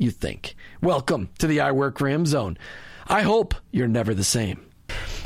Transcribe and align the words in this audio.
you 0.00 0.10
think. 0.10 0.56
Welcome 0.82 1.28
to 1.38 1.46
the 1.46 1.60
I 1.60 1.72
Work 1.72 1.98
for 1.98 2.08
Him 2.08 2.24
zone. 2.24 2.56
I 3.06 3.20
hope 3.22 3.54
you're 3.70 3.86
never 3.86 4.14
the 4.14 4.24
same. 4.24 4.66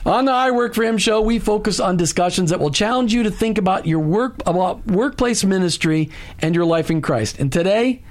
On 0.04 0.24
the 0.24 0.32
I 0.32 0.50
Work 0.50 0.74
for 0.74 0.82
Him 0.82 0.98
show, 0.98 1.20
we 1.20 1.38
focus 1.38 1.78
on 1.78 1.96
discussions 1.96 2.50
that 2.50 2.58
will 2.58 2.72
challenge 2.72 3.14
you 3.14 3.22
to 3.22 3.30
think 3.30 3.56
about 3.56 3.86
your 3.86 4.00
work, 4.00 4.42
about 4.46 4.84
workplace 4.86 5.44
ministry 5.44 6.10
and 6.40 6.54
your 6.54 6.64
life 6.64 6.90
in 6.90 7.00
Christ. 7.00 7.38
And 7.38 7.52
today, 7.52 8.02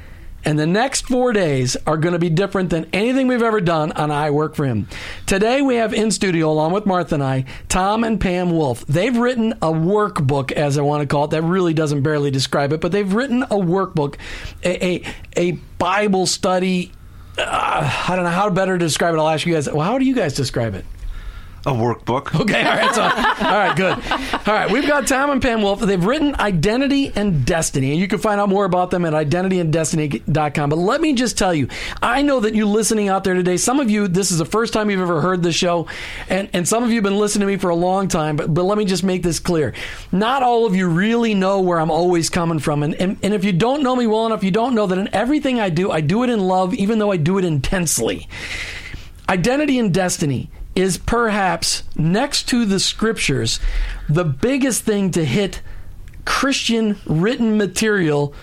and 0.45 0.57
the 0.57 0.67
next 0.67 1.07
four 1.07 1.33
days 1.33 1.77
are 1.87 1.97
going 1.97 2.13
to 2.13 2.19
be 2.19 2.29
different 2.29 2.69
than 2.69 2.87
anything 2.93 3.27
we've 3.27 3.41
ever 3.41 3.61
done 3.61 3.91
on 3.93 4.11
I 4.11 4.31
Work 4.31 4.55
for 4.55 4.65
Him. 4.65 4.87
Today, 5.25 5.61
we 5.61 5.75
have 5.75 5.93
in 5.93 6.11
studio, 6.11 6.49
along 6.51 6.73
with 6.73 6.85
Martha 6.85 7.15
and 7.15 7.23
I, 7.23 7.45
Tom 7.69 8.03
and 8.03 8.19
Pam 8.19 8.51
Wolfe. 8.51 8.85
They've 8.85 9.15
written 9.15 9.53
a 9.53 9.71
workbook, 9.71 10.51
as 10.51 10.77
I 10.77 10.81
want 10.81 11.01
to 11.01 11.07
call 11.07 11.25
it, 11.25 11.31
that 11.31 11.41
really 11.43 11.73
doesn't 11.73 12.01
barely 12.01 12.31
describe 12.31 12.73
it, 12.73 12.81
but 12.81 12.91
they've 12.91 13.13
written 13.13 13.43
a 13.43 13.57
workbook, 13.57 14.15
a, 14.63 14.85
a, 14.85 15.03
a 15.35 15.51
Bible 15.79 16.25
study. 16.25 16.91
Uh, 17.37 18.05
I 18.07 18.15
don't 18.15 18.25
know 18.25 18.31
how 18.31 18.49
better 18.49 18.77
to 18.77 18.85
describe 18.85 19.15
it. 19.15 19.17
I'll 19.17 19.29
ask 19.29 19.45
you 19.45 19.53
guys. 19.53 19.69
Well, 19.69 19.81
how 19.81 19.97
do 19.97 20.05
you 20.05 20.15
guys 20.15 20.33
describe 20.33 20.75
it? 20.75 20.85
A 21.65 21.71
workbook. 21.71 22.37
Okay, 22.41 22.61
all 22.61 22.75
right, 22.75 22.93
so, 22.93 23.03
all 23.03 23.57
right, 23.57 23.73
good. 23.73 23.93
All 24.45 24.53
right, 24.53 24.69
we've 24.69 24.85
got 24.85 25.07
Tom 25.07 25.29
and 25.29 25.41
Pam 25.41 25.61
Wolfe. 25.61 25.79
They've 25.79 26.03
written 26.03 26.35
Identity 26.35 27.13
and 27.15 27.45
Destiny, 27.45 27.91
and 27.91 28.01
you 28.01 28.09
can 28.09 28.19
find 28.19 28.41
out 28.41 28.49
more 28.49 28.65
about 28.65 28.91
them 28.91 29.05
at 29.05 29.13
identityanddestiny.com. 29.13 30.69
But 30.69 30.75
let 30.75 30.99
me 30.99 31.13
just 31.13 31.37
tell 31.37 31.53
you, 31.53 31.69
I 32.01 32.21
know 32.21 32.41
that 32.41 32.53
you 32.53 32.65
listening 32.67 33.07
out 33.07 33.23
there 33.23 33.33
today, 33.33 33.55
some 33.55 33.79
of 33.79 33.89
you, 33.89 34.09
this 34.09 34.29
is 34.29 34.39
the 34.39 34.45
first 34.45 34.73
time 34.73 34.89
you've 34.89 34.99
ever 34.99 35.21
heard 35.21 35.41
this 35.41 35.55
show, 35.55 35.87
and, 36.27 36.49
and 36.51 36.67
some 36.67 36.83
of 36.83 36.89
you 36.89 36.95
have 36.95 37.05
been 37.05 37.17
listening 37.17 37.47
to 37.47 37.53
me 37.53 37.57
for 37.57 37.69
a 37.69 37.75
long 37.75 38.09
time, 38.09 38.35
but, 38.35 38.53
but 38.53 38.63
let 38.63 38.77
me 38.77 38.83
just 38.83 39.05
make 39.05 39.23
this 39.23 39.39
clear. 39.39 39.73
Not 40.11 40.43
all 40.43 40.65
of 40.65 40.75
you 40.75 40.89
really 40.89 41.33
know 41.33 41.61
where 41.61 41.79
I'm 41.79 41.91
always 41.91 42.29
coming 42.29 42.59
from. 42.59 42.83
And, 42.83 42.93
and, 42.95 43.17
and 43.23 43.33
if 43.33 43.45
you 43.45 43.53
don't 43.53 43.83
know 43.83 43.95
me 43.95 44.05
well 44.05 44.25
enough, 44.25 44.43
you 44.43 44.51
don't 44.51 44.75
know 44.75 44.85
that 44.87 44.97
in 44.97 45.07
everything 45.13 45.61
I 45.61 45.69
do, 45.69 45.91
I 45.91 46.01
do 46.01 46.23
it 46.23 46.29
in 46.29 46.41
love, 46.41 46.73
even 46.73 46.99
though 46.99 47.13
I 47.13 47.17
do 47.17 47.37
it 47.37 47.45
intensely. 47.45 48.27
Identity 49.29 49.79
and 49.79 49.93
Destiny 49.93 50.49
is 50.75 50.97
perhaps 50.97 51.83
next 51.95 52.47
to 52.49 52.65
the 52.65 52.79
scriptures 52.79 53.59
the 54.09 54.23
biggest 54.23 54.83
thing 54.83 55.11
to 55.11 55.23
hit 55.23 55.61
Christian 56.25 56.97
written 57.05 57.57
material. 57.57 58.33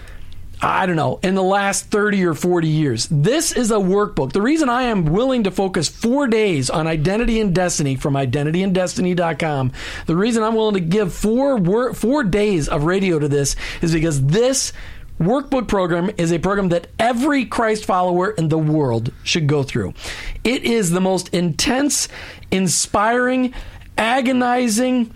I 0.62 0.84
don't 0.84 0.96
know, 0.96 1.18
in 1.22 1.34
the 1.34 1.42
last 1.42 1.86
30 1.86 2.22
or 2.26 2.34
40 2.34 2.68
years. 2.68 3.08
This 3.10 3.50
is 3.50 3.70
a 3.70 3.76
workbook. 3.76 4.32
The 4.32 4.42
reason 4.42 4.68
I 4.68 4.82
am 4.82 5.06
willing 5.06 5.44
to 5.44 5.50
focus 5.50 5.88
four 5.88 6.26
days 6.26 6.68
on 6.68 6.86
identity 6.86 7.40
and 7.40 7.54
destiny 7.54 7.96
from 7.96 8.12
identityanddestiny.com, 8.12 9.72
the 10.04 10.16
reason 10.16 10.42
I'm 10.42 10.54
willing 10.54 10.74
to 10.74 10.80
give 10.80 11.14
four, 11.14 11.94
four 11.94 12.24
days 12.24 12.68
of 12.68 12.84
radio 12.84 13.18
to 13.18 13.26
this 13.26 13.56
is 13.80 13.94
because 13.94 14.22
this 14.22 14.74
workbook 15.20 15.68
program 15.68 16.10
is 16.16 16.32
a 16.32 16.38
program 16.38 16.70
that 16.70 16.88
every 16.98 17.44
Christ 17.44 17.84
follower 17.84 18.30
in 18.30 18.48
the 18.48 18.58
world 18.58 19.12
should 19.22 19.46
go 19.46 19.62
through. 19.62 19.94
It 20.42 20.64
is 20.64 20.90
the 20.90 21.00
most 21.00 21.28
intense, 21.34 22.08
inspiring, 22.50 23.52
agonizing, 23.98 25.12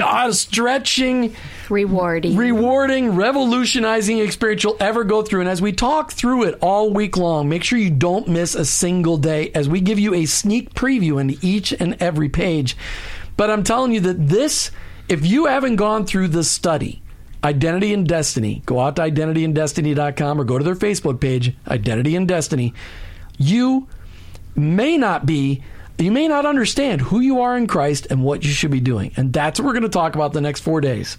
uh, 0.00 0.30
stretching, 0.30 1.34
Rewarding. 1.68 2.36
rewarding, 2.36 3.16
revolutionizing 3.16 4.18
experience 4.18 4.62
you'll 4.62 4.76
ever 4.78 5.02
go 5.02 5.22
through. 5.22 5.40
And 5.40 5.48
as 5.48 5.60
we 5.60 5.72
talk 5.72 6.12
through 6.12 6.44
it 6.44 6.58
all 6.60 6.90
week 6.90 7.16
long, 7.16 7.48
make 7.48 7.64
sure 7.64 7.78
you 7.78 7.90
don't 7.90 8.28
miss 8.28 8.54
a 8.54 8.64
single 8.64 9.16
day 9.16 9.50
as 9.54 9.68
we 9.68 9.80
give 9.80 9.98
you 9.98 10.14
a 10.14 10.26
sneak 10.26 10.74
preview 10.74 11.20
into 11.20 11.36
each 11.44 11.72
and 11.72 11.96
every 12.00 12.28
page. 12.28 12.76
But 13.36 13.50
I'm 13.50 13.64
telling 13.64 13.92
you 13.92 14.00
that 14.00 14.28
this, 14.28 14.70
if 15.08 15.26
you 15.26 15.46
haven't 15.46 15.76
gone 15.76 16.06
through 16.06 16.28
the 16.28 16.44
study, 16.44 17.02
Identity 17.42 17.94
and 17.94 18.06
Destiny, 18.06 18.62
go 18.66 18.80
out 18.80 18.96
to 18.96 19.02
identityanddestiny.com 19.02 20.40
or 20.40 20.44
go 20.44 20.58
to 20.58 20.64
their 20.64 20.74
Facebook 20.74 21.20
page, 21.20 21.54
Identity 21.66 22.16
and 22.16 22.28
Destiny. 22.28 22.74
You 23.38 23.88
may 24.54 24.98
not 24.98 25.24
be, 25.24 25.62
you 25.98 26.12
may 26.12 26.28
not 26.28 26.44
understand 26.44 27.00
who 27.00 27.20
you 27.20 27.40
are 27.40 27.56
in 27.56 27.66
Christ 27.66 28.06
and 28.10 28.22
what 28.22 28.44
you 28.44 28.50
should 28.50 28.70
be 28.70 28.80
doing. 28.80 29.12
And 29.16 29.32
that's 29.32 29.58
what 29.58 29.66
we're 29.66 29.72
going 29.72 29.82
to 29.84 29.88
talk 29.88 30.14
about 30.14 30.32
the 30.32 30.40
next 30.40 30.60
four 30.60 30.80
days. 30.80 31.16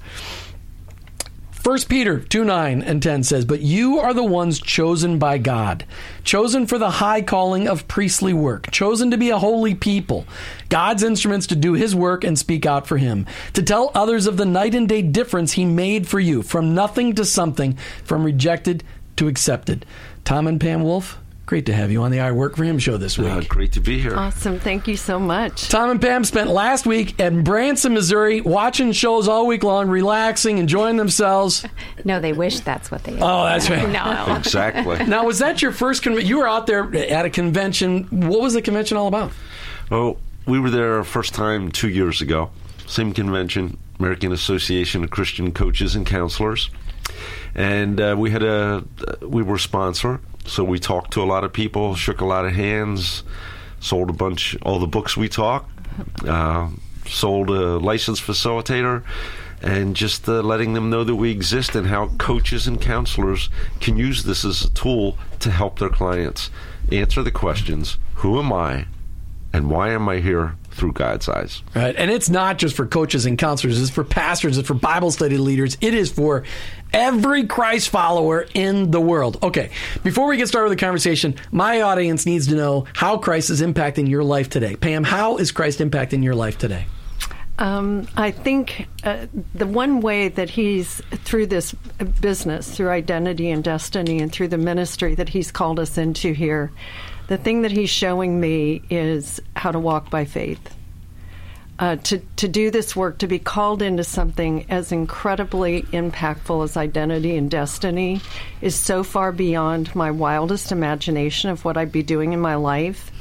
1 1.63 1.77
Peter 1.87 2.19
2 2.19 2.43
9 2.43 2.81
and 2.81 3.03
10 3.03 3.21
says, 3.21 3.45
But 3.45 3.61
you 3.61 3.99
are 3.99 4.15
the 4.15 4.23
ones 4.23 4.59
chosen 4.59 5.19
by 5.19 5.37
God, 5.37 5.85
chosen 6.23 6.65
for 6.65 6.79
the 6.79 6.89
high 6.89 7.21
calling 7.21 7.67
of 7.67 7.87
priestly 7.87 8.33
work, 8.33 8.71
chosen 8.71 9.11
to 9.11 9.17
be 9.17 9.29
a 9.29 9.37
holy 9.37 9.75
people, 9.75 10.25
God's 10.69 11.03
instruments 11.03 11.45
to 11.47 11.55
do 11.55 11.73
his 11.73 11.95
work 11.95 12.23
and 12.23 12.37
speak 12.37 12.65
out 12.65 12.87
for 12.87 12.97
him, 12.97 13.27
to 13.53 13.61
tell 13.61 13.91
others 13.93 14.25
of 14.25 14.37
the 14.37 14.45
night 14.45 14.73
and 14.73 14.89
day 14.89 15.03
difference 15.03 15.51
he 15.51 15.63
made 15.63 16.07
for 16.07 16.19
you, 16.19 16.41
from 16.41 16.73
nothing 16.73 17.13
to 17.13 17.25
something, 17.25 17.77
from 18.03 18.23
rejected 18.23 18.83
to 19.17 19.27
accepted. 19.27 19.85
Tom 20.23 20.47
and 20.47 20.59
Pam 20.59 20.81
Wolfe, 20.81 21.19
Great 21.51 21.65
to 21.65 21.73
have 21.73 21.91
you 21.91 22.01
on 22.03 22.11
the 22.11 22.21
I 22.21 22.31
Work 22.31 22.55
for 22.55 22.63
Him 22.63 22.79
show 22.79 22.95
this 22.95 23.17
week. 23.17 23.27
Uh, 23.27 23.41
great 23.41 23.73
to 23.73 23.81
be 23.81 23.99
here. 23.99 24.15
Awesome. 24.15 24.57
Thank 24.57 24.87
you 24.87 24.95
so 24.95 25.19
much. 25.19 25.67
Tom 25.67 25.89
and 25.89 25.99
Pam 26.01 26.23
spent 26.23 26.49
last 26.49 26.85
week 26.85 27.19
in 27.19 27.43
Branson, 27.43 27.93
Missouri, 27.93 28.39
watching 28.39 28.93
shows 28.93 29.27
all 29.27 29.45
week 29.45 29.61
long, 29.61 29.89
relaxing, 29.89 30.59
enjoying 30.59 30.95
themselves. 30.95 31.65
No, 32.05 32.21
they 32.21 32.31
wish 32.31 32.61
that's 32.61 32.89
what 32.89 33.03
they. 33.03 33.17
Oh, 33.19 33.43
that's 33.43 33.69
right. 33.69 33.89
No. 33.89 34.33
Exactly. 34.37 35.05
Now, 35.07 35.25
was 35.25 35.39
that 35.39 35.61
your 35.61 35.73
first 35.73 36.03
convention? 36.03 36.29
You 36.29 36.37
were 36.37 36.47
out 36.47 36.67
there 36.67 36.85
at 36.95 37.25
a 37.25 37.29
convention. 37.29 38.05
What 38.05 38.39
was 38.39 38.53
the 38.53 38.61
convention 38.61 38.95
all 38.95 39.07
about? 39.07 39.33
Oh, 39.91 40.19
we 40.45 40.57
were 40.57 40.69
there 40.69 41.03
first 41.03 41.33
time 41.33 41.69
two 41.69 41.89
years 41.89 42.21
ago. 42.21 42.49
Same 42.87 43.13
convention, 43.13 43.77
American 43.99 44.31
Association 44.31 45.03
of 45.03 45.09
Christian 45.09 45.51
Coaches 45.51 45.97
and 45.97 46.05
Counselors, 46.05 46.69
and 47.55 47.99
uh, 47.99 48.15
we 48.17 48.31
had 48.31 48.41
a 48.41 48.85
we 49.21 49.43
were 49.43 49.55
a 49.55 49.59
sponsor, 49.59 50.21
so 50.45 50.63
we 50.63 50.79
talked 50.79 51.11
to 51.13 51.23
a 51.23 51.25
lot 51.25 51.43
of 51.43 51.53
people, 51.53 51.95
shook 51.95 52.21
a 52.21 52.25
lot 52.25 52.45
of 52.45 52.53
hands, 52.53 53.23
sold 53.79 54.09
a 54.09 54.13
bunch 54.13 54.57
all 54.63 54.79
the 54.79 54.87
books 54.87 55.15
we 55.15 55.29
talk, 55.29 55.69
uh, 56.27 56.69
sold 57.05 57.49
a 57.49 57.77
licensed 57.77 58.23
facilitator. 58.23 59.03
And 59.63 59.95
just 59.95 60.27
uh, 60.27 60.41
letting 60.41 60.73
them 60.73 60.89
know 60.89 61.03
that 61.03 61.15
we 61.15 61.29
exist 61.29 61.75
and 61.75 61.85
how 61.85 62.07
coaches 62.17 62.65
and 62.65 62.81
counselors 62.81 63.47
can 63.79 63.95
use 63.95 64.23
this 64.23 64.43
as 64.43 64.63
a 64.63 64.69
tool 64.71 65.19
to 65.39 65.51
help 65.51 65.77
their 65.77 65.89
clients 65.89 66.49
answer 66.91 67.21
the 67.21 67.29
questions 67.29 67.99
Who 68.15 68.39
am 68.39 68.51
I? 68.51 68.87
and 69.53 69.69
why 69.69 69.89
am 69.89 70.07
I 70.09 70.19
here 70.19 70.55
through 70.81 70.93
God's 70.93 71.29
eyes? 71.29 71.61
Right. 71.75 71.95
And 71.95 72.09
it's 72.09 72.27
not 72.27 72.57
just 72.57 72.75
for 72.75 72.87
coaches 72.87 73.27
and 73.27 73.37
counselors, 73.37 73.79
it's 73.79 73.91
for 73.91 74.03
pastors, 74.03 74.57
it's 74.57 74.67
for 74.67 74.73
Bible 74.73 75.11
study 75.11 75.37
leaders. 75.37 75.77
It 75.79 75.93
is 75.93 76.11
for 76.11 76.43
every 76.91 77.45
Christ 77.45 77.89
follower 77.89 78.47
in 78.55 78.89
the 78.89 78.99
world. 78.99 79.37
Okay. 79.43 79.69
Before 80.03 80.27
we 80.27 80.37
get 80.37 80.47
started 80.47 80.69
with 80.69 80.79
the 80.79 80.83
conversation, 80.83 81.35
my 81.51 81.81
audience 81.81 82.25
needs 82.25 82.47
to 82.47 82.55
know 82.55 82.87
how 82.95 83.17
Christ 83.17 83.51
is 83.51 83.61
impacting 83.61 84.09
your 84.09 84.23
life 84.23 84.49
today. 84.49 84.75
Pam, 84.75 85.03
how 85.03 85.37
is 85.37 85.51
Christ 85.51 85.77
impacting 85.79 86.23
your 86.23 86.33
life 86.33 86.57
today? 86.57 86.87
Um, 87.59 88.07
I 88.17 88.31
think 88.31 88.87
uh, 89.03 89.27
the 89.53 89.67
one 89.67 90.01
way 90.01 90.29
that 90.29 90.49
he's 90.49 90.95
through 91.25 91.45
this 91.45 91.73
business, 92.19 92.75
through 92.75 92.89
identity 92.89 93.51
and 93.51 93.63
destiny, 93.63 94.19
and 94.19 94.31
through 94.31 94.47
the 94.47 94.57
ministry 94.57 95.13
that 95.13 95.29
he's 95.29 95.51
called 95.51 95.79
us 95.79 95.99
into 95.99 96.33
here, 96.33 96.71
the 97.27 97.37
thing 97.37 97.61
that 97.63 97.71
he's 97.71 97.89
showing 97.89 98.39
me 98.39 98.81
is 98.89 99.39
how 99.55 99.71
to 99.71 99.79
walk 99.79 100.09
by 100.09 100.25
faith. 100.25 100.75
Uh, 101.79 101.95
to 101.95 102.19
to 102.35 102.47
do 102.47 102.69
this 102.69 102.95
work, 102.95 103.17
to 103.17 103.27
be 103.27 103.39
called 103.39 103.81
into 103.81 104.03
something 104.03 104.69
as 104.69 104.91
incredibly 104.91 105.81
impactful 105.81 106.63
as 106.63 106.77
identity 106.77 107.35
and 107.35 107.49
destiny, 107.49 108.21
is 108.61 108.75
so 108.75 109.03
far 109.03 109.31
beyond 109.31 109.95
my 109.95 110.11
wildest 110.11 110.71
imagination 110.71 111.49
of 111.49 111.65
what 111.65 111.77
I'd 111.77 111.91
be 111.91 112.03
doing 112.03 112.33
in 112.33 112.39
my 112.39 112.55
life. 112.55 113.11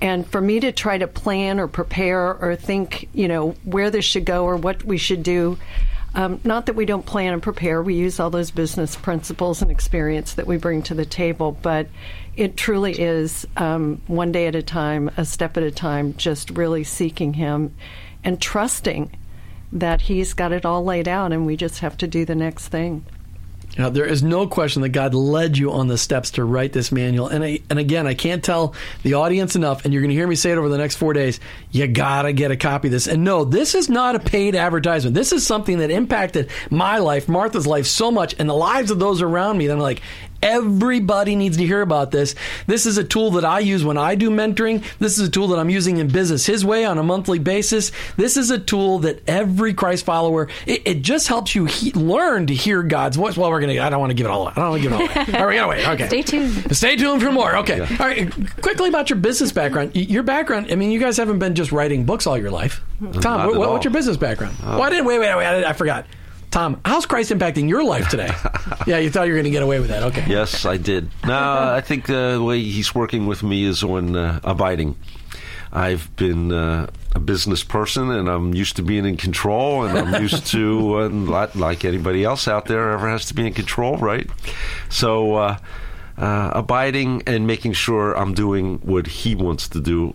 And 0.00 0.26
for 0.26 0.40
me 0.40 0.58
to 0.58 0.72
try 0.72 0.98
to 0.98 1.06
plan 1.06 1.60
or 1.60 1.68
prepare 1.68 2.34
or 2.34 2.56
think, 2.56 3.08
you 3.12 3.28
know, 3.28 3.50
where 3.62 3.88
this 3.88 4.04
should 4.04 4.24
go 4.24 4.44
or 4.44 4.56
what 4.56 4.82
we 4.82 4.98
should 4.98 5.22
do, 5.22 5.58
um, 6.14 6.40
not 6.44 6.66
that 6.66 6.76
we 6.76 6.84
don't 6.84 7.06
plan 7.06 7.32
and 7.32 7.42
prepare, 7.42 7.82
we 7.82 7.94
use 7.94 8.20
all 8.20 8.30
those 8.30 8.50
business 8.50 8.96
principles 8.96 9.62
and 9.62 9.70
experience 9.70 10.34
that 10.34 10.46
we 10.46 10.58
bring 10.58 10.82
to 10.82 10.94
the 10.94 11.06
table, 11.06 11.56
but 11.62 11.88
it 12.36 12.56
truly 12.56 12.92
is 12.92 13.46
um, 13.56 14.00
one 14.06 14.32
day 14.32 14.46
at 14.46 14.54
a 14.54 14.62
time, 14.62 15.10
a 15.16 15.24
step 15.24 15.56
at 15.56 15.62
a 15.62 15.70
time, 15.70 16.14
just 16.16 16.50
really 16.50 16.84
seeking 16.84 17.34
Him 17.34 17.74
and 18.22 18.40
trusting 18.40 19.10
that 19.72 20.02
He's 20.02 20.34
got 20.34 20.52
it 20.52 20.66
all 20.66 20.84
laid 20.84 21.08
out 21.08 21.32
and 21.32 21.46
we 21.46 21.56
just 21.56 21.80
have 21.80 21.96
to 21.98 22.06
do 22.06 22.24
the 22.24 22.34
next 22.34 22.68
thing. 22.68 23.04
Now, 23.78 23.88
there 23.88 24.04
is 24.04 24.22
no 24.22 24.46
question 24.46 24.82
that 24.82 24.90
God 24.90 25.14
led 25.14 25.56
you 25.56 25.72
on 25.72 25.88
the 25.88 25.96
steps 25.96 26.32
to 26.32 26.44
write 26.44 26.72
this 26.74 26.92
manual. 26.92 27.28
And 27.28 27.42
I, 27.42 27.60
and 27.70 27.78
again, 27.78 28.06
I 28.06 28.12
can't 28.12 28.44
tell 28.44 28.74
the 29.02 29.14
audience 29.14 29.56
enough, 29.56 29.84
and 29.84 29.94
you're 29.94 30.02
going 30.02 30.10
to 30.10 30.14
hear 30.14 30.26
me 30.26 30.34
say 30.34 30.50
it 30.50 30.58
over 30.58 30.68
the 30.68 30.76
next 30.76 30.96
four 30.96 31.14
days. 31.14 31.40
You 31.70 31.86
got 31.86 32.22
to 32.22 32.34
get 32.34 32.50
a 32.50 32.56
copy 32.56 32.88
of 32.88 32.92
this. 32.92 33.06
And 33.06 33.24
no, 33.24 33.44
this 33.44 33.74
is 33.74 33.88
not 33.88 34.14
a 34.14 34.20
paid 34.20 34.54
advertisement. 34.54 35.14
This 35.14 35.32
is 35.32 35.46
something 35.46 35.78
that 35.78 35.90
impacted 35.90 36.50
my 36.70 36.98
life, 36.98 37.28
Martha's 37.28 37.66
life, 37.66 37.86
so 37.86 38.10
much, 38.10 38.34
and 38.38 38.48
the 38.48 38.54
lives 38.54 38.90
of 38.90 38.98
those 38.98 39.22
around 39.22 39.56
me. 39.56 39.68
That 39.68 39.74
I'm 39.74 39.80
like, 39.80 40.02
everybody 40.42 41.36
needs 41.36 41.56
to 41.56 41.66
hear 41.66 41.80
about 41.80 42.10
this. 42.10 42.34
This 42.66 42.86
is 42.86 42.98
a 42.98 43.04
tool 43.04 43.32
that 43.32 43.44
I 43.44 43.60
use 43.60 43.84
when 43.84 43.96
I 43.96 44.14
do 44.14 44.30
mentoring. 44.30 44.84
This 44.98 45.18
is 45.18 45.28
a 45.28 45.30
tool 45.30 45.48
that 45.48 45.58
I'm 45.58 45.70
using 45.70 45.98
in 45.98 46.08
business 46.08 46.44
his 46.44 46.64
way 46.64 46.84
on 46.84 46.98
a 46.98 47.02
monthly 47.02 47.38
basis. 47.38 47.92
This 48.16 48.36
is 48.36 48.50
a 48.50 48.58
tool 48.58 49.00
that 49.00 49.22
every 49.28 49.74
Christ 49.74 50.04
follower, 50.04 50.48
it, 50.66 50.82
it 50.86 51.02
just 51.02 51.28
helps 51.28 51.54
you 51.54 51.66
he, 51.66 51.92
learn 51.92 52.46
to 52.48 52.54
hear 52.54 52.82
God's 52.82 53.16
voice. 53.16 53.36
Well, 53.36 53.50
we're 53.50 53.60
going 53.60 53.74
to, 53.74 53.82
I 53.82 53.90
don't 53.90 54.00
want 54.00 54.10
to 54.10 54.14
give 54.14 54.26
it 54.26 54.30
all, 54.30 54.42
away. 54.42 54.52
I 54.56 54.60
don't 54.60 54.70
want 54.70 54.82
to 54.82 54.88
give 54.88 54.92
it 54.92 54.94
all 54.96 55.02
away. 55.02 55.38
All 55.38 55.46
right, 55.46 55.56
gotta 55.56 55.68
wait. 55.68 55.88
Okay. 55.88 56.06
Stay 56.08 56.22
tuned. 56.22 56.76
Stay 56.76 56.96
tuned 56.96 57.22
for 57.22 57.32
more. 57.32 57.56
Okay. 57.58 57.80
All 57.80 58.06
right. 58.06 58.30
Quickly 58.60 58.88
about 58.88 59.10
your 59.10 59.18
business 59.18 59.52
background. 59.52 59.94
Your 59.94 60.22
background, 60.22 60.68
I 60.70 60.74
mean, 60.74 60.90
you 60.90 60.98
guys 61.00 61.16
haven't 61.16 61.38
been 61.38 61.54
just 61.54 61.72
writing 61.72 62.04
books 62.04 62.26
all 62.26 62.36
your 62.38 62.50
life. 62.50 62.82
Mm-hmm. 63.00 63.20
Tom, 63.20 63.40
what, 63.40 63.54
at 63.54 63.58
what- 63.58 63.66
all. 63.68 63.72
what's 63.74 63.84
your 63.84 63.92
business 63.92 64.16
background? 64.16 64.56
Oh. 64.62 64.78
Why 64.78 64.90
didn't, 64.90 65.06
wait, 65.06 65.18
wait, 65.18 65.36
wait, 65.36 65.46
I, 65.46 65.70
I 65.70 65.72
forgot. 65.72 66.06
Tom, 66.52 66.78
how's 66.84 67.06
Christ 67.06 67.30
impacting 67.30 67.66
your 67.66 67.82
life 67.82 68.08
today? 68.10 68.28
yeah, 68.86 68.98
you 68.98 69.10
thought 69.10 69.22
you 69.26 69.32
were 69.32 69.36
going 69.38 69.44
to 69.44 69.50
get 69.50 69.62
away 69.62 69.80
with 69.80 69.88
that. 69.88 70.02
Okay. 70.02 70.26
Yes, 70.28 70.66
I 70.66 70.76
did. 70.76 71.08
No, 71.26 71.34
I 71.38 71.80
think 71.84 72.10
uh, 72.10 72.34
the 72.34 72.42
way 72.42 72.62
he's 72.62 72.94
working 72.94 73.26
with 73.26 73.42
me 73.42 73.64
is 73.64 73.82
on 73.82 74.14
uh, 74.14 74.38
abiding. 74.44 74.96
I've 75.72 76.14
been 76.16 76.52
uh, 76.52 76.88
a 77.14 77.20
business 77.20 77.64
person, 77.64 78.10
and 78.10 78.28
I'm 78.28 78.52
used 78.52 78.76
to 78.76 78.82
being 78.82 79.06
in 79.06 79.16
control, 79.16 79.84
and 79.84 79.98
I'm 79.98 80.20
used 80.22 80.46
to, 80.52 81.00
uh, 81.00 81.08
like- 81.08 81.54
like 81.54 81.84
anybody 81.86 82.22
else 82.22 82.46
out 82.46 82.66
there, 82.66 82.90
ever 82.92 83.08
has 83.08 83.24
to 83.26 83.34
be 83.34 83.46
in 83.46 83.54
control, 83.54 83.96
right? 83.96 84.28
So, 84.90 85.36
uh, 85.36 85.56
uh, 86.18 86.50
abiding 86.54 87.22
and 87.26 87.46
making 87.46 87.72
sure 87.72 88.12
I'm 88.14 88.34
doing 88.34 88.76
what 88.82 89.06
he 89.06 89.34
wants 89.34 89.68
to 89.68 89.80
do 89.80 90.14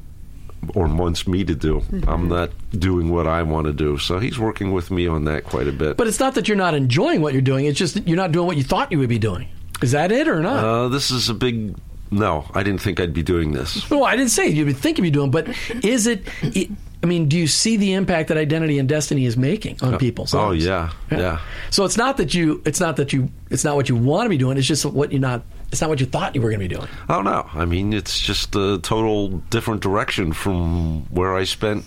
or 0.76 0.88
wants 0.88 1.28
me 1.28 1.44
to 1.44 1.56
do. 1.56 1.84
I'm 2.08 2.28
not 2.28 2.52
doing 2.72 3.10
what 3.10 3.28
I 3.28 3.44
want 3.44 3.68
to 3.68 3.74
do. 3.74 3.98
So 3.98 4.20
he's 4.20 4.40
working 4.40 4.74
with 4.74 4.92
me 4.92 5.08
on 5.08 5.26
that 5.26 5.44
quite 5.44 5.68
a 5.68 5.72
bit. 5.72 5.98
But 5.98 6.08
it's 6.08 6.20
not 6.20 6.36
that 6.36 6.48
you're 6.48 6.58
not 6.58 6.74
enjoying 6.74 7.22
what 7.22 7.34
you're 7.34 7.42
doing. 7.42 7.66
It's 7.66 7.78
just 7.78 7.94
that 7.94 8.08
you're 8.08 8.18
not 8.18 8.32
doing 8.32 8.48
what 8.48 8.58
you 8.58 8.64
thought 8.64 8.92
you 8.92 9.00
would 9.00 9.10
be 9.10 9.20
doing. 9.20 9.48
Is 9.82 9.92
that 9.92 10.12
it 10.12 10.28
or 10.28 10.42
not? 10.42 10.64
uh, 10.64 10.88
this 10.88 11.12
is 11.12 11.30
a 11.30 11.34
big. 11.34 11.76
No, 12.10 12.50
I 12.54 12.64
didn't 12.64 12.82
think 12.82 13.00
I'd 13.00 13.14
be 13.14 13.24
doing 13.24 13.52
this. 13.52 13.90
No, 13.92 14.04
I 14.04 14.16
didn't 14.16 14.32
say 14.32 14.48
you 14.48 14.66
would 14.66 14.78
think 14.78 14.98
you'd 14.98 15.04
be 15.04 15.12
doing, 15.12 15.30
but 15.30 15.50
is 15.84 16.08
it, 16.08 16.24
it? 16.42 16.72
I 17.04 17.06
mean, 17.06 17.28
do 17.28 17.38
you 17.38 17.48
see 17.48 17.78
the 17.78 17.94
impact 17.94 18.30
that 18.30 18.38
identity 18.38 18.80
and 18.80 18.90
destiny 18.90 19.26
is 19.26 19.38
making 19.38 19.78
on 19.82 19.98
people's 19.98 20.34
oh, 20.34 20.50
lives? 20.50 20.66
yeah, 20.66 20.92
yeah. 21.12 21.40
So 21.70 21.84
it's 21.84 21.98
not 21.98 22.18
that 22.18 22.34
you, 22.34 22.62
it's 22.66 22.80
not 22.80 22.96
that 22.96 23.14
you, 23.14 23.30
it's 23.52 23.64
not 23.64 23.76
what 23.76 23.90
you 23.90 23.96
want 23.96 24.26
to 24.26 24.30
be 24.30 24.38
doing. 24.38 24.58
It's 24.58 24.68
just 24.68 24.86
what 24.86 25.12
you're 25.12 25.22
not. 25.22 25.44
It's 25.72 25.82
not 25.82 25.90
what 25.90 26.00
you 26.00 26.06
thought 26.06 26.34
you 26.34 26.42
were 26.42 26.50
going 26.50 26.62
to 26.62 26.68
be 26.68 26.74
doing. 26.74 26.88
Oh 27.10 27.22
no! 27.22 27.50
I 27.54 27.66
mean, 27.66 27.92
it's 27.92 28.20
just 28.20 28.56
a 28.56 28.80
total 28.80 29.30
different 29.50 29.82
direction 29.82 30.32
from 30.32 31.02
where 31.10 31.36
I 31.36 31.44
spent 31.44 31.84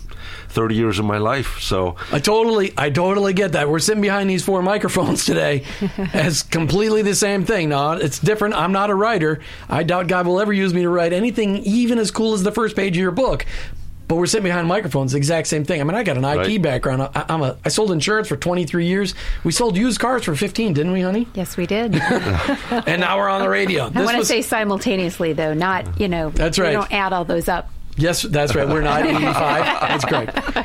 thirty 0.49 0.75
years 0.75 0.99
of 0.99 1.07
my 1.07 1.17
life. 1.19 1.59
So 1.61 1.97
I 2.13 2.19
totally, 2.19 2.75
I 2.77 2.91
totally 2.91 3.33
get 3.33 3.53
that. 3.53 3.71
We're 3.71 3.79
sitting 3.79 4.03
behind 4.03 4.29
these 4.29 4.45
four 4.45 4.61
microphones 4.61 5.25
today 5.25 5.65
as 6.13 6.43
completely 6.43 7.01
the 7.03 7.15
same 7.15 7.45
thing. 7.45 7.71
No, 7.71 7.93
it's 7.93 8.19
different. 8.19 8.55
I'm 8.55 8.73
not 8.73 8.91
a 8.91 8.95
writer. 8.95 9.41
I 9.69 9.83
doubt 9.83 10.09
God 10.09 10.27
will 10.27 10.41
ever 10.41 10.53
use 10.53 10.75
me 10.75 10.83
to 10.83 10.89
write 10.91 11.13
anything 11.15 11.57
even 11.59 11.99
as 11.99 12.11
cool 12.11 12.35
as 12.35 12.43
the 12.43 12.53
first 12.53 12.77
page 12.77 12.97
of 12.97 13.01
your 13.01 13.13
book. 13.13 13.47
But 14.11 14.17
we're 14.17 14.27
sitting 14.27 14.43
behind 14.43 14.67
microphones, 14.67 15.13
the 15.13 15.19
exact 15.19 15.47
same 15.47 15.65
thing. 15.65 15.81
I 15.81 15.85
mean, 15.85 15.95
I 15.95 16.03
got 16.03 16.17
an 16.17 16.25
IT 16.25 16.37
Right. 16.37 16.61
background. 16.61 17.03
I, 17.03 17.27
I'm 17.29 17.43
a, 17.43 17.57
I 17.65 17.69
sold 17.69 17.93
insurance 17.93 18.27
for 18.27 18.37
23 18.37 18.85
years. 18.85 19.15
We 19.45 19.53
sold 19.53 19.77
used 19.77 20.01
cars 20.01 20.25
for 20.25 20.35
15, 20.35 20.73
didn't 20.73 20.91
we, 20.91 21.01
honey? 21.01 21.29
Yes, 21.35 21.57
we 21.57 21.65
did. 21.65 21.95
And 22.89 23.03
now 23.03 23.19
we're 23.19 23.29
on 23.29 23.41
the 23.41 23.49
radio. 23.49 23.85
I 23.85 23.89
want 24.03 24.11
to 24.11 24.17
was- 24.19 24.27
say 24.27 24.43
simultaneously, 24.43 25.33
though, 25.33 25.55
not 25.55 26.01
you 26.01 26.09
know. 26.09 26.31
That's 26.31 26.59
we 26.59 26.65
right. 26.65 26.73
don't 26.73 26.93
add 26.93 27.13
all 27.13 27.25
those 27.25 27.47
up. 27.49 27.71
Yes, 27.97 28.23
that's 28.23 28.57
right. 28.57 28.67
We're 28.69 28.81
not 28.81 29.07
85. 29.07 29.23
That's 29.33 30.05
correct. 30.05 30.57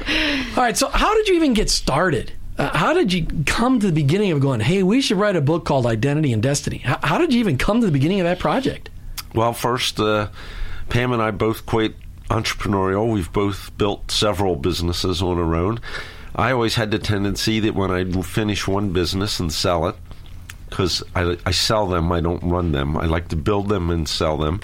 All 0.57 0.63
right. 0.63 0.75
So, 0.75 0.87
how 0.89 1.13
did 1.13 1.27
you 1.27 1.35
even 1.35 1.53
get 1.53 1.69
started? 1.69 2.31
Uh, 2.57 2.75
how 2.75 2.93
did 2.93 3.13
you 3.13 3.27
come 3.45 3.79
to 3.79 3.85
the 3.85 3.93
beginning 3.93 4.31
of 4.31 4.39
going, 4.39 4.59
hey, 4.59 4.81
we 4.81 5.01
should 5.01 5.17
write 5.17 5.35
a 5.35 5.41
book 5.41 5.65
called 5.65 5.85
Identity 5.85 6.33
and 6.33 6.41
Destiny? 6.41 6.77
How, 6.79 6.97
how 7.03 7.17
did 7.19 7.31
you 7.31 7.39
even 7.41 7.59
come 7.59 7.79
to 7.81 7.85
the 7.85 7.91
beginning 7.91 8.21
of 8.21 8.25
that 8.25 8.39
project? 8.39 8.89
Well, 9.35 9.53
first, 9.53 9.99
uh, 9.99 10.29
Pam 10.89 11.11
and 11.11 11.21
I 11.21 11.29
both 11.31 11.65
quite 11.67 11.93
entrepreneurial. 12.29 13.12
We've 13.12 13.32
both 13.32 13.75
built 13.77 14.12
several 14.12 14.55
businesses 14.55 15.22
on 15.22 15.38
our 15.38 15.55
own. 15.55 15.79
I 16.36 16.51
always 16.51 16.75
had 16.75 16.91
the 16.91 17.00
tendency 17.00 17.60
that 17.62 17.75
when 17.75 17.91
I 17.91 18.03
finish 18.22 18.67
one 18.67 18.91
business 18.91 19.39
and 19.39 19.51
sell 19.51 19.88
it, 19.88 19.96
because 20.70 21.03
I, 21.15 21.38
I 21.46 21.51
sell 21.51 21.88
them, 21.88 22.12
I 22.12 22.20
don't 22.20 22.44
run 22.44 22.72
them. 22.72 22.98
I 22.98 23.05
like 23.05 23.29
to 23.29 23.36
build 23.36 23.70
them 23.70 23.89
and 23.89 24.08
sell 24.08 24.38
them. 24.38 24.60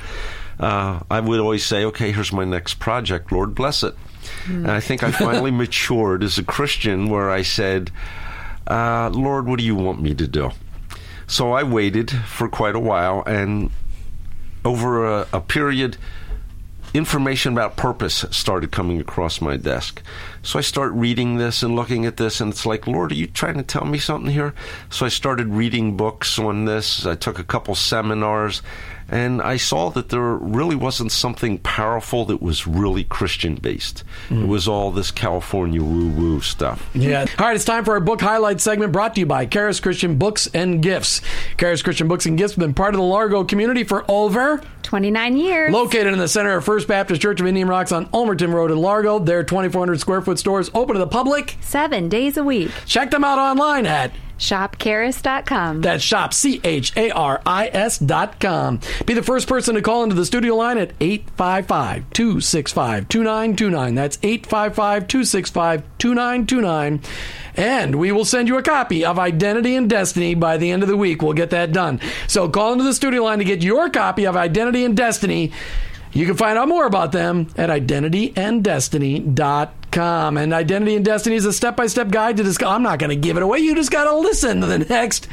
Uh, 0.60 1.00
I 1.10 1.20
would 1.20 1.40
always 1.40 1.66
say, 1.66 1.86
okay, 1.86 2.12
here's 2.12 2.34
my 2.34 2.44
next 2.44 2.76
project. 2.76 3.32
Lord 3.32 3.56
bless 3.56 3.84
it. 3.84 3.96
And 4.48 4.70
I 4.70 4.80
think 4.80 5.04
I 5.04 5.12
finally 5.12 5.52
matured 5.64 6.24
as 6.24 6.38
a 6.38 6.44
Christian 6.44 7.10
where 7.10 7.30
I 7.30 7.42
said, 7.42 7.92
uh, 8.68 9.10
Lord, 9.14 9.48
what 9.48 9.60
do 9.60 9.66
you 9.66 9.76
want 9.76 10.02
me 10.02 10.14
to 10.16 10.28
do? 10.28 10.52
So 11.28 11.54
I 11.54 11.64
waited 11.64 12.12
for 12.12 12.50
quite 12.50 12.76
a 12.76 12.80
while, 12.80 13.24
and 13.26 13.72
over 14.66 15.06
a, 15.06 15.28
a 15.34 15.40
period, 15.42 15.98
information 16.94 17.54
about 17.54 17.78
purpose 17.78 18.26
started 18.32 18.72
coming 18.72 19.00
across 19.00 19.42
my 19.42 19.58
desk. 19.58 20.02
So 20.44 20.60
I 20.60 20.62
start 20.62 20.92
reading 20.94 21.38
this 21.38 21.64
and 21.64 21.76
looking 21.76 22.06
at 22.06 22.18
this, 22.18 22.42
and 22.42 22.52
it's 22.52 22.66
like, 22.66 22.88
Lord, 22.88 23.12
are 23.12 23.16
you 23.16 23.28
trying 23.28 23.56
to 23.56 23.64
tell 23.64 23.86
me 23.86 23.98
something 23.98 24.32
here? 24.32 24.54
So 24.90 25.06
I 25.06 25.10
started 25.10 25.48
reading 25.48 25.96
books 25.96 26.38
on 26.40 26.66
this. 26.66 27.06
I 27.06 27.16
took 27.16 27.40
a 27.40 27.44
couple 27.44 27.76
seminars, 27.76 28.62
and 29.12 29.42
I 29.42 29.58
saw 29.58 29.90
that 29.92 30.10
there 30.10 30.22
really 30.22 30.76
wasn't 30.76 31.12
something 31.12 31.58
powerful 31.60 32.26
that 32.26 32.42
was 32.42 32.66
really 32.66 33.04
Christian 33.04 33.56
based. 33.56 34.04
It 34.30 34.48
was 34.48 34.68
all 34.68 34.92
this 34.92 35.12
California 35.12 35.84
woo 35.84 36.10
woo 36.10 36.42
stuff. 36.42 36.90
Yeah. 36.94 37.26
All 37.38 37.46
right, 37.46 37.56
it's 37.56 37.66
time 37.66 37.84
for 37.84 37.92
our 37.92 38.00
book 38.00 38.22
highlight 38.22 38.62
segment 38.62 38.94
brought 38.94 39.16
to 39.16 39.20
you 39.20 39.26
by 39.26 39.46
Charis 39.46 39.82
Christian 39.82 40.18
Books 40.18 40.48
and 40.54 40.82
Gifts. 40.82 41.22
Charis 41.58 41.82
Christian 41.82 42.08
Books 42.08 42.26
and 42.26 42.38
Gifts 42.38 42.54
have 42.54 42.60
been 42.60 42.74
part 42.74 42.94
of 42.94 43.00
the 43.00 43.06
Largo 43.06 43.44
community 43.44 43.84
for 43.84 44.10
over 44.10 44.62
29 44.84 45.38
years. 45.38 45.74
Located 45.74 46.14
in 46.14 46.20
the 46.20 46.28
center 46.28 46.56
of 46.56 46.64
First 46.64 46.88
Baptist 46.88 47.22
Church 47.22 47.42
of 47.42 47.48
Indian 47.48 47.68
Rocks 47.68 47.92
on 47.92 48.06
Ulmerton 48.08 48.54
Road 48.54 48.72
in 48.72 48.78
Largo, 48.78 49.20
their 49.20 49.44
2,400 49.44 50.00
square 50.00 50.22
foot 50.22 50.40
store 50.40 50.60
is 50.60 50.72
open 50.74 50.94
to 50.94 51.00
the 51.00 51.08
public. 51.08 51.58
Seven 51.62 52.08
days 52.08 52.38
a 52.38 52.44
week. 52.44 52.72
Check 52.86 53.12
them 53.12 53.24
out 53.24 53.40
online 53.40 53.86
at 53.86 54.12
Shopcharis.com. 54.42 55.82
That's 55.82 56.04
shop, 56.04 56.34
C 56.34 56.60
H 56.64 56.92
A 56.98 57.12
R 57.12 57.40
I 57.46 57.68
S 57.68 58.00
dot 58.00 58.40
com. 58.40 58.80
Be 59.06 59.14
the 59.14 59.22
first 59.22 59.48
person 59.48 59.76
to 59.76 59.84
call 59.84 60.02
into 60.04 60.16
the 60.16 60.26
studio 60.26 60.56
line 60.56 60.80
at 60.80 60.94
855 61.00 62.12
265 62.12 63.08
2929. 63.08 63.96
That's 63.96 64.18
855 64.24 65.08
265 65.08 65.84
2929. 66.00 67.02
And 67.56 67.96
we 67.96 68.12
will 68.12 68.26
send 68.26 68.48
you 68.48 68.58
a 68.58 68.64
copy 68.64 69.06
of 69.06 69.20
Identity 69.20 69.76
and 69.76 69.88
Destiny 69.88 70.34
by 70.34 70.58
the 70.58 70.72
end 70.72 70.82
of 70.82 70.90
the 70.90 70.98
week. 70.98 71.22
We'll 71.22 71.34
get 71.34 71.52
that 71.52 71.72
done. 71.72 72.00
So 72.28 72.50
call 72.50 72.72
into 72.74 72.84
the 72.84 72.96
studio 72.96 73.22
line 73.24 73.38
to 73.40 73.46
get 73.46 73.62
your 73.62 73.92
copy 73.92 74.26
of 74.26 74.36
Identity 74.36 74.84
and 74.86 74.98
Destiny. 74.98 75.52
You 76.14 76.26
can 76.26 76.36
find 76.36 76.58
out 76.58 76.68
more 76.68 76.88
about 76.88 77.12
them 77.12 77.48
at 77.56 77.70
identityanddestiny.com. 77.70 79.81
And 79.98 80.54
Identity 80.54 80.96
and 80.96 81.06
Destiny 81.06 81.36
is 81.36 81.46
a 81.46 81.54
step 81.54 81.76
by 81.76 81.88
step 81.88 82.10
guide 82.10 82.38
to 82.38 82.44
discover. 82.44 82.74
I'm 82.74 82.84
not 82.84 83.00
going 83.00 83.10
to 83.10 83.16
give 83.16 83.38
it 83.38 83.44
away. 83.44 83.60
You 83.60 83.76
just 83.76 83.92
got 83.92 84.06
to 84.06 84.16
listen 84.16 84.62
to 84.62 84.68
the 84.68 84.80
next 84.80 85.28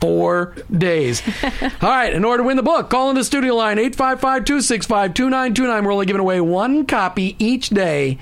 four 0.00 0.54
days. 0.70 1.22
All 1.82 1.88
right. 1.88 2.12
In 2.12 2.24
order 2.24 2.42
to 2.42 2.46
win 2.46 2.56
the 2.56 2.62
book, 2.62 2.90
call 2.90 3.10
in 3.10 3.16
the 3.16 3.24
studio 3.24 3.54
line 3.54 3.78
855 3.78 4.44
265 4.44 5.14
2929. 5.14 5.84
We're 5.84 5.92
only 5.92 6.06
giving 6.06 6.20
away 6.20 6.40
one 6.40 6.86
copy 6.86 7.36
each 7.38 7.70
day. 7.70 8.18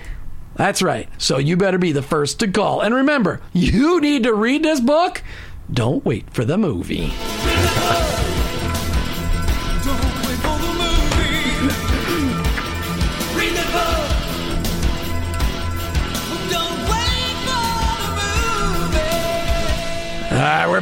That's 0.55 0.83
right. 0.83 1.09
So 1.19 1.39
you 1.39 1.57
better 1.57 1.79
be 1.79 1.93
the 1.93 2.03
first 2.03 2.41
to 2.41 2.49
call. 2.49 2.83
And 2.83 2.95
remember, 2.95 3.41
you 3.53 4.01
need 4.01 4.25
to 4.25 4.35
read 4.35 4.63
this 4.63 4.81
book. 4.81 5.23
Don't 5.73 6.05
wait 6.05 6.31
for 6.31 6.45
the 6.45 6.59
movie. 6.59 7.13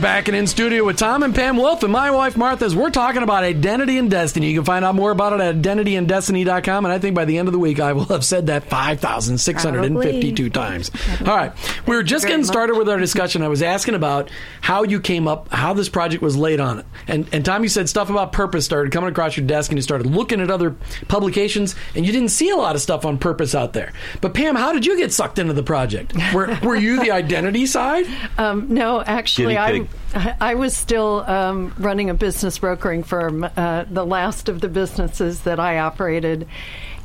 back 0.00 0.28
and 0.28 0.36
in 0.36 0.46
studio 0.46 0.84
with 0.84 0.96
Tom 0.96 1.22
and 1.22 1.34
Pam 1.34 1.56
Wolfe 1.56 1.82
and 1.82 1.92
my 1.92 2.10
wife 2.10 2.36
Martha 2.36 2.64
as 2.64 2.74
we're 2.74 2.90
talking 2.90 3.22
about 3.22 3.44
identity 3.44 3.98
and 3.98 4.10
destiny. 4.10 4.48
You 4.48 4.58
can 4.58 4.64
find 4.64 4.84
out 4.84 4.94
more 4.94 5.10
about 5.10 5.34
it 5.34 5.40
at 5.40 5.56
identityanddestiny.com. 5.56 6.86
And 6.86 6.92
I 6.92 6.98
think 6.98 7.14
by 7.14 7.26
the 7.26 7.36
end 7.36 7.48
of 7.48 7.52
the 7.52 7.58
week, 7.58 7.80
I 7.80 7.92
will 7.92 8.06
have 8.06 8.24
said 8.24 8.46
that 8.46 8.64
5,652 8.64 10.50
times. 10.50 10.90
All 11.20 11.36
right. 11.36 11.52
We 11.86 11.96
were 11.96 12.02
just 12.02 12.24
getting 12.24 12.40
much. 12.40 12.48
started 12.48 12.78
with 12.78 12.88
our 12.88 12.98
discussion. 12.98 13.42
I 13.42 13.48
was 13.48 13.62
asking 13.62 13.94
about 13.94 14.30
how 14.62 14.84
you 14.84 15.00
came 15.00 15.28
up, 15.28 15.52
how 15.52 15.74
this 15.74 15.90
project 15.90 16.22
was 16.22 16.36
laid 16.36 16.60
on 16.60 16.78
it. 16.78 16.86
And, 17.06 17.28
and 17.32 17.44
Tom, 17.44 17.62
you 17.62 17.68
said 17.68 17.88
stuff 17.88 18.08
about 18.08 18.32
purpose 18.32 18.64
started 18.64 18.92
coming 18.92 19.10
across 19.10 19.36
your 19.36 19.46
desk 19.46 19.70
and 19.70 19.76
you 19.76 19.82
started 19.82 20.06
looking 20.06 20.40
at 20.40 20.50
other 20.50 20.76
publications 21.08 21.74
and 21.94 22.06
you 22.06 22.12
didn't 22.12 22.30
see 22.30 22.48
a 22.48 22.56
lot 22.56 22.74
of 22.74 22.80
stuff 22.80 23.04
on 23.04 23.18
purpose 23.18 23.54
out 23.54 23.74
there. 23.74 23.92
But 24.22 24.32
Pam, 24.32 24.56
how 24.56 24.72
did 24.72 24.86
you 24.86 24.96
get 24.96 25.12
sucked 25.12 25.38
into 25.38 25.52
the 25.52 25.62
project? 25.62 26.14
Were, 26.32 26.58
were 26.62 26.76
you 26.76 27.00
the 27.02 27.10
identity 27.10 27.66
side? 27.66 28.06
Um, 28.38 28.72
no, 28.72 29.02
actually, 29.02 29.54
Guinea 29.54 29.89
I. 30.14 30.54
Was 30.54 30.76
still 30.76 31.24
um, 31.26 31.74
running 31.78 32.10
a 32.10 32.14
business 32.14 32.58
brokering 32.58 33.04
firm, 33.04 33.44
uh, 33.44 33.84
the 33.88 34.04
last 34.04 34.48
of 34.48 34.60
the 34.60 34.68
businesses 34.68 35.40
that 35.42 35.60
I 35.60 35.78
operated. 35.78 36.48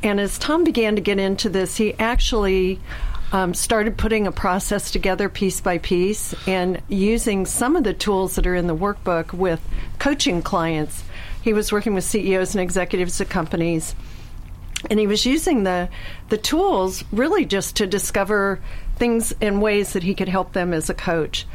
And 0.02 0.20
as 0.20 0.38
Tom 0.38 0.64
began 0.64 0.96
to 0.96 1.00
get 1.00 1.18
into 1.18 1.48
this, 1.48 1.76
he 1.76 1.94
actually 1.94 2.80
um, 3.32 3.54
started 3.54 3.96
putting 3.96 4.26
a 4.26 4.32
process 4.32 4.90
together 4.90 5.28
piece 5.28 5.60
by 5.60 5.78
piece 5.78 6.34
and 6.46 6.82
using 6.88 7.46
some 7.46 7.76
of 7.76 7.84
the 7.84 7.94
tools 7.94 8.36
that 8.36 8.46
are 8.46 8.54
in 8.54 8.66
the 8.66 8.76
workbook 8.76 9.32
with 9.32 9.60
coaching 9.98 10.42
clients. 10.42 11.04
He 11.42 11.52
was 11.52 11.72
working 11.72 11.94
with 11.94 12.04
CEOs 12.04 12.54
and 12.54 12.62
executives 12.62 13.20
of 13.20 13.28
companies 13.28 13.94
and 14.90 15.00
he 15.00 15.06
was 15.06 15.26
using 15.26 15.64
the 15.64 15.88
the 16.28 16.38
tools 16.38 17.04
really 17.12 17.44
just 17.44 17.76
to 17.76 17.86
discover 17.86 18.60
things 18.96 19.32
in 19.40 19.60
ways 19.60 19.92
that 19.92 20.02
he 20.02 20.14
could 20.14 20.28
help 20.28 20.52
them 20.52 20.72
as 20.72 20.90
a 20.90 20.94
coach. 20.94 21.46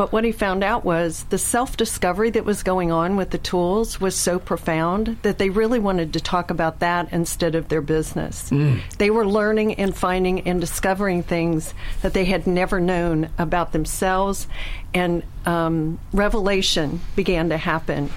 But 0.00 0.12
what 0.12 0.24
he 0.24 0.32
found 0.32 0.64
out 0.64 0.82
was 0.82 1.24
the 1.24 1.36
self 1.36 1.76
discovery 1.76 2.30
that 2.30 2.46
was 2.46 2.62
going 2.62 2.90
on 2.90 3.16
with 3.16 3.28
the 3.28 3.36
tools 3.36 4.00
was 4.00 4.16
so 4.16 4.38
profound 4.38 5.18
that 5.20 5.36
they 5.36 5.50
really 5.50 5.78
wanted 5.78 6.14
to 6.14 6.20
talk 6.20 6.50
about 6.50 6.78
that 6.78 7.12
instead 7.12 7.54
of 7.54 7.68
their 7.68 7.82
business. 7.82 8.50
They 8.96 9.10
were 9.10 9.26
learning 9.26 9.74
and 9.74 9.94
finding 9.94 10.48
and 10.48 10.58
discovering 10.58 11.22
things 11.22 11.74
that 12.00 12.14
they 12.14 12.24
had 12.24 12.46
never 12.46 12.80
known 12.80 13.28
about 13.36 13.72
themselves, 13.72 14.46
and 14.94 15.22
um, 15.44 16.00
revelation 16.14 17.02
began 17.14 17.50
to 17.50 17.58
happen. 17.58 18.08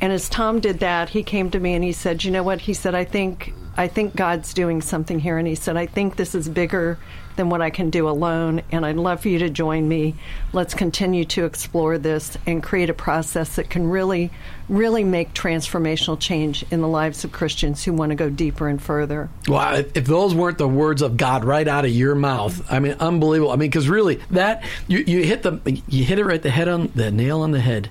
And 0.00 0.12
as 0.12 0.28
Tom 0.28 0.60
did 0.60 0.78
that, 0.78 1.08
he 1.08 1.24
came 1.24 1.50
to 1.50 1.58
me 1.58 1.74
and 1.74 1.82
he 1.82 1.90
said, 1.90 2.22
"You 2.22 2.30
know 2.30 2.44
what?" 2.44 2.60
He 2.60 2.74
said, 2.74 2.94
"I 2.94 3.02
think 3.02 3.52
I 3.76 3.88
think 3.88 4.14
God's 4.14 4.54
doing 4.54 4.80
something 4.82 5.18
here." 5.18 5.36
And 5.36 5.48
he 5.48 5.56
said, 5.56 5.76
"I 5.76 5.86
think 5.86 6.14
this 6.14 6.36
is 6.36 6.48
bigger 6.48 6.96
than 7.36 7.50
what 7.50 7.60
I 7.60 7.70
can 7.70 7.90
do 7.90 8.08
alone, 8.08 8.62
and 8.70 8.86
I'd 8.86 8.96
love 8.96 9.20
for 9.20 9.28
you 9.28 9.38
to 9.40 9.50
join 9.50 9.88
me. 9.88 10.14
Let's 10.52 10.74
continue 10.74 11.24
to 11.26 11.44
explore 11.44 11.98
this 11.98 12.36
and 12.46 12.62
create 12.62 12.90
a 12.90 12.94
process 12.94 13.56
that 13.56 13.70
can 13.70 13.88
really, 13.88 14.30
really 14.68 15.04
make 15.04 15.34
transformational 15.34 16.18
change 16.18 16.64
in 16.70 16.80
the 16.80 16.88
lives 16.88 17.24
of 17.24 17.32
Christians 17.32 17.84
who 17.84 17.92
want 17.92 18.10
to 18.10 18.16
go 18.16 18.30
deeper 18.30 18.68
and 18.68 18.80
further." 18.80 19.28
Wow, 19.48 19.74
if, 19.74 19.96
if 19.96 20.06
those 20.06 20.34
weren't 20.34 20.58
the 20.58 20.68
words 20.68 21.02
of 21.02 21.16
God 21.16 21.44
right 21.44 21.66
out 21.66 21.84
of 21.84 21.90
your 21.90 22.14
mouth, 22.14 22.64
I 22.70 22.78
mean, 22.78 22.96
unbelievable. 23.00 23.52
I 23.52 23.56
mean, 23.56 23.70
because 23.70 23.88
really, 23.88 24.16
that 24.30 24.64
you, 24.86 24.98
you 24.98 25.24
hit 25.24 25.42
the 25.42 25.60
you 25.88 26.04
hit 26.04 26.18
it 26.18 26.24
right 26.24 26.42
the 26.42 26.50
head 26.50 26.68
on 26.68 26.90
the 26.94 27.10
nail 27.10 27.40
on 27.40 27.50
the 27.50 27.60
head. 27.60 27.90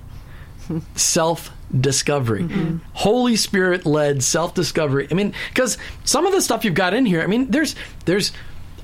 Self 0.94 1.50
discovery, 1.78 2.42
mm-hmm. 2.44 2.78
Holy 2.92 3.36
Spirit 3.36 3.84
led 3.84 4.22
self 4.22 4.54
discovery. 4.54 5.08
I 5.10 5.14
mean, 5.14 5.34
because 5.48 5.76
some 6.04 6.26
of 6.26 6.32
the 6.32 6.40
stuff 6.40 6.64
you've 6.64 6.74
got 6.74 6.94
in 6.94 7.04
here, 7.04 7.20
I 7.22 7.26
mean, 7.26 7.50
there's 7.50 7.74
there's 8.04 8.32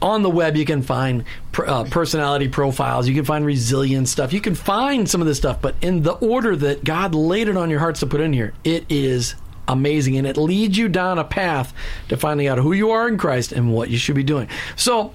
on 0.03 0.23
the 0.23 0.31
web 0.31 0.57
you 0.57 0.65
can 0.65 0.83
find 0.83 1.25
uh, 1.67 1.85
personality 1.85 2.49
profiles, 2.49 3.09
you 3.09 3.15
can 3.15 3.25
find 3.25 3.45
resilience 3.45 4.11
stuff, 4.11 4.33
you 4.33 4.41
can 4.41 4.55
find 4.55 5.09
some 5.09 5.21
of 5.21 5.27
this 5.27 5.39
stuff, 5.39 5.61
but 5.61 5.75
in 5.83 6.03
the 6.03 6.13
order 6.13 6.57
that 6.57 6.85
God 6.85 7.15
laid 7.15 7.49
it 7.49 7.57
on 7.57 7.71
your 7.71 7.81
hearts 7.81 8.01
to 8.01 8.07
put 8.07 8.21
in 8.21 8.33
here, 8.33 8.55
it 8.65 8.85
is 8.89 9.35
amazing 9.69 10.17
and 10.17 10.27
it 10.27 10.37
leads 10.37 10.77
you 10.77 10.89
down 10.89 11.19
a 11.19 11.25
path 11.25 11.73
to 12.09 12.17
finding 12.17 12.47
out 12.47 12.59
who 12.59 12.73
you 12.73 12.91
are 12.91 13.09
in 13.09 13.17
Christ 13.17 13.53
and 13.53 13.73
what 13.73 13.89
you 13.89 13.99
should 13.99 14.17
be 14.17 14.25
doing. 14.25 14.49
So, 14.77 15.13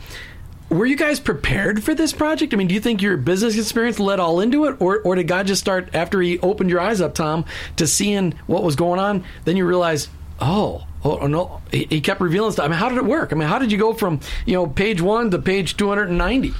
were 0.69 0.85
you 0.85 0.95
guys 0.95 1.19
prepared 1.19 1.83
for 1.83 1.93
this 1.93 2.11
project? 2.11 2.53
I 2.53 2.57
mean, 2.57 2.67
do 2.67 2.73
you 2.73 2.81
think 2.81 3.01
your 3.01 3.17
business 3.17 3.57
experience 3.57 3.99
led 3.99 4.19
all 4.19 4.39
into 4.39 4.65
it, 4.65 4.77
or, 4.81 4.99
or 4.99 5.15
did 5.15 5.27
God 5.27 5.45
just 5.45 5.61
start 5.61 5.93
after 5.93 6.19
He 6.21 6.39
opened 6.39 6.71
your 6.71 6.79
eyes 6.79 7.01
up, 7.01 7.13
Tom, 7.13 7.45
to 7.75 7.85
seeing 7.85 8.33
what 8.47 8.63
was 8.63 8.75
going 8.75 8.99
on? 8.99 9.23
Then 9.43 9.57
you 9.57 9.65
realized, 9.65 10.09
oh, 10.39 10.85
oh 11.03 11.27
no, 11.27 11.61
He, 11.71 11.87
he 11.89 12.01
kept 12.01 12.21
revealing 12.21 12.51
stuff. 12.51 12.65
I 12.65 12.67
mean, 12.67 12.77
how 12.77 12.89
did 12.89 12.97
it 12.97 13.05
work? 13.05 13.31
I 13.31 13.35
mean, 13.35 13.47
how 13.47 13.59
did 13.59 13.71
you 13.71 13.77
go 13.77 13.93
from 13.93 14.19
you 14.45 14.53
know 14.53 14.67
page 14.67 15.01
one 15.01 15.31
to 15.31 15.39
page 15.39 15.77
two 15.77 15.89
hundred 15.89 16.09
and 16.09 16.17
ninety? 16.17 16.53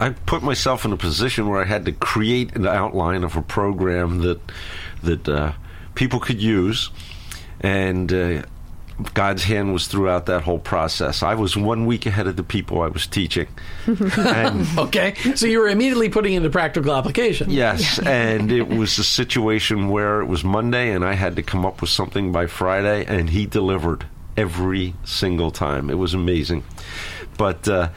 I 0.00 0.10
put 0.10 0.42
myself 0.42 0.84
in 0.84 0.92
a 0.92 0.96
position 0.96 1.48
where 1.48 1.60
I 1.60 1.64
had 1.64 1.84
to 1.84 1.92
create 1.92 2.56
an 2.56 2.66
outline 2.66 3.22
of 3.22 3.36
a 3.36 3.42
program 3.42 4.20
that 4.22 4.40
that 5.02 5.28
uh, 5.28 5.52
people 5.94 6.18
could 6.20 6.42
use, 6.42 6.90
and 7.60 8.12
uh, 8.12 8.42
God's 9.14 9.44
hand 9.44 9.72
was 9.72 9.86
throughout 9.86 10.26
that 10.26 10.42
whole 10.42 10.58
process. 10.58 11.22
I 11.22 11.34
was 11.34 11.56
one 11.56 11.86
week 11.86 12.06
ahead 12.06 12.26
of 12.26 12.36
the 12.36 12.42
people 12.42 12.82
I 12.82 12.88
was 12.88 13.06
teaching, 13.06 13.48
and 13.86 14.66
Okay, 14.78 15.14
so 15.34 15.46
you 15.46 15.58
were 15.60 15.68
immediately 15.68 16.08
putting 16.08 16.34
into 16.34 16.50
practical 16.50 16.94
application. 16.94 17.50
Yes, 17.50 17.98
and 17.98 18.52
it 18.52 18.68
was 18.68 18.98
a 18.98 19.04
situation 19.04 19.88
where 19.88 20.20
it 20.20 20.26
was 20.26 20.44
Monday 20.44 20.92
and 20.92 21.04
I 21.04 21.14
had 21.14 21.36
to 21.36 21.42
come 21.42 21.64
up 21.64 21.80
with 21.80 21.90
something 21.90 22.32
by 22.32 22.46
Friday, 22.46 23.04
and 23.06 23.30
he 23.30 23.46
delivered 23.46 24.06
every 24.36 24.94
single 25.04 25.50
time. 25.50 25.90
It 25.90 25.98
was 25.98 26.14
amazing. 26.14 26.64
But 27.36 27.66
uh, 27.68 27.88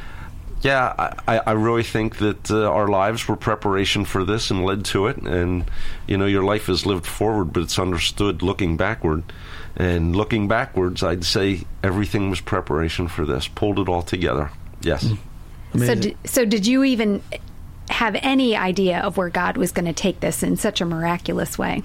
yeah, 0.61 1.11
I, 1.27 1.39
I 1.39 1.51
really 1.51 1.83
think 1.83 2.17
that 2.17 2.49
uh, 2.49 2.69
our 2.69 2.87
lives 2.87 3.27
were 3.27 3.35
preparation 3.35 4.05
for 4.05 4.23
this 4.23 4.49
and 4.49 4.65
led 4.65 4.85
to 4.85 5.07
it. 5.07 5.17
And 5.17 5.69
you 6.07 6.17
know, 6.17 6.25
your 6.25 6.43
life 6.43 6.69
is 6.69 6.85
lived 6.85 7.05
forward, 7.05 7.53
but 7.53 7.63
it's 7.63 7.77
understood 7.77 8.41
looking 8.41 8.77
backward. 8.77 9.23
And 9.77 10.15
looking 10.15 10.47
backwards, 10.47 11.03
I'd 11.03 11.25
say 11.25 11.63
everything 11.83 12.29
was 12.29 12.39
preparation 12.39 13.07
for 13.07 13.25
this. 13.25 13.47
Pulled 13.47 13.79
it 13.79 13.89
all 13.89 14.01
together. 14.03 14.51
Yes. 14.81 15.01
So, 15.01 15.17
Amazing. 15.73 15.99
did, 15.99 16.17
so 16.25 16.45
did 16.45 16.65
you 16.65 16.83
even 16.85 17.21
have 17.89 18.15
any 18.21 18.55
idea 18.55 18.99
of 18.99 19.17
where 19.17 19.29
God 19.29 19.57
was 19.57 19.71
going 19.71 19.85
to 19.85 19.93
take 19.93 20.21
this 20.21 20.43
in 20.43 20.55
such 20.55 20.79
a 20.79 20.85
miraculous 20.85 21.57
way? 21.57 21.83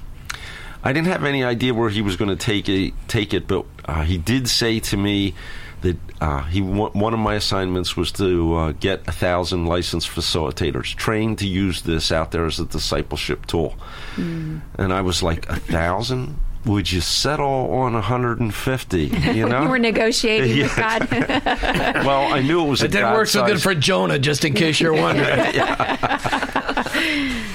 I 0.83 0.93
didn't 0.93 1.09
have 1.09 1.25
any 1.25 1.45
idea 1.45 1.75
where 1.75 1.91
he 1.91 2.01
was 2.01 2.17
going 2.17 2.31
to 2.31 2.37
take 2.37 2.69
it, 2.69 2.95
take 3.09 3.35
it, 3.35 3.47
but 3.47 3.67
uh, 3.85 4.03
he 4.03 4.17
did 4.17 4.49
say 4.49 4.81
to 4.81 4.97
me 4.97 5.35
that 5.83 5.97
uh, 6.21 6.43
he 6.45 6.61
wa- 6.61 6.91
one 6.91 7.13
of 7.13 7.21
my 7.21 7.35
assignments 7.35 7.97
was 7.97 8.13
to 8.13 8.55
uh, 8.55 8.73
get 8.73 9.07
a 9.09 9.13
thousand 9.13 9.67
licensed 9.67 10.09
facilitators 10.09 10.95
trained 10.95 11.39
to 11.39 11.47
use 11.47 11.83
this 11.83 12.13
out 12.13 12.31
there 12.31 12.47
as 12.47 12.61
a 12.61 12.67
discipleship 12.67 13.47
tool. 13.47 13.75
And 14.17 14.93
I 14.93 15.01
was 15.01 15.23
like, 15.23 15.49
a 15.49 15.57
thousand? 15.57 16.39
Would 16.67 16.93
you 16.93 17.01
settle 17.01 17.73
on 17.73 17.95
150? 17.95 19.03
You 19.05 19.49
know, 19.49 19.63
You 19.63 19.69
were 19.69 19.79
negotiating 19.79 20.59
with 20.59 20.77
God. 20.77 21.09
well, 21.11 22.33
I 22.33 22.43
knew 22.43 22.65
it 22.65 22.69
was. 22.69 22.83
It 22.83 22.87
a 22.87 22.89
didn't 22.89 23.13
work 23.15 23.29
so 23.29 23.47
good 23.47 23.63
for 23.63 23.75
Jonah, 23.75 24.19
just 24.19 24.45
in 24.45 24.53
case 24.55 24.81
you're 24.81 24.95
wondering. 24.95 25.55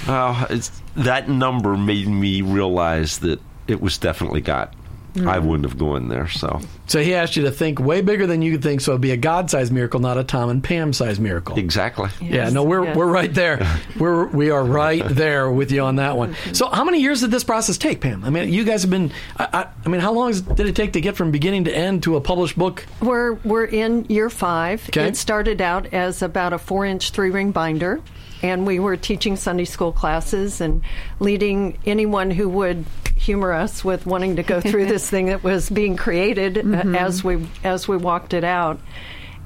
Uh, 0.07 0.45
it's, 0.51 0.69
that 0.95 1.27
number 1.29 1.75
made 1.75 2.07
me 2.07 2.41
realize 2.43 3.19
that 3.19 3.39
it 3.67 3.81
was 3.81 3.97
definitely 3.97 4.41
God. 4.41 4.75
Mm. 5.15 5.27
I 5.27 5.39
wouldn't 5.39 5.67
have 5.67 5.77
gone 5.77 6.09
there. 6.09 6.27
So 6.27 6.61
so 6.87 7.01
he 7.01 7.15
asked 7.15 7.35
you 7.35 7.43
to 7.43 7.51
think 7.51 7.79
way 7.79 8.01
bigger 8.01 8.27
than 8.27 8.41
you 8.41 8.51
could 8.51 8.63
think, 8.63 8.81
so 8.81 8.91
it'd 8.91 9.01
be 9.01 9.11
a 9.11 9.17
God-sized 9.17 9.71
miracle, 9.71 9.99
not 9.99 10.17
a 10.17 10.23
Tom 10.23 10.49
and 10.49 10.63
Pam-sized 10.63 11.19
miracle. 11.19 11.57
exactly. 11.57 12.09
Yeah, 12.21 12.49
no, 12.49 12.63
we're 12.63 12.83
yes. 12.85 12.95
we're 12.95 13.07
right 13.07 13.33
there. 13.33 13.65
We're 13.97 14.25
we 14.27 14.51
are 14.51 14.63
right 14.63 15.03
there 15.07 15.49
with 15.49 15.71
you 15.71 15.81
on 15.81 15.97
that 15.97 16.17
one. 16.17 16.33
Mm-hmm. 16.33 16.53
So, 16.53 16.67
how 16.67 16.83
many 16.83 16.99
years 16.99 17.21
did 17.21 17.31
this 17.31 17.45
process 17.45 17.77
take, 17.77 18.01
Pam? 18.01 18.25
I 18.25 18.29
mean, 18.29 18.51
you 18.51 18.65
guys 18.65 18.81
have 18.81 18.91
been. 18.91 19.11
I, 19.37 19.47
I, 19.53 19.67
I 19.85 19.89
mean, 19.89 20.01
how 20.01 20.11
long 20.11 20.33
did 20.33 20.67
it 20.67 20.75
take 20.75 20.93
to 20.93 21.01
get 21.01 21.15
from 21.15 21.31
beginning 21.31 21.63
to 21.65 21.75
end 21.75 22.03
to 22.03 22.17
a 22.17 22.21
published 22.21 22.57
book? 22.57 22.85
We're 23.01 23.33
we're 23.33 23.65
in 23.65 24.05
year 24.05 24.29
five. 24.29 24.87
Okay. 24.89 25.07
It 25.07 25.15
started 25.15 25.61
out 25.61 25.93
as 25.93 26.21
about 26.21 26.51
a 26.51 26.57
four-inch 26.57 27.11
three-ring 27.11 27.51
binder, 27.51 28.01
and 28.41 28.67
we 28.67 28.79
were 28.79 28.97
teaching 28.97 29.37
Sunday 29.37 29.65
school 29.65 29.93
classes 29.93 30.59
and 30.59 30.81
leading 31.19 31.77
anyone 31.85 32.31
who 32.31 32.49
would 32.49 32.85
humor 33.25 33.51
us 33.51 33.83
with 33.83 34.05
wanting 34.05 34.37
to 34.37 34.43
go 34.43 34.61
through 34.61 34.85
this 34.85 35.09
thing 35.09 35.27
that 35.27 35.43
was 35.43 35.69
being 35.69 35.97
created 35.97 36.57
uh, 36.57 36.97
as 36.97 37.23
we 37.23 37.47
as 37.63 37.87
we 37.87 37.97
walked 37.97 38.33
it 38.33 38.43
out, 38.43 38.79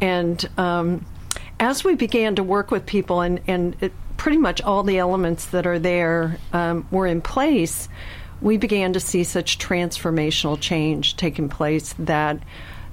and. 0.01 0.47
Um, 0.57 1.05
as 1.61 1.83
we 1.83 1.93
began 1.93 2.35
to 2.35 2.41
work 2.41 2.71
with 2.71 2.85
people 2.85 3.19
and, 3.19 3.41
and 3.45 3.75
it, 3.81 3.91
pretty 4.15 4.37
much 4.37 4.61
all 4.61 4.83
the 4.83 4.97
elements 4.97 5.47
that 5.47 5.67
are 5.67 5.77
there 5.77 6.37
um, 6.53 6.87
were 6.89 7.05
in 7.05 7.21
place, 7.21 7.89
we 8.41 8.57
began 8.57 8.93
to 8.93 8.99
see 8.99 9.23
such 9.23 9.57
transformational 9.57 10.59
change 10.59 11.15
taking 11.17 11.49
place 11.49 11.93
that 11.99 12.41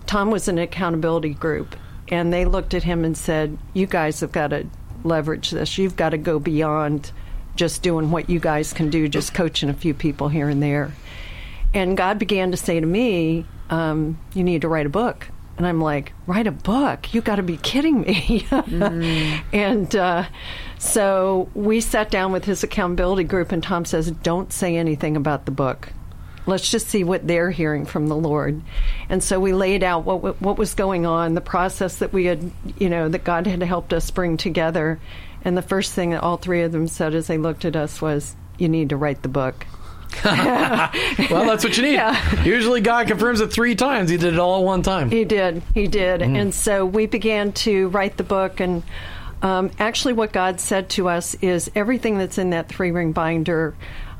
Tom 0.07 0.31
was 0.31 0.49
in 0.49 0.59
an 0.59 0.64
accountability 0.64 1.35
group 1.35 1.76
and 2.09 2.33
they 2.33 2.45
looked 2.45 2.75
at 2.75 2.83
him 2.83 3.05
and 3.05 3.16
said, 3.16 3.59
You 3.75 3.87
guys 3.87 4.21
have 4.21 4.33
got 4.33 4.49
to 4.49 4.66
leverage 5.05 5.50
this. 5.50 5.78
You've 5.78 5.97
got 5.97 6.11
to 6.11 6.19
go 6.19 6.38
beyond 6.38 7.11
just 7.56 7.82
doing 7.82 8.10
what 8.10 8.30
you 8.30 8.38
guys 8.38 8.72
can 8.72 8.90
do, 8.90 9.08
just 9.08 9.34
coaching 9.34 9.68
a 9.68 9.75
few 9.75 9.94
people 9.94 10.28
here 10.28 10.48
and 10.48 10.62
there. 10.62 10.92
And 11.75 11.96
God 11.96 12.18
began 12.18 12.50
to 12.52 12.56
say 12.56 12.80
to 12.80 12.86
me, 12.86 13.44
um, 13.70 14.18
You 14.34 14.44
need 14.44 14.62
to 14.62 14.68
write 14.68 14.86
a 14.86 14.90
book. 14.90 15.28
And 15.58 15.66
I'm 15.66 15.80
like, 15.80 16.12
Write 16.26 16.46
a 16.46 16.52
book? 16.52 17.12
You 17.12 17.20
got 17.20 17.36
to 17.36 17.42
be 17.42 17.56
kidding 17.56 18.00
me. 18.00 18.46
and 19.52 19.94
uh, 19.96 20.25
so 20.78 21.48
we 21.54 21.80
sat 21.80 22.10
down 22.10 22.32
with 22.32 22.44
his 22.44 22.62
accountability 22.62 23.25
group, 23.25 23.52
and 23.52 23.62
Tom 23.62 23.84
says, 23.84 24.10
Don't 24.10 24.52
say 24.52 24.76
anything 24.76 25.16
about 25.16 25.44
the 25.44 25.50
book. 25.50 25.92
Let's 26.46 26.70
just 26.70 26.88
see 26.88 27.02
what 27.02 27.26
they're 27.26 27.50
hearing 27.50 27.86
from 27.86 28.06
the 28.06 28.16
Lord. 28.16 28.62
And 29.08 29.22
so 29.22 29.40
we 29.40 29.52
laid 29.52 29.82
out 29.82 30.04
what 30.04 30.40
what 30.40 30.56
was 30.56 30.75
going 30.75 31.04
on, 31.04 31.34
the 31.34 31.40
process 31.40 31.96
that 31.96 32.12
we 32.12 32.26
had, 32.26 32.52
you 32.78 32.88
know, 32.88 33.08
that 33.08 33.25
God 33.25 33.48
had 33.48 33.62
helped 33.62 33.92
us 33.92 34.10
bring 34.12 34.36
together. 34.36 35.00
And 35.46 35.56
the 35.56 35.62
first 35.62 35.92
thing 35.92 36.10
that 36.10 36.24
all 36.24 36.36
three 36.36 36.62
of 36.62 36.72
them 36.72 36.88
said 36.88 37.14
as 37.14 37.28
they 37.28 37.38
looked 37.38 37.64
at 37.64 37.76
us 37.76 38.02
was, 38.02 38.34
"You 38.58 38.68
need 38.68 38.88
to 38.88 38.96
write 38.96 39.22
the 39.22 39.28
book." 39.28 39.64
Well, 40.24 41.44
that's 41.44 41.62
what 41.62 41.76
you 41.76 41.82
need. 41.82 41.94
Yeah. 41.94 42.44
Usually, 42.44 42.80
God 42.80 43.06
confirms 43.06 43.40
it 43.40 43.52
three 43.52 43.74
times. 43.74 44.10
He 44.10 44.16
did 44.16 44.34
it 44.34 44.38
all 44.38 44.58
at 44.58 44.64
one 44.64 44.82
time. 44.82 45.10
He 45.10 45.24
did. 45.24 45.62
He 45.72 45.86
did. 45.86 46.20
And 46.22 46.54
so 46.54 46.84
we 46.84 47.06
began 47.06 47.52
to 47.52 47.88
write 47.88 48.16
the 48.16 48.24
book. 48.24 48.60
And 48.60 48.82
um, 49.42 49.70
actually, 49.78 50.14
what 50.14 50.32
God 50.32 50.58
said 50.60 50.88
to 50.90 51.08
us 51.08 51.34
is 51.36 51.70
everything 51.74 52.18
that's 52.18 52.38
in 52.38 52.50
that 52.50 52.68
three 52.68 52.90
ring 52.90 53.12
binder. 53.12 53.74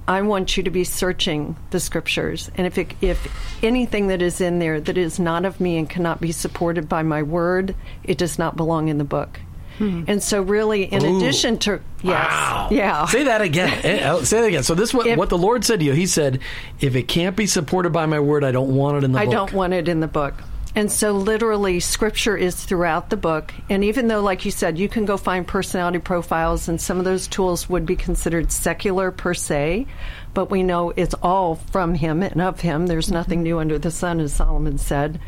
I 0.09 0.23
want 0.23 0.57
you 0.57 0.63
to 0.63 0.71
be 0.71 0.85
searching 0.85 1.57
the 1.71 1.81
scriptures, 1.81 2.49
and 2.55 2.65
if 2.65 2.79
it, 2.79 2.95
if 3.01 3.65
anything 3.65 4.07
that 4.07 4.23
is 4.23 4.41
in 4.41 4.61
there 4.61 4.81
that 4.81 4.97
is 4.97 5.19
not 5.19 5.45
of 5.45 5.59
me 5.59 5.79
and 5.79 5.91
cannot 5.91 6.21
be 6.21 6.31
supported 6.31 6.89
by 6.89 7.03
my 7.03 7.25
word, 7.25 7.75
it 8.05 8.17
does 8.17 8.39
not 8.39 8.57
belong 8.57 8.87
in 8.87 8.99
the 8.99 9.05
book. 9.05 9.41
And 9.79 10.23
so, 10.23 10.43
really, 10.43 10.85
in 10.85 11.05
Ooh. 11.05 11.17
addition 11.19 11.59
to 11.59 11.81
yes, 12.03 12.31
Wow. 12.31 12.69
yeah, 12.71 13.07
Say 13.07 13.25
that 13.25 13.41
again. 13.43 13.69
Eh, 13.85 14.03
uh, 14.05 14.25
Say 14.25 14.41
that 14.41 14.47
again. 14.47 14.63
So 14.63 14.75
this 14.75 14.95
what 14.95 15.07
If- 15.07 15.19
what 15.19 15.29
the 15.29 15.39
Lord 15.39 15.65
said 15.65 15.81
to 15.81 15.85
you. 15.87 15.93
He 15.93 16.07
said, 16.07 16.41
"If 16.81 16.97
it 16.97 17.09
can't 17.09 17.37
be 17.37 17.47
supported 17.47 17.91
by 17.93 18.07
my 18.07 18.21
word, 18.21 18.45
I 18.45 18.53
don't 18.53 18.75
want 18.75 18.97
it 18.99 19.05
in 19.05 19.13
the 19.13 19.19
book. 19.19 19.23
I 19.23 19.25
book." 19.27 19.35
don't 19.35 19.53
want 19.53 19.73
it 19.75 19.89
in 19.89 20.01
the 20.01 20.07
book. 20.09 20.35
And 20.75 20.93
so, 20.93 21.13
literally, 21.13 21.81
scripture 21.81 22.37
is 22.37 22.55
throughout 22.55 23.09
the 23.09 23.17
book. 23.17 23.53
And 23.71 23.83
even 23.83 24.09
though, 24.09 24.21
like 24.21 24.45
you 24.45 24.51
said, 24.51 24.77
you 24.79 24.91
can 24.91 25.07
go 25.07 25.17
find 25.17 25.47
personality 25.47 25.99
profiles, 26.01 26.69
and 26.69 26.79
some 26.79 26.99
of 26.99 27.07
those 27.07 27.27
tools 27.29 27.67
would 27.71 27.87
be 27.87 27.97
considered 27.97 28.53
secular 28.53 29.11
per 29.11 29.33
se, 29.33 29.87
but 30.35 30.51
we 30.51 30.63
know 30.63 30.93
it's 30.95 31.15
all 31.23 31.55
from 31.55 31.95
him 31.95 32.23
and 32.23 32.43
of 32.43 32.61
him. 32.61 32.89
There's 32.89 33.11
nothing 33.11 33.43
new 33.43 33.59
under 33.59 33.79
the 33.79 33.91
sun, 33.91 34.21
as 34.21 34.35
Solomon 34.35 34.77
said. 34.77 35.19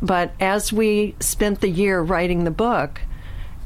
But 0.00 0.32
as 0.38 0.72
we 0.72 1.16
spent 1.18 1.60
the 1.60 1.68
year 1.70 2.00
writing 2.00 2.44
the 2.44 2.50
book, 2.52 3.00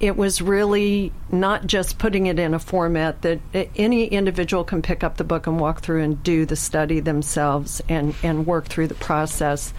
it 0.00 0.16
was 0.16 0.40
really 0.40 1.12
not 1.30 1.66
just 1.66 1.98
putting 1.98 2.26
it 2.26 2.38
in 2.38 2.54
a 2.54 2.58
format 2.58 3.22
that 3.22 3.40
any 3.74 4.06
individual 4.06 4.62
can 4.64 4.80
pick 4.80 5.02
up 5.02 5.16
the 5.16 5.24
book 5.24 5.46
and 5.46 5.58
walk 5.58 5.80
through 5.80 6.02
and 6.02 6.22
do 6.22 6.46
the 6.46 6.56
study 6.56 7.00
themselves 7.00 7.82
and, 7.88 8.14
and 8.22 8.46
work 8.46 8.66
through 8.66 8.86
the 8.86 8.94
process. 8.94 9.72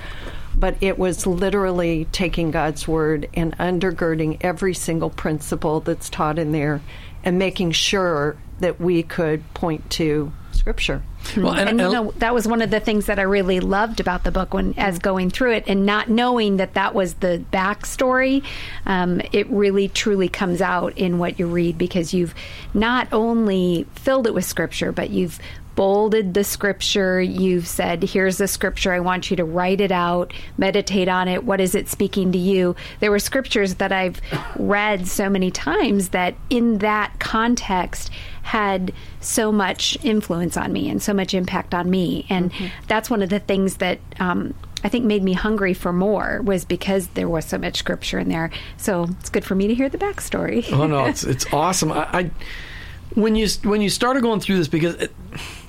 But 0.55 0.75
it 0.82 0.99
was 0.99 1.25
literally 1.25 2.05
taking 2.12 2.51
God's 2.51 2.88
word 2.88 3.29
and 3.34 3.58
undergirding 3.58 4.38
every 4.41 4.73
single 4.73 5.10
principle 5.10 5.79
that's 5.79 6.10
taught 6.10 6.38
in 6.38 6.51
there 6.51 6.82
and 7.23 7.39
making 7.39 7.71
sure 7.71 8.36
that 8.60 8.79
we 8.79 9.03
could 9.03 9.53
point 9.53 9.89
to 9.91 10.34
Scripture. 10.51 11.01
Well, 11.38 11.53
and, 11.53 11.79
you 11.79 11.91
know 11.91 12.12
that 12.17 12.34
was 12.34 12.47
one 12.47 12.62
of 12.62 12.71
the 12.71 12.79
things 12.79 13.05
that 13.05 13.19
I 13.19 13.23
really 13.23 13.60
loved 13.60 13.99
about 13.99 14.23
the 14.23 14.32
book 14.32 14.53
when 14.53 14.73
as 14.77 14.99
going 14.99 15.29
through 15.29 15.53
it 15.53 15.65
and 15.67 15.86
not 15.86 16.10
knowing 16.10 16.58
that 16.58 16.73
that 16.73 16.95
was 16.95 17.15
the 17.15 17.43
backstory. 17.51 18.43
Um, 18.86 19.21
it 19.32 19.47
really 19.49 19.89
truly 19.89 20.27
comes 20.29 20.62
out 20.62 20.97
in 20.97 21.19
what 21.19 21.39
you 21.39 21.47
read 21.47 21.77
because 21.77 22.13
you've 22.13 22.34
not 22.73 23.08
only 23.12 23.86
filled 23.95 24.27
it 24.27 24.34
with 24.34 24.45
scripture, 24.45 24.91
but 24.91 25.10
you've 25.10 25.39
bolded 25.79 26.33
the 26.33 26.43
scripture. 26.43 27.21
You've 27.21 27.65
said, 27.65 28.03
"Here's 28.03 28.37
the 28.37 28.49
scripture. 28.49 28.91
I 28.91 28.99
want 28.99 29.31
you 29.31 29.37
to 29.37 29.45
write 29.45 29.79
it 29.79 29.93
out, 29.93 30.33
meditate 30.57 31.07
on 31.07 31.29
it. 31.29 31.45
What 31.45 31.61
is 31.61 31.73
it 31.73 31.87
speaking 31.87 32.33
to 32.33 32.37
you?" 32.37 32.75
There 32.99 33.11
were 33.11 33.19
scriptures 33.19 33.75
that 33.75 33.93
I've 33.93 34.19
read 34.57 35.07
so 35.07 35.29
many 35.29 35.51
times 35.51 36.09
that 36.09 36.35
in 36.49 36.79
that 36.79 37.17
context 37.19 38.11
had 38.41 38.91
so 39.21 39.53
much 39.53 39.97
influence 40.03 40.57
on 40.57 40.73
me 40.73 40.89
and 40.89 41.01
so 41.01 41.13
much 41.13 41.33
impact 41.33 41.73
on 41.73 41.89
me. 41.89 42.25
And 42.29 42.51
that's 42.89 43.09
one 43.09 43.21
of 43.21 43.29
the 43.29 43.39
things 43.39 43.77
that 43.77 43.99
um, 44.19 44.53
I 44.83 44.89
think 44.89 45.05
made 45.05 45.23
me 45.23 45.31
hungry 45.31 45.73
for 45.73 45.93
more 45.93 46.41
was 46.43 46.65
because 46.65 47.07
there 47.13 47.29
was 47.29 47.45
so 47.45 47.57
much 47.57 47.77
scripture 47.77 48.19
in 48.19 48.27
there. 48.27 48.51
So 48.75 49.07
it's 49.21 49.29
good 49.29 49.45
for 49.45 49.55
me 49.55 49.67
to 49.69 49.75
hear 49.75 49.87
the 49.87 49.97
backstory. 49.97 50.69
Oh 50.73 50.87
no, 50.87 51.05
it's 51.05 51.23
it's 51.23 51.45
awesome. 51.53 51.93
I, 51.93 52.03
I 52.11 52.31
when 53.13 53.37
you 53.37 53.47
when 53.63 53.81
you 53.81 53.89
started 53.89 54.23
going 54.23 54.41
through 54.41 54.57
this 54.57 54.67
because. 54.67 54.95
It, 54.95 55.13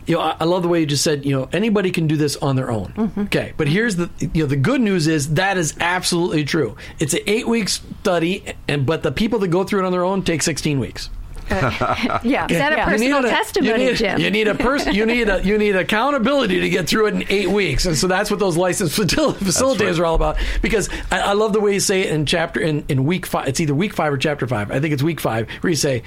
you 0.07 0.17
know, 0.17 0.21
I 0.21 0.37
I 0.41 0.45
love 0.45 0.63
the 0.63 0.69
way 0.69 0.81
you 0.81 0.87
just 0.87 1.05
said. 1.05 1.25
You 1.25 1.39
know, 1.39 1.49
anybody 1.53 1.91
can 1.91 2.07
do 2.07 2.17
this 2.17 2.37
on 2.37 2.57
their 2.57 2.71
own. 2.71 2.93
Mm-hmm. 2.97 3.21
Okay, 3.23 3.53
but 3.57 3.69
here's 3.69 3.97
the 3.97 4.11
you 4.21 4.43
know 4.43 4.47
the 4.47 4.57
good 4.57 4.81
news 4.81 5.07
is 5.07 5.35
that 5.35 5.57
is 5.57 5.75
absolutely 5.81 6.45
true. 6.45 6.77
It's 6.99 7.15
an 7.15 7.21
eight 7.27 7.47
week 7.47 7.69
study, 7.69 8.45
and 8.69 8.87
but 8.87 9.03
the 9.03 9.13
people 9.13 9.39
that 9.41 9.49
go 9.49 9.65
through 9.65 9.81
it 9.81 9.87
on 9.87 9.93
their 9.93 10.05
own 10.05 10.23
take 10.23 10.43
sixteen 10.43 10.81
weeks. 10.81 11.11
Uh, 11.51 12.21
yeah. 12.23 12.47
Is 12.49 12.59
that 12.59 12.73
a 12.73 12.77
yeah. 12.77 12.85
person- 12.85 13.01
Personal 13.11 13.25
a- 13.25 13.29
testimony, 13.29 13.83
you 13.83 13.91
need, 13.91 13.97
Jim. 13.97 14.21
You 14.21 14.31
need 14.31 14.49
a 14.49 14.55
person. 14.55 14.95
You 14.95 15.07
need 15.07 15.29
a 15.29 15.43
you 15.45 15.59
need 15.59 15.77
accountability 15.77 16.61
to 16.61 16.69
get 16.71 16.89
through 16.89 17.07
it 17.07 17.15
in 17.15 17.25
eight 17.29 17.49
weeks, 17.49 17.87
and 17.87 17.97
so 17.97 18.07
that's 18.07 18.31
what 18.31 18.39
those 18.41 18.57
licensed 18.57 18.97
facil- 18.99 19.35
facilitators 19.35 19.81
right. 19.93 19.99
are 19.99 20.07
all 20.07 20.15
about. 20.15 20.37
Because 20.63 20.89
I, 21.11 21.21
I 21.21 21.33
love 21.33 21.53
the 21.53 21.61
way 21.61 21.75
you 21.75 21.81
say 21.81 22.03
it 22.03 22.13
in 22.13 22.27
chapter 22.27 22.61
in, 22.61 22.85
in 22.89 23.05
week 23.05 23.27
five. 23.27 23.49
It's 23.49 23.61
either 23.61 23.75
week 23.75 23.95
five 23.95 24.13
or 24.13 24.19
chapter 24.19 24.47
five. 24.47 24.71
I 24.71 24.81
think 24.81 24.95
it's 24.95 25.03
week 25.03 25.21
five 25.21 25.49
where 25.61 25.71
you 25.71 25.77
say. 25.77 26.03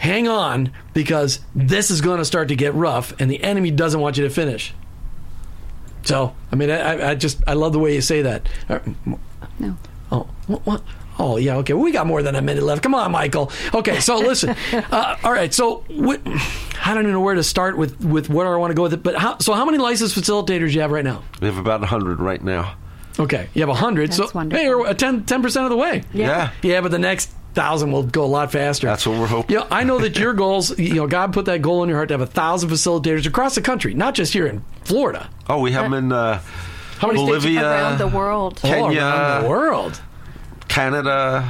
Hang 0.00 0.28
on, 0.28 0.72
because 0.94 1.40
this 1.54 1.90
is 1.90 2.00
going 2.00 2.18
to 2.18 2.24
start 2.24 2.48
to 2.48 2.56
get 2.56 2.72
rough, 2.74 3.12
and 3.20 3.30
the 3.30 3.42
enemy 3.42 3.70
doesn't 3.70 4.00
want 4.00 4.16
you 4.16 4.24
to 4.24 4.30
finish. 4.30 4.72
So, 6.04 6.34
I 6.50 6.56
mean, 6.56 6.70
I, 6.70 7.10
I 7.10 7.14
just 7.14 7.42
I 7.46 7.52
love 7.52 7.74
the 7.74 7.78
way 7.78 7.94
you 7.94 8.00
say 8.00 8.22
that. 8.22 8.48
Uh, 8.68 8.78
No. 9.58 9.76
Oh, 10.10 10.26
what, 10.46 10.64
what? 10.66 10.82
Oh, 11.18 11.36
yeah. 11.36 11.56
Okay, 11.58 11.74
we 11.74 11.92
got 11.92 12.06
more 12.06 12.22
than 12.22 12.34
a 12.34 12.40
minute 12.40 12.62
left. 12.62 12.82
Come 12.82 12.94
on, 12.94 13.12
Michael. 13.12 13.52
Okay, 13.74 14.00
so 14.00 14.16
listen. 14.16 14.56
uh, 14.72 15.16
all 15.22 15.32
right, 15.32 15.52
so 15.52 15.84
what, 15.88 16.18
I 16.82 16.94
don't 16.94 17.02
even 17.02 17.12
know 17.12 17.20
where 17.20 17.34
to 17.34 17.42
start 17.44 17.76
with 17.76 18.02
with 18.02 18.30
where 18.30 18.54
I 18.54 18.56
want 18.56 18.70
to 18.70 18.74
go 18.74 18.84
with 18.84 18.94
it. 18.94 19.02
But 19.02 19.16
how, 19.16 19.36
so, 19.36 19.52
how 19.52 19.66
many 19.66 19.76
licensed 19.76 20.16
facilitators 20.16 20.68
do 20.68 20.72
you 20.72 20.80
have 20.80 20.92
right 20.92 21.04
now? 21.04 21.22
We 21.42 21.46
have 21.48 21.58
about 21.58 21.80
100 21.80 22.20
right 22.20 22.42
now. 22.42 22.74
Okay, 23.18 23.50
you 23.52 23.66
have 23.66 23.76
hundred. 23.76 24.14
So, 24.14 24.22
That's 24.22 24.34
wonderful. 24.34 24.58
hey, 24.58 24.64
you're 24.66 24.94
10 24.94 25.24
percent 25.42 25.64
of 25.66 25.70
the 25.70 25.76
way. 25.76 26.04
Yeah. 26.14 26.52
Yeah, 26.62 26.80
but 26.80 26.90
the 26.90 26.98
next 26.98 27.30
thousand 27.54 27.92
will 27.92 28.02
go 28.04 28.24
a 28.24 28.26
lot 28.26 28.52
faster. 28.52 28.86
That's 28.86 29.06
what 29.06 29.18
we're 29.18 29.26
hoping. 29.26 29.56
Yeah, 29.56 29.66
I 29.70 29.84
know 29.84 29.98
that 29.98 30.18
your 30.18 30.32
goals. 30.34 30.76
You 30.78 30.94
know, 30.94 31.06
God 31.06 31.32
put 31.32 31.44
that 31.46 31.62
goal 31.62 31.82
in 31.82 31.88
your 31.88 31.98
heart 31.98 32.08
to 32.08 32.14
have 32.14 32.20
a 32.20 32.26
thousand 32.26 32.70
facilitators 32.70 33.26
across 33.26 33.54
the 33.54 33.60
country, 33.62 33.94
not 33.94 34.14
just 34.14 34.32
here 34.32 34.46
in 34.46 34.64
Florida. 34.84 35.28
Oh, 35.48 35.60
we 35.60 35.72
have 35.72 35.84
them 35.84 35.94
in 35.94 36.12
uh, 36.12 36.40
How 36.98 37.08
many 37.08 37.18
states? 37.18 37.44
Bolivia, 37.44 37.62
around 37.70 37.98
the 37.98 38.08
world. 38.08 38.60
Oh, 38.64 38.68
Kenya, 38.68 39.00
around 39.00 39.42
the 39.44 39.48
world. 39.48 40.00
Canada. 40.68 41.48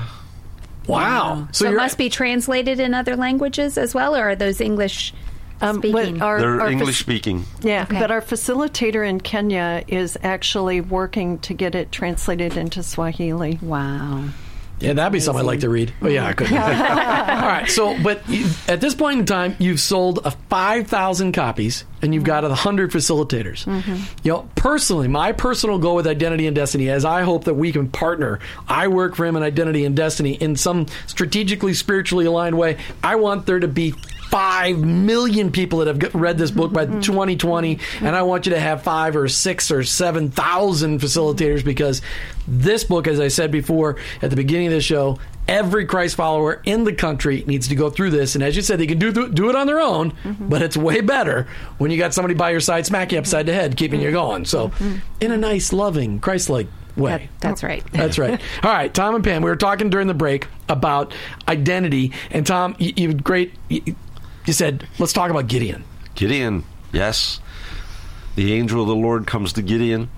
Wow. 0.86 1.48
So, 1.52 1.66
it 1.66 1.76
must 1.76 1.98
be 1.98 2.08
translated 2.08 2.80
in 2.80 2.94
other 2.94 3.14
languages 3.16 3.78
as 3.78 3.94
well, 3.94 4.16
or 4.16 4.30
are 4.30 4.34
those 4.36 4.60
English 4.60 5.14
Um, 5.60 5.76
speaking? 5.78 6.16
but 6.18 6.22
our, 6.24 6.40
They're 6.40 6.60
our 6.62 6.70
English 6.70 6.96
fac- 6.96 7.04
speaking. 7.04 7.44
Yeah, 7.60 7.82
Okay. 7.82 8.00
but 8.00 8.10
our 8.10 8.22
facilitator 8.22 9.06
in 9.08 9.20
Kenya 9.20 9.84
is 9.86 10.16
actually 10.22 10.80
working 10.80 11.38
to 11.40 11.54
get 11.54 11.74
it 11.74 11.92
translated 11.92 12.56
into 12.56 12.82
Swahili. 12.82 13.58
wow. 13.62 14.24
Yeah, 14.80 14.94
that'd 14.94 15.12
be 15.12 15.20
something 15.20 15.40
I'd 15.40 15.46
like 15.46 15.60
to 15.60 15.68
read. 15.68 15.92
Oh 16.00 16.08
yeah, 16.08 16.26
I 16.26 16.32
could. 16.32 16.50
All 16.52 16.58
right. 16.58 17.68
So, 17.68 18.02
but 18.02 18.26
you, 18.28 18.48
at 18.66 18.80
this 18.80 18.94
point 18.94 19.20
in 19.20 19.26
time, 19.26 19.54
you've 19.58 19.80
sold 19.80 20.20
a 20.24 20.30
five 20.30 20.86
thousand 20.86 21.32
copies, 21.32 21.84
and 22.00 22.14
you've 22.14 22.24
got 22.24 22.44
a 22.44 22.54
hundred 22.54 22.90
facilitators. 22.90 23.66
Mm-hmm. 23.66 24.02
You 24.22 24.32
know, 24.32 24.48
personally, 24.54 25.06
my 25.06 25.32
personal 25.32 25.78
goal 25.78 25.96
with 25.96 26.06
Identity 26.06 26.46
and 26.46 26.56
Destiny 26.56 26.88
is 26.88 27.04
I 27.04 27.22
hope 27.22 27.44
that 27.44 27.54
we 27.54 27.72
can 27.72 27.90
partner. 27.90 28.40
I 28.68 28.88
work 28.88 29.16
for 29.16 29.26
him 29.26 29.36
in 29.36 29.42
Identity 29.42 29.84
and 29.84 29.94
Destiny 29.94 30.32
in 30.32 30.56
some 30.56 30.86
strategically, 31.06 31.74
spiritually 31.74 32.24
aligned 32.24 32.56
way. 32.56 32.78
I 33.04 33.16
want 33.16 33.46
there 33.46 33.60
to 33.60 33.68
be. 33.68 33.94
Five 34.30 34.78
million 34.78 35.50
people 35.50 35.80
that 35.80 35.88
have 35.88 36.14
read 36.14 36.38
this 36.38 36.52
book 36.52 36.72
by 36.72 36.86
mm-hmm. 36.86 37.00
2020, 37.00 37.80
and 38.00 38.14
I 38.14 38.22
want 38.22 38.46
you 38.46 38.52
to 38.52 38.60
have 38.60 38.82
five 38.82 39.16
or 39.16 39.28
six 39.28 39.70
or 39.70 39.82
seven 39.82 40.30
thousand 40.30 41.00
facilitators 41.00 41.64
because 41.64 42.00
this 42.46 42.84
book, 42.84 43.08
as 43.08 43.18
I 43.18 43.28
said 43.28 43.50
before 43.50 43.96
at 44.22 44.30
the 44.30 44.36
beginning 44.36 44.68
of 44.68 44.72
the 44.72 44.80
show, 44.80 45.18
every 45.48 45.84
Christ 45.84 46.14
follower 46.14 46.62
in 46.64 46.84
the 46.84 46.92
country 46.92 47.44
needs 47.46 47.68
to 47.68 47.74
go 47.74 47.90
through 47.90 48.10
this. 48.10 48.36
And 48.36 48.44
as 48.44 48.54
you 48.54 48.62
said, 48.62 48.78
they 48.78 48.86
can 48.86 48.98
do 48.98 49.28
do 49.28 49.50
it 49.50 49.56
on 49.56 49.66
their 49.66 49.80
own, 49.80 50.12
mm-hmm. 50.12 50.48
but 50.48 50.62
it's 50.62 50.76
way 50.76 51.00
better 51.00 51.48
when 51.78 51.90
you 51.90 51.98
got 51.98 52.14
somebody 52.14 52.34
by 52.34 52.50
your 52.50 52.60
side, 52.60 52.86
smack 52.86 53.12
you 53.12 53.18
upside 53.18 53.46
the 53.46 53.52
head, 53.52 53.76
keeping 53.76 54.00
you 54.00 54.12
going. 54.12 54.44
So, 54.44 54.68
mm-hmm. 54.68 54.98
in 55.20 55.32
a 55.32 55.36
nice, 55.36 55.72
loving, 55.72 56.20
Christ-like 56.20 56.68
way. 56.96 57.10
That, 57.10 57.40
that's 57.40 57.62
right. 57.62 57.84
That's 57.92 58.18
right. 58.18 58.40
All 58.62 58.70
right, 58.70 58.92
Tom 58.92 59.14
and 59.14 59.24
Pam, 59.24 59.42
we 59.42 59.50
were 59.50 59.56
talking 59.56 59.90
during 59.90 60.06
the 60.06 60.14
break 60.14 60.46
about 60.68 61.12
identity, 61.48 62.12
and 62.30 62.46
Tom, 62.46 62.76
you, 62.78 62.92
you 62.96 63.14
great. 63.14 63.52
You, 63.68 63.96
you 64.46 64.52
said, 64.52 64.86
let's 64.98 65.12
talk 65.12 65.30
about 65.30 65.46
Gideon. 65.48 65.84
Gideon, 66.14 66.64
yes. 66.92 67.40
The 68.36 68.52
angel 68.54 68.82
of 68.82 68.88
the 68.88 68.94
Lord 68.94 69.26
comes 69.26 69.52
to 69.54 69.62
Gideon, 69.62 70.10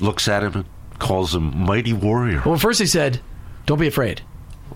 looks 0.00 0.28
at 0.28 0.42
him, 0.42 0.54
and 0.54 0.64
calls 0.98 1.34
him 1.34 1.56
mighty 1.64 1.92
warrior. 1.92 2.42
Well, 2.44 2.58
first 2.58 2.80
he 2.80 2.86
said, 2.86 3.20
"Don't 3.66 3.80
be 3.80 3.86
afraid." 3.86 4.22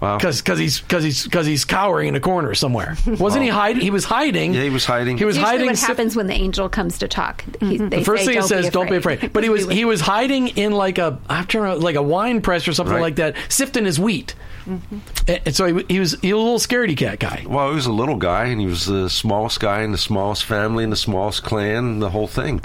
Wow. 0.00 0.16
Because 0.18 0.40
he's 0.59 0.80
because 0.80 1.04
he's 1.04 1.24
because 1.24 1.46
he's 1.46 1.64
cowering 1.64 2.09
in 2.09 2.14
a 2.14 2.20
corner 2.20 2.54
somewhere. 2.54 2.96
Wasn't 3.07 3.42
he 3.42 3.48
hiding? 3.48 3.83
He 3.83 3.90
was 3.90 4.04
hiding. 4.04 4.52
Yeah, 4.54 4.62
he 4.62 4.70
was 4.70 4.85
hiding. 4.85 5.16
He 5.18 5.24
was 5.24 5.37
Usually 5.37 5.50
hiding. 5.52 5.66
what 5.66 5.78
si- 5.78 5.87
happens 5.87 6.16
when 6.16 6.26
the 6.26 6.35
angel 6.35 6.68
comes 6.68 6.98
to 6.98 7.09
talk. 7.09 7.42
He, 7.44 7.50
mm-hmm. 7.78 7.88
they 7.88 7.98
the 7.98 8.04
first 8.04 8.24
say, 8.24 8.33
thing 8.33 8.37
it 8.37 8.40
"Don't 8.40 8.48
says, 8.48 8.64
be 8.66 8.70
"Don't 8.70 8.90
be 8.90 8.96
afraid." 8.96 9.33
But 9.33 9.44
he 9.44 9.50
was 9.50 9.68
he 9.70 9.85
was 9.85 10.00
hiding 10.00 10.48
in 10.48 10.72
like 10.72 10.98
a 10.98 11.18
I'm 11.28 11.46
trying 11.46 11.78
to 11.78 11.85
like 11.85 11.96
a 11.96 12.02
wine 12.02 12.40
press 12.42 12.66
or 12.68 12.72
something 12.72 12.94
Right. 12.94 13.00
like 13.02 13.16
that, 13.16 13.37
sifting 13.48 13.85
his 13.85 13.98
wheat. 14.00 14.35
Mm-hmm. 14.66 14.98
And, 15.28 15.40
and 15.46 15.54
so 15.54 15.66
he, 15.66 15.85
he 15.88 16.00
was 16.00 16.18
he 16.20 16.33
was 16.33 16.40
a 16.40 16.44
little 16.44 16.59
scaredy 16.59 16.96
cat 16.96 17.18
guy. 17.20 17.44
Well, 17.46 17.68
he 17.68 17.74
was 17.74 17.87
a 17.87 17.92
little 17.92 18.16
guy, 18.16 18.46
and 18.46 18.61
he 18.61 18.66
was 18.66 18.87
the 18.87 19.09
smallest 19.11 19.61
guy 19.61 19.83
in 19.83 19.92
the 19.92 19.98
smallest 19.98 20.44
family, 20.44 20.85
in 20.85 20.90
the 20.90 20.96
smallest 20.96 21.44
clan, 21.44 22.00
the 22.00 22.11
whole 22.11 22.26
thing. 22.26 22.64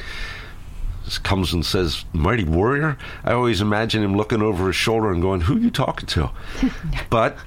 Just 1.05 1.23
comes 1.23 1.53
and 1.53 1.65
says, 1.65 2.05
"Mighty 2.13 2.43
warrior." 2.43 2.97
I 3.23 3.33
always 3.33 3.61
imagine 3.61 4.03
him 4.03 4.15
looking 4.15 4.41
over 4.41 4.67
his 4.67 4.75
shoulder 4.75 5.11
and 5.11 5.21
going, 5.21 5.41
"Who 5.41 5.57
you 5.57 5.71
talking 5.71 6.07
to?" 6.07 6.31
but 7.09 7.37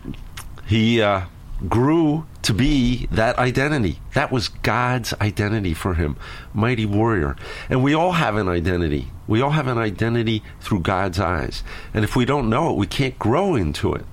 he 0.66 1.02
uh, 1.02 1.22
grew 1.68 2.26
to 2.42 2.52
be 2.52 3.06
that 3.10 3.38
identity. 3.38 3.98
That 4.14 4.32
was 4.32 4.48
God's 4.48 5.14
identity 5.20 5.74
for 5.74 5.94
him, 5.94 6.16
mighty 6.52 6.86
warrior. 6.86 7.36
And 7.68 7.82
we 7.82 7.94
all 7.94 8.12
have 8.12 8.36
an 8.36 8.48
identity. 8.48 9.08
We 9.26 9.40
all 9.40 9.50
have 9.50 9.68
an 9.68 9.78
identity 9.78 10.42
through 10.60 10.80
God's 10.80 11.20
eyes. 11.20 11.62
And 11.94 12.04
if 12.04 12.16
we 12.16 12.24
don't 12.24 12.50
know 12.50 12.70
it, 12.70 12.76
we 12.76 12.86
can't 12.86 13.18
grow 13.18 13.54
into 13.54 13.94
it. 13.94 14.04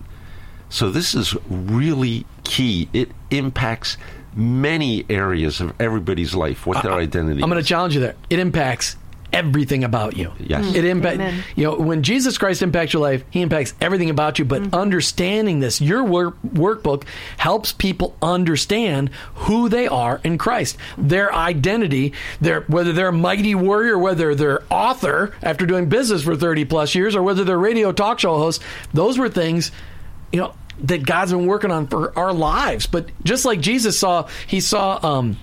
So 0.70 0.92
this 0.92 1.16
is 1.16 1.36
really 1.50 2.26
key. 2.44 2.90
It 2.94 3.12
impacts 3.32 3.98
many 4.36 5.06
areas 5.10 5.60
of 5.60 5.74
everybody's 5.80 6.36
life, 6.36 6.68
what 6.68 6.84
their 6.84 6.94
identity 6.94 7.42
I'm 7.42 7.50
going 7.50 7.62
to 7.62 7.68
challenge 7.68 7.96
you 7.96 8.02
there. 8.02 8.16
It 8.30 8.38
impacts 8.38 8.96
everything 9.34 9.84
about 9.84 10.18
you. 10.18 10.32
Yes. 10.40 10.74
It 10.76 10.86
impact 10.86 11.16
Amen. 11.16 11.44
you 11.56 11.66
know 11.66 11.76
when 11.76 12.04
Jesus 12.04 12.38
Christ 12.38 12.62
impacts 12.62 12.94
your 12.94 13.02
life, 13.02 13.24
he 13.30 13.42
impacts 13.42 13.74
everything 13.82 14.10
about 14.10 14.40
you, 14.40 14.46
but 14.46 14.74
understanding 14.74 15.60
this, 15.60 15.82
your 15.82 16.04
work, 16.04 16.36
workbook 16.44 17.04
helps 17.38 17.72
people 17.72 18.16
understand 18.22 19.10
who 19.36 19.70
they 19.70 19.88
are 19.88 20.22
in 20.24 20.38
Christ. 20.38 20.78
Their 20.98 21.34
identity, 21.34 22.14
their 22.42 22.62
whether 22.62 22.94
they're 22.94 23.10
a 23.10 23.14
mighty 23.14 23.56
warrior, 23.56 23.98
whether 23.98 24.36
they're 24.36 24.64
author 24.70 25.36
after 25.42 25.66
doing 25.66 25.90
business 25.90 26.24
for 26.24 26.36
30 26.36 26.66
plus 26.66 26.96
years 26.96 27.16
or 27.16 27.24
whether 27.24 27.44
they're 27.44 27.58
radio 27.58 27.92
talk 27.92 28.20
show 28.20 28.38
hosts, 28.38 28.64
those 28.94 29.18
were 29.18 29.30
things 29.30 29.72
you 30.32 30.40
know 30.40 30.54
that 30.82 31.06
God's 31.06 31.32
been 31.32 31.46
working 31.46 31.72
on 31.72 31.88
for 31.88 32.18
our 32.18 32.34
lives. 32.34 32.88
But 32.88 33.10
just 33.24 33.46
like 33.46 33.60
Jesus 33.60 34.00
saw, 34.00 34.28
he 34.48 34.62
saw 34.62 35.00
um, 35.06 35.38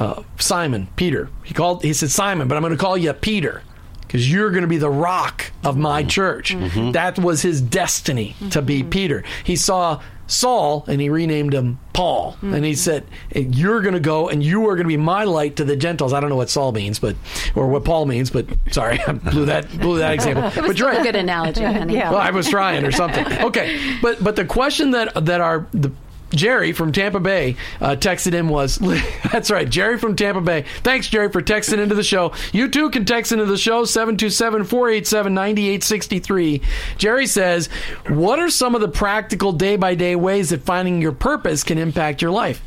uh, 0.00 0.22
Simon 0.38 0.88
Peter. 0.96 1.28
He 1.44 1.54
called. 1.54 1.82
He 1.82 1.92
said, 1.92 2.10
Simon, 2.10 2.48
but 2.48 2.56
I'm 2.56 2.62
going 2.62 2.76
to 2.76 2.78
call 2.78 2.96
you 2.96 3.12
Peter 3.12 3.62
because 4.00 4.30
you're 4.30 4.50
going 4.50 4.62
to 4.62 4.68
be 4.68 4.78
the 4.78 4.90
rock 4.90 5.52
of 5.62 5.76
my 5.76 6.00
mm-hmm. 6.00 6.08
church. 6.08 6.54
Mm-hmm. 6.54 6.92
That 6.92 7.18
was 7.18 7.42
his 7.42 7.60
destiny 7.60 8.34
to 8.50 8.60
be 8.60 8.80
mm-hmm. 8.80 8.90
Peter. 8.90 9.24
He 9.44 9.54
saw 9.54 10.00
Saul 10.26 10.84
and 10.88 11.00
he 11.00 11.08
renamed 11.08 11.52
him 11.52 11.78
Paul. 11.92 12.36
And 12.40 12.64
he 12.64 12.74
said, 12.74 13.04
You're 13.34 13.82
going 13.82 13.94
to 13.94 14.00
go 14.00 14.28
and 14.28 14.42
you 14.42 14.66
are 14.68 14.76
going 14.76 14.84
to 14.84 14.88
be 14.88 14.96
my 14.96 15.24
light 15.24 15.56
to 15.56 15.64
the 15.64 15.76
Gentiles. 15.76 16.12
I 16.12 16.20
don't 16.20 16.30
know 16.30 16.36
what 16.36 16.50
Saul 16.50 16.72
means, 16.72 16.98
but 16.98 17.16
or 17.54 17.68
what 17.68 17.84
Paul 17.84 18.06
means, 18.06 18.30
but 18.30 18.46
sorry, 18.70 19.00
I 19.06 19.12
blew 19.12 19.44
that 19.46 19.68
blew 19.78 19.98
that 19.98 20.14
example. 20.14 20.44
It 20.50 20.62
was 20.62 20.66
but 20.70 20.78
you're 20.78 20.90
a 20.90 21.02
good 21.02 21.16
analogy, 21.16 21.62
honey. 21.62 21.94
Yeah. 21.94 22.10
Well, 22.10 22.20
I 22.20 22.30
was 22.30 22.48
trying 22.48 22.84
or 22.84 22.92
something. 22.92 23.26
Okay, 23.40 23.98
but 24.02 24.22
but 24.22 24.36
the 24.36 24.44
question 24.44 24.92
that 24.92 25.12
that 25.26 25.40
our 25.40 25.66
the 25.72 25.90
Jerry 26.30 26.72
from 26.72 26.92
Tampa 26.92 27.20
Bay 27.20 27.56
uh, 27.80 27.96
texted 27.96 28.34
in 28.34 28.48
was 28.48 28.78
that's 29.32 29.50
right, 29.50 29.68
Jerry 29.68 29.98
from 29.98 30.16
Tampa 30.16 30.40
Bay. 30.40 30.64
Thanks, 30.82 31.08
Jerry, 31.08 31.30
for 31.30 31.42
texting 31.42 31.78
into 31.78 31.94
the 31.94 32.02
show. 32.02 32.32
You 32.52 32.68
too 32.68 32.90
can 32.90 33.04
text 33.04 33.30
into 33.32 33.44
the 33.46 33.58
show 33.58 33.84
727-487-9863. 33.84 36.62
Jerry 36.98 37.26
says, 37.26 37.68
"What 38.08 38.38
are 38.38 38.50
some 38.50 38.74
of 38.74 38.80
the 38.80 38.88
practical 38.88 39.52
day 39.52 39.76
by 39.76 39.94
day 39.94 40.16
ways 40.16 40.48
that 40.50 40.62
finding 40.62 41.02
your 41.02 41.12
purpose 41.12 41.64
can 41.64 41.78
impact 41.78 42.22
your 42.22 42.30
life?" 42.30 42.62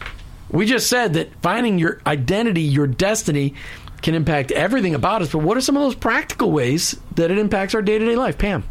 We 0.52 0.66
just 0.66 0.88
said 0.88 1.14
that 1.14 1.30
finding 1.42 1.80
your 1.80 2.02
identity, 2.06 2.62
your 2.62 2.88
destiny. 2.88 3.54
Can 4.02 4.16
impact 4.16 4.52
everything 4.52 4.96
about 4.96 5.22
us, 5.22 5.32
but 5.32 5.40
what 5.40 5.56
are 5.56 5.62
some 5.62 5.78
of 5.78 5.84
those 5.84 5.96
practical 5.96 6.52
ways 6.52 7.00
that 7.16 7.32
it 7.32 7.38
impacts 7.38 7.74
our 7.74 7.82
day 7.82 7.98
to 7.98 8.06
day 8.06 8.18
life, 8.18 8.38
Pam? 8.38 8.66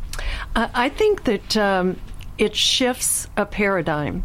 I 0.55 0.68
I 0.74 0.88
think 0.90 1.24
that 1.24 1.57
um, 1.57 1.96
it 2.37 2.55
shifts 2.55 3.28
a 3.35 3.46
paradigm. 3.46 4.24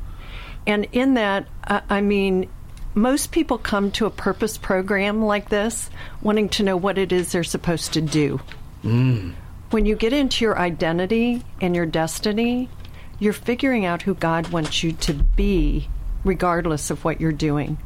And 0.67 0.86
in 0.91 1.15
that, 1.15 1.47
I 1.63 1.82
I 1.89 2.01
mean, 2.01 2.49
most 2.93 3.32
people 3.32 3.58
come 3.58 3.91
to 3.91 4.06
a 4.06 4.12
purpose 4.12 4.58
program 4.58 5.23
like 5.23 5.49
this 5.49 5.89
wanting 6.21 6.49
to 6.49 6.63
know 6.63 6.75
what 6.75 6.97
it 6.97 7.12
is 7.12 7.32
they're 7.32 7.43
supposed 7.43 7.93
to 7.93 8.01
do. 8.01 8.41
Mm. 8.84 9.34
When 9.69 9.86
you 9.86 9.95
get 9.95 10.13
into 10.13 10.45
your 10.45 10.58
identity 10.58 11.43
and 11.62 11.75
your 11.75 11.86
destiny, 11.86 12.69
you're 13.19 13.34
figuring 13.34 13.86
out 13.86 14.03
who 14.03 14.13
God 14.13 14.49
wants 14.49 14.84
you 14.84 14.93
to 14.93 15.13
be, 15.13 15.89
regardless 16.23 16.89
of 16.89 17.03
what 17.03 17.21
you're 17.21 17.32
doing. 17.32 17.77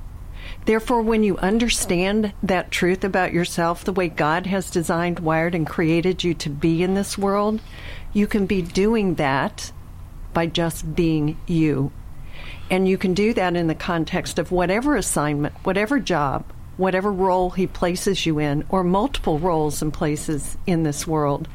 Therefore, 0.65 1.01
when 1.01 1.23
you 1.23 1.37
understand 1.37 2.33
that 2.43 2.71
truth 2.71 3.03
about 3.03 3.33
yourself, 3.33 3.83
the 3.83 3.93
way 3.93 4.09
God 4.09 4.45
has 4.47 4.69
designed, 4.69 5.19
wired, 5.19 5.55
and 5.55 5.67
created 5.67 6.23
you 6.23 6.33
to 6.35 6.49
be 6.49 6.83
in 6.83 6.93
this 6.93 7.17
world, 7.17 7.61
you 8.13 8.27
can 8.27 8.45
be 8.45 8.61
doing 8.61 9.15
that 9.15 9.71
by 10.33 10.45
just 10.47 10.95
being 10.95 11.37
you. 11.47 11.91
And 12.69 12.87
you 12.87 12.97
can 12.97 13.13
do 13.13 13.33
that 13.33 13.55
in 13.55 13.67
the 13.67 13.75
context 13.75 14.39
of 14.39 14.51
whatever 14.51 14.95
assignment, 14.95 15.53
whatever 15.63 15.99
job, 15.99 16.45
whatever 16.77 17.11
role 17.11 17.49
He 17.49 17.67
places 17.67 18.25
you 18.25 18.39
in, 18.39 18.65
or 18.69 18.83
multiple 18.83 19.39
roles 19.39 19.81
and 19.81 19.93
places 19.93 20.57
in 20.65 20.83
this 20.83 21.05
world. 21.05 21.47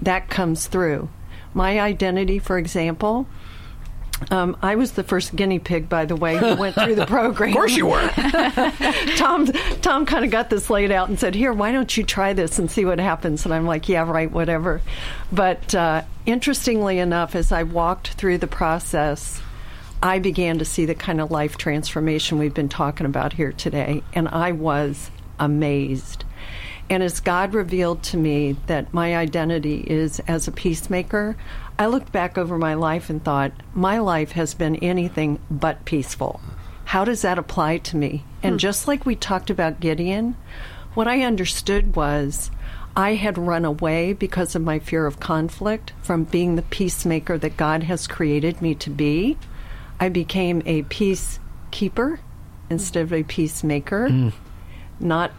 That 0.00 0.28
comes 0.28 0.66
through. 0.66 1.08
My 1.54 1.80
identity, 1.80 2.38
for 2.38 2.58
example, 2.58 3.26
um, 4.30 4.56
I 4.62 4.76
was 4.76 4.92
the 4.92 5.04
first 5.04 5.36
guinea 5.36 5.58
pig, 5.58 5.88
by 5.88 6.06
the 6.06 6.16
way, 6.16 6.36
who 6.36 6.56
went 6.56 6.74
through 6.74 6.94
the 6.94 7.06
program. 7.06 7.50
Of 7.50 7.54
course 7.54 7.76
you 7.76 7.86
were. 7.86 8.08
Tom 9.16 9.46
Tom 9.82 10.06
kind 10.06 10.24
of 10.24 10.30
got 10.30 10.48
this 10.48 10.70
laid 10.70 10.90
out 10.90 11.08
and 11.08 11.18
said, 11.18 11.34
"Here, 11.34 11.52
why 11.52 11.70
don't 11.70 11.94
you 11.96 12.02
try 12.02 12.32
this 12.32 12.58
and 12.58 12.70
see 12.70 12.84
what 12.84 12.98
happens?" 12.98 13.44
And 13.44 13.52
I'm 13.52 13.66
like, 13.66 13.88
"Yeah, 13.88 14.10
right, 14.10 14.30
whatever." 14.30 14.80
But 15.30 15.74
uh, 15.74 16.02
interestingly 16.24 16.98
enough, 16.98 17.34
as 17.34 17.52
I 17.52 17.64
walked 17.64 18.14
through 18.14 18.38
the 18.38 18.46
process, 18.46 19.40
I 20.02 20.18
began 20.18 20.58
to 20.58 20.64
see 20.64 20.84
the 20.84 20.94
kind 20.94 21.20
of 21.20 21.30
life 21.30 21.56
transformation 21.56 22.38
we've 22.38 22.54
been 22.54 22.68
talking 22.68 23.06
about 23.06 23.32
here 23.32 23.52
today, 23.52 24.02
and 24.12 24.28
I 24.28 24.52
was 24.52 25.10
amazed. 25.38 26.24
And 26.88 27.02
as 27.02 27.20
God 27.20 27.54
revealed 27.54 28.02
to 28.04 28.16
me 28.16 28.56
that 28.66 28.94
my 28.94 29.16
identity 29.16 29.84
is 29.86 30.20
as 30.20 30.46
a 30.46 30.52
peacemaker, 30.52 31.36
I 31.78 31.86
looked 31.86 32.12
back 32.12 32.38
over 32.38 32.56
my 32.56 32.74
life 32.74 33.10
and 33.10 33.22
thought, 33.22 33.52
my 33.74 33.98
life 33.98 34.32
has 34.32 34.54
been 34.54 34.76
anything 34.76 35.40
but 35.50 35.84
peaceful. 35.84 36.40
How 36.84 37.04
does 37.04 37.22
that 37.22 37.38
apply 37.38 37.78
to 37.78 37.96
me? 37.96 38.24
And 38.42 38.52
hmm. 38.54 38.58
just 38.58 38.86
like 38.86 39.04
we 39.04 39.16
talked 39.16 39.50
about 39.50 39.80
Gideon, 39.80 40.36
what 40.94 41.08
I 41.08 41.22
understood 41.22 41.96
was 41.96 42.50
I 42.96 43.14
had 43.14 43.36
run 43.36 43.64
away 43.64 44.12
because 44.12 44.54
of 44.54 44.62
my 44.62 44.78
fear 44.78 45.04
of 45.04 45.20
conflict 45.20 45.92
from 46.02 46.24
being 46.24 46.54
the 46.54 46.62
peacemaker 46.62 47.36
that 47.36 47.56
God 47.56 47.82
has 47.82 48.06
created 48.06 48.62
me 48.62 48.74
to 48.76 48.88
be. 48.88 49.36
I 49.98 50.08
became 50.08 50.62
a 50.66 50.82
peacekeeper 50.84 52.18
instead 52.70 53.02
of 53.02 53.12
a 53.12 53.22
peacemaker. 53.22 54.32
Not 54.98 55.32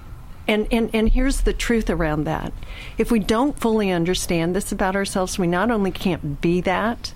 and, 0.48 0.68
and 0.72 0.90
and 0.94 1.10
here's 1.10 1.42
the 1.42 1.54
truth 1.54 1.90
around 1.90 2.24
that. 2.24 2.54
If 2.98 3.12
we 3.12 3.20
don't 3.20 3.60
fully 3.60 3.92
understand 3.92 4.56
this 4.56 4.72
about 4.72 4.96
ourselves, 4.96 5.38
we 5.38 5.48
not 5.48 5.72
only 5.72 5.92
can't 5.92 6.40
be 6.40 6.62
that, 6.62 7.14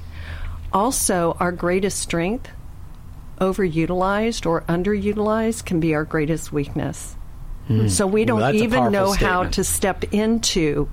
also 0.73 1.37
our 1.39 1.51
greatest 1.51 1.99
strength, 1.99 2.49
overutilized 3.39 4.45
or 4.45 4.61
underutilized, 4.61 5.65
can 5.65 5.79
be 5.79 5.95
our 5.95 6.03
greatest 6.03 6.51
weakness. 6.51 7.15
So 7.87 8.05
we 8.05 8.25
don't 8.25 8.41
a 8.41 8.51
even 8.51 8.91
know 8.91 9.13
how 9.13 9.45
to 9.45 9.63
step 9.63 10.03
into 10.13 10.89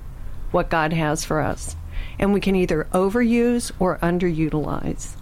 what 0.51 0.69
God 0.69 0.93
has 0.93 1.25
for 1.25 1.41
us. 1.41 1.75
And 2.17 2.31
we 2.31 2.39
can 2.39 2.55
either 2.55 2.87
overuse 2.93 3.73
or 3.79 3.97
underutilize 3.97 5.17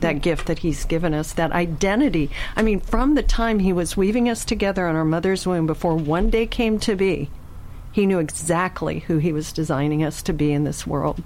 that 0.00 0.22
gift 0.22 0.46
that 0.46 0.60
He's 0.60 0.84
given 0.84 1.14
us, 1.14 1.32
that 1.34 1.52
identity. 1.52 2.30
I 2.56 2.62
mean, 2.62 2.80
from 2.80 3.14
the 3.14 3.22
time 3.22 3.58
He 3.58 3.72
was 3.72 3.96
weaving 3.96 4.28
us 4.28 4.44
together 4.44 4.88
in 4.88 4.96
our 4.96 5.04
mother's 5.04 5.46
womb 5.46 5.66
before 5.66 5.96
one 5.96 6.30
day 6.30 6.46
came 6.46 6.78
to 6.80 6.96
be, 6.96 7.30
He 7.92 8.06
knew 8.06 8.18
exactly 8.18 9.00
who 9.00 9.18
He 9.18 9.32
was 9.32 9.52
designing 9.52 10.04
us 10.04 10.22
to 10.22 10.32
be 10.32 10.52
in 10.52 10.64
this 10.64 10.86
world. 10.86 11.22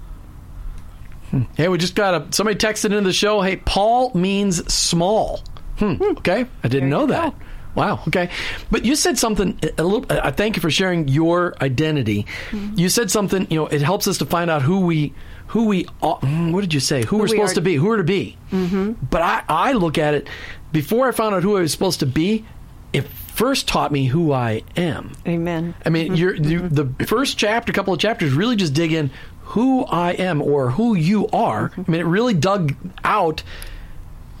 Hey, 1.55 1.67
we 1.67 1.77
just 1.77 1.95
got 1.95 2.13
a 2.13 2.33
somebody 2.33 2.57
texted 2.57 2.85
into 2.85 3.01
the 3.01 3.13
show. 3.13 3.41
Hey, 3.41 3.57
Paul 3.57 4.11
means 4.13 4.71
small. 4.71 5.41
Hmm. 5.77 5.95
Okay, 6.01 6.45
I 6.63 6.67
didn't 6.67 6.89
know 6.89 7.07
that. 7.07 7.33
Wow. 7.73 8.01
Okay, 8.07 8.29
but 8.71 8.85
you 8.85 8.95
said 8.95 9.17
something 9.17 9.59
a 9.77 9.83
little. 9.83 10.05
I 10.09 10.31
thank 10.31 10.55
you 10.55 10.61
for 10.61 10.71
sharing 10.71 11.09
your 11.09 11.55
identity. 11.61 12.25
Mm-hmm. 12.51 12.79
You 12.79 12.87
said 12.89 13.11
something. 13.11 13.47
You 13.49 13.57
know, 13.57 13.67
it 13.67 13.81
helps 13.81 14.07
us 14.07 14.17
to 14.19 14.25
find 14.25 14.49
out 14.49 14.61
who 14.61 14.81
we 14.81 15.13
who 15.55 15.67
we. 15.67 15.85
Are, 16.03 16.19
mm, 16.19 16.51
what 16.51 16.59
did 16.59 16.73
you 16.73 16.81
say? 16.81 17.05
Who, 17.05 17.15
we're 17.15 17.23
we 17.23 17.29
supposed 17.29 17.53
are. 17.53 17.55
to 17.55 17.61
be. 17.61 17.75
Who 17.75 17.87
we're 17.87 17.95
to 17.95 18.03
be. 18.03 18.35
Mm-hmm. 18.51 19.05
But 19.09 19.21
I 19.21 19.43
I 19.47 19.71
look 19.71 19.97
at 19.97 20.13
it 20.13 20.27
before 20.73 21.07
I 21.07 21.13
found 21.13 21.33
out 21.33 21.43
who 21.43 21.55
I 21.55 21.61
was 21.61 21.71
supposed 21.71 22.01
to 22.01 22.05
be. 22.05 22.43
It 22.91 23.07
first 23.07 23.65
taught 23.65 23.89
me 23.89 24.07
who 24.07 24.33
I 24.33 24.63
am. 24.75 25.13
Amen. 25.25 25.73
I 25.85 25.89
mean, 25.89 26.15
you're, 26.15 26.35
you, 26.35 26.67
the 26.67 27.05
first 27.05 27.37
chapter, 27.37 27.71
couple 27.71 27.93
of 27.93 28.01
chapters, 28.01 28.33
really 28.33 28.57
just 28.57 28.73
dig 28.73 28.91
in 28.91 29.11
who 29.43 29.85
I 29.85 30.11
am 30.11 30.41
or 30.41 30.71
who 30.71 30.93
you 30.93 31.29
are. 31.29 31.71
I 31.77 31.89
mean, 31.89 32.01
it 32.01 32.05
really 32.05 32.33
dug 32.33 32.75
out 33.05 33.41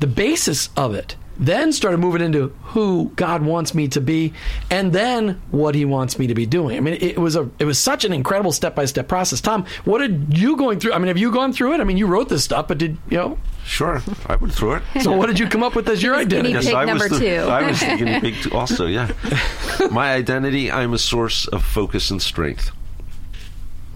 the 0.01 0.07
basis 0.07 0.69
of 0.75 0.95
it. 0.95 1.15
Then 1.37 1.73
started 1.73 1.97
moving 1.97 2.21
into 2.21 2.53
who 2.63 3.11
God 3.15 3.41
wants 3.43 3.73
me 3.73 3.87
to 3.89 4.01
be, 4.01 4.33
and 4.69 4.93
then 4.93 5.41
what 5.51 5.75
He 5.75 5.85
wants 5.85 6.17
me 6.17 6.27
to 6.27 6.35
be 6.35 6.45
doing. 6.45 6.77
I 6.77 6.79
mean, 6.79 6.97
it 7.01 7.17
was 7.19 7.35
a 7.35 7.49
it 7.59 7.65
was 7.65 7.79
such 7.79 8.05
an 8.05 8.13
incredible 8.13 8.51
step 8.51 8.75
by 8.75 8.85
step 8.85 9.07
process. 9.07 9.41
Tom, 9.41 9.65
what 9.83 9.99
did 9.99 10.37
you 10.37 10.55
going 10.55 10.79
through? 10.79 10.93
I 10.93 10.97
mean, 10.97 11.07
have 11.07 11.17
you 11.17 11.31
gone 11.31 11.53
through 11.53 11.73
it? 11.73 11.81
I 11.81 11.83
mean, 11.83 11.97
you 11.97 12.07
wrote 12.07 12.29
this 12.29 12.43
stuff, 12.43 12.67
but 12.67 12.77
did 12.77 12.97
you 13.09 13.17
know? 13.17 13.37
Sure, 13.65 14.01
I 14.27 14.35
went 14.35 14.53
through 14.53 14.75
it. 14.75 14.83
So, 15.01 15.11
what 15.17 15.25
did 15.25 15.39
you 15.39 15.49
come 15.49 15.63
up 15.63 15.73
with 15.75 15.89
as 15.89 16.03
your 16.03 16.15
identity? 16.15 16.53
Guinea 16.53 16.65
pig 16.65 16.75
I 16.75 16.85
number 16.85 17.09
was 17.09 17.19
the, 17.19 17.19
two. 17.19 17.49
I 17.49 17.67
was 17.67 17.79
the 17.79 17.95
guinea 17.97 18.19
pig 18.19 18.35
too, 18.35 18.51
also, 18.51 18.85
yeah. 18.85 19.11
My 19.91 20.13
identity, 20.13 20.71
I'm 20.71 20.93
a 20.93 20.99
source 20.99 21.47
of 21.47 21.63
focus 21.63 22.11
and 22.11 22.21
strength. 22.21 22.71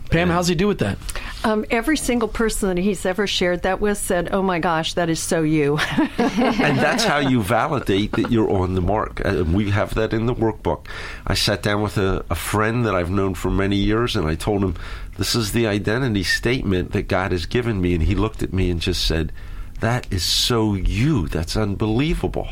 Pam, 0.09 0.29
how's 0.29 0.47
he 0.47 0.55
do 0.55 0.67
with 0.67 0.79
that? 0.79 0.97
Um, 1.43 1.65
every 1.69 1.95
single 1.95 2.27
person 2.27 2.75
that 2.75 2.81
he's 2.81 3.05
ever 3.05 3.27
shared 3.27 3.61
that 3.61 3.79
with 3.79 3.97
said, 3.97 4.29
"Oh 4.31 4.41
my 4.41 4.59
gosh, 4.59 4.95
that 4.95 5.07
is 5.09 5.19
so 5.19 5.43
you." 5.43 5.77
and 6.17 6.79
that's 6.79 7.03
how 7.03 7.19
you 7.19 7.43
validate 7.43 8.13
that 8.13 8.31
you're 8.31 8.49
on 8.49 8.73
the 8.73 8.81
mark. 8.81 9.21
And 9.23 9.53
we 9.53 9.69
have 9.69 9.93
that 9.93 10.11
in 10.11 10.25
the 10.25 10.33
workbook. 10.33 10.87
I 11.27 11.35
sat 11.35 11.61
down 11.61 11.83
with 11.83 11.97
a, 11.97 12.25
a 12.29 12.35
friend 12.35 12.85
that 12.85 12.95
I've 12.95 13.11
known 13.11 13.35
for 13.35 13.51
many 13.51 13.75
years, 13.75 14.15
and 14.15 14.27
I 14.27 14.33
told 14.33 14.63
him, 14.63 14.75
This 15.17 15.35
is 15.35 15.51
the 15.51 15.67
identity 15.67 16.23
statement 16.23 16.91
that 16.93 17.03
God 17.03 17.31
has 17.31 17.45
given 17.45 17.79
me. 17.79 17.93
And 17.93 18.03
he 18.03 18.15
looked 18.15 18.41
at 18.41 18.51
me 18.51 18.71
and 18.71 18.81
just 18.81 19.05
said, 19.05 19.31
That 19.79 20.11
is 20.11 20.23
so 20.23 20.73
you. 20.73 21.27
That's 21.27 21.55
unbelievable. 21.55 22.49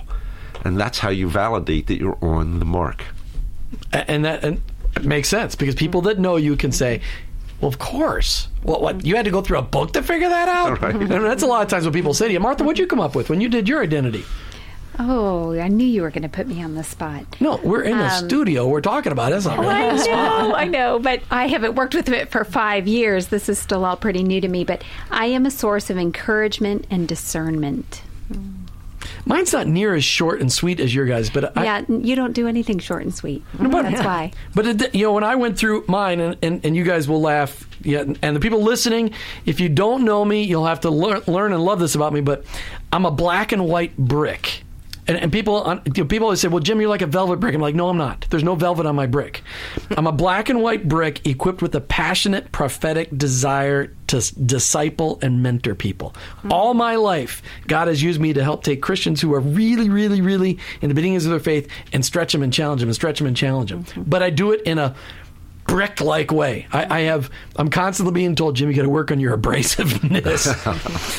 And 0.63 0.79
that's 0.79 0.99
how 0.99 1.09
you 1.09 1.27
validate 1.27 1.87
that 1.87 1.97
you're 1.97 2.17
on 2.21 2.59
the 2.59 2.65
mark. 2.65 3.03
And 3.91 4.25
that 4.25 4.43
and 4.43 4.61
makes 5.03 5.29
sense 5.29 5.55
because 5.55 5.75
people 5.75 6.01
that 6.01 6.19
know 6.19 6.35
you 6.35 6.55
can 6.55 6.71
say, 6.71 7.01
"Well, 7.61 7.69
of 7.69 7.79
course." 7.79 8.47
Well, 8.63 8.81
what 8.81 9.05
you 9.05 9.15
had 9.15 9.25
to 9.25 9.31
go 9.31 9.41
through 9.41 9.59
a 9.59 9.61
book 9.63 9.93
to 9.93 10.03
figure 10.03 10.29
that 10.29 10.49
out? 10.49 10.81
Right. 10.81 10.95
And 10.95 11.09
that's 11.09 11.43
a 11.43 11.47
lot 11.47 11.61
of 11.63 11.69
times 11.69 11.85
what 11.85 11.93
people 11.93 12.13
say 12.13 12.27
to 12.27 12.33
you, 12.33 12.39
Martha. 12.39 12.63
What'd 12.63 12.79
you 12.79 12.87
come 12.87 12.99
up 12.99 13.15
with 13.15 13.29
when 13.29 13.39
you 13.41 13.49
did 13.49 13.67
your 13.69 13.81
identity? 13.81 14.23
Oh, 14.99 15.53
I 15.53 15.67
knew 15.67 15.85
you 15.85 16.01
were 16.01 16.09
going 16.09 16.23
to 16.23 16.29
put 16.29 16.47
me 16.47 16.63
on 16.63 16.73
the 16.73 16.83
spot. 16.83 17.23
No, 17.39 17.57
we're 17.63 17.83
in 17.83 17.97
the 17.99 18.05
Um, 18.11 18.25
studio. 18.27 18.67
We're 18.67 18.81
talking 18.81 19.11
about 19.11 19.31
it. 19.31 19.35
That's 19.35 19.45
not 19.45 19.59
really 19.59 19.75
I 19.75 19.89
on 19.89 19.95
the 19.95 20.01
spot. 20.03 20.53
I 20.55 20.65
know, 20.65 20.97
but 20.97 21.21
I 21.29 21.47
haven't 21.47 21.75
worked 21.75 21.93
with 21.93 22.09
it 22.09 22.29
for 22.31 22.43
five 22.43 22.87
years. 22.87 23.27
This 23.27 23.47
is 23.47 23.59
still 23.59 23.85
all 23.85 23.95
pretty 23.95 24.23
new 24.23 24.41
to 24.41 24.47
me, 24.47 24.63
but 24.63 24.83
I 25.11 25.27
am 25.27 25.45
a 25.45 25.51
source 25.51 25.91
of 25.91 25.99
encouragement 25.99 26.87
and 26.89 27.07
discernment. 27.07 28.01
Mine's 29.27 29.51
not 29.51 29.67
near 29.67 29.93
as 29.93 30.05
short 30.05 30.39
and 30.39 30.51
sweet 30.51 30.79
as 30.79 30.95
your 30.95 31.05
guys, 31.05 31.29
but 31.29 31.57
I, 31.57 31.63
yeah, 31.65 31.81
you 31.89 32.15
don't 32.15 32.31
do 32.31 32.47
anything 32.47 32.79
short 32.79 33.03
and 33.03 33.13
sweet. 33.13 33.43
That's 33.59 34.03
why. 34.03 34.31
But 34.55 34.65
it, 34.67 34.95
you 34.95 35.03
know, 35.03 35.11
when 35.11 35.25
I 35.25 35.35
went 35.35 35.57
through 35.57 35.83
mine, 35.87 36.21
and, 36.21 36.37
and, 36.41 36.65
and 36.65 36.75
you 36.77 36.85
guys 36.85 37.09
will 37.09 37.19
laugh, 37.19 37.67
yeah, 37.81 38.05
and 38.21 38.35
the 38.35 38.39
people 38.39 38.63
listening, 38.63 39.11
if 39.45 39.59
you 39.59 39.67
don't 39.67 40.05
know 40.05 40.23
me, 40.23 40.43
you'll 40.43 40.65
have 40.65 40.79
to 40.81 40.89
learn, 40.89 41.21
learn 41.27 41.51
and 41.51 41.61
love 41.63 41.79
this 41.79 41.93
about 41.93 42.13
me. 42.13 42.21
But 42.21 42.45
I'm 42.93 43.05
a 43.05 43.11
black 43.11 43.51
and 43.51 43.65
white 43.65 43.97
brick. 43.97 44.63
And, 45.07 45.17
and 45.17 45.31
people, 45.31 45.55
on- 45.55 45.81
you 45.85 46.03
know, 46.03 46.07
people 46.07 46.25
always 46.25 46.41
say, 46.41 46.47
"Well, 46.47 46.59
Jim, 46.59 46.79
you're 46.81 46.89
like 46.89 47.01
a 47.01 47.07
velvet 47.07 47.39
brick." 47.39 47.55
I'm 47.55 47.61
like, 47.61 47.75
"No, 47.75 47.89
I'm 47.89 47.97
not. 47.97 48.27
There's 48.29 48.43
no 48.43 48.55
velvet 48.55 48.85
on 48.85 48.95
my 48.95 49.07
brick. 49.07 49.41
I'm 49.91 50.07
a 50.07 50.11
black 50.11 50.49
and 50.49 50.61
white 50.61 50.87
brick 50.87 51.25
equipped 51.25 51.61
with 51.61 51.75
a 51.75 51.81
passionate 51.81 52.51
prophetic 52.51 53.15
desire 53.17 53.93
to 54.07 54.21
disciple 54.45 55.19
and 55.21 55.43
mentor 55.43 55.75
people. 55.75 56.15
Hmm. 56.41 56.51
All 56.51 56.73
my 56.73 56.95
life, 56.95 57.41
God 57.67 57.87
has 57.87 58.01
used 58.01 58.19
me 58.19 58.33
to 58.33 58.43
help 58.43 58.63
take 58.63 58.81
Christians 58.81 59.21
who 59.21 59.33
are 59.33 59.39
really, 59.39 59.89
really, 59.89 60.21
really 60.21 60.57
in 60.81 60.89
the 60.89 60.95
beginnings 60.95 61.25
of 61.25 61.31
their 61.31 61.39
faith 61.39 61.69
and 61.93 62.05
stretch 62.05 62.31
them 62.31 62.43
and 62.43 62.51
challenge 62.51 62.81
them 62.81 62.89
and 62.89 62.95
stretch 62.95 63.17
them 63.19 63.27
and 63.27 63.35
challenge 63.35 63.69
them. 63.69 63.83
Mm-hmm. 63.83 64.03
But 64.03 64.23
I 64.23 64.29
do 64.29 64.51
it 64.51 64.61
in 64.61 64.77
a 64.77 64.95
brick 65.67 65.99
like 66.01 66.31
way. 66.31 66.65
I, 66.71 66.99
I 66.99 67.01
have 67.01 67.29
I'm 67.57 67.69
constantly 67.69 68.13
being 68.13 68.35
told, 68.35 68.55
Jim, 68.55 68.69
you 68.69 68.75
gotta 68.75 68.89
work 68.89 69.11
on 69.11 69.19
your 69.19 69.37
abrasiveness. 69.37 70.47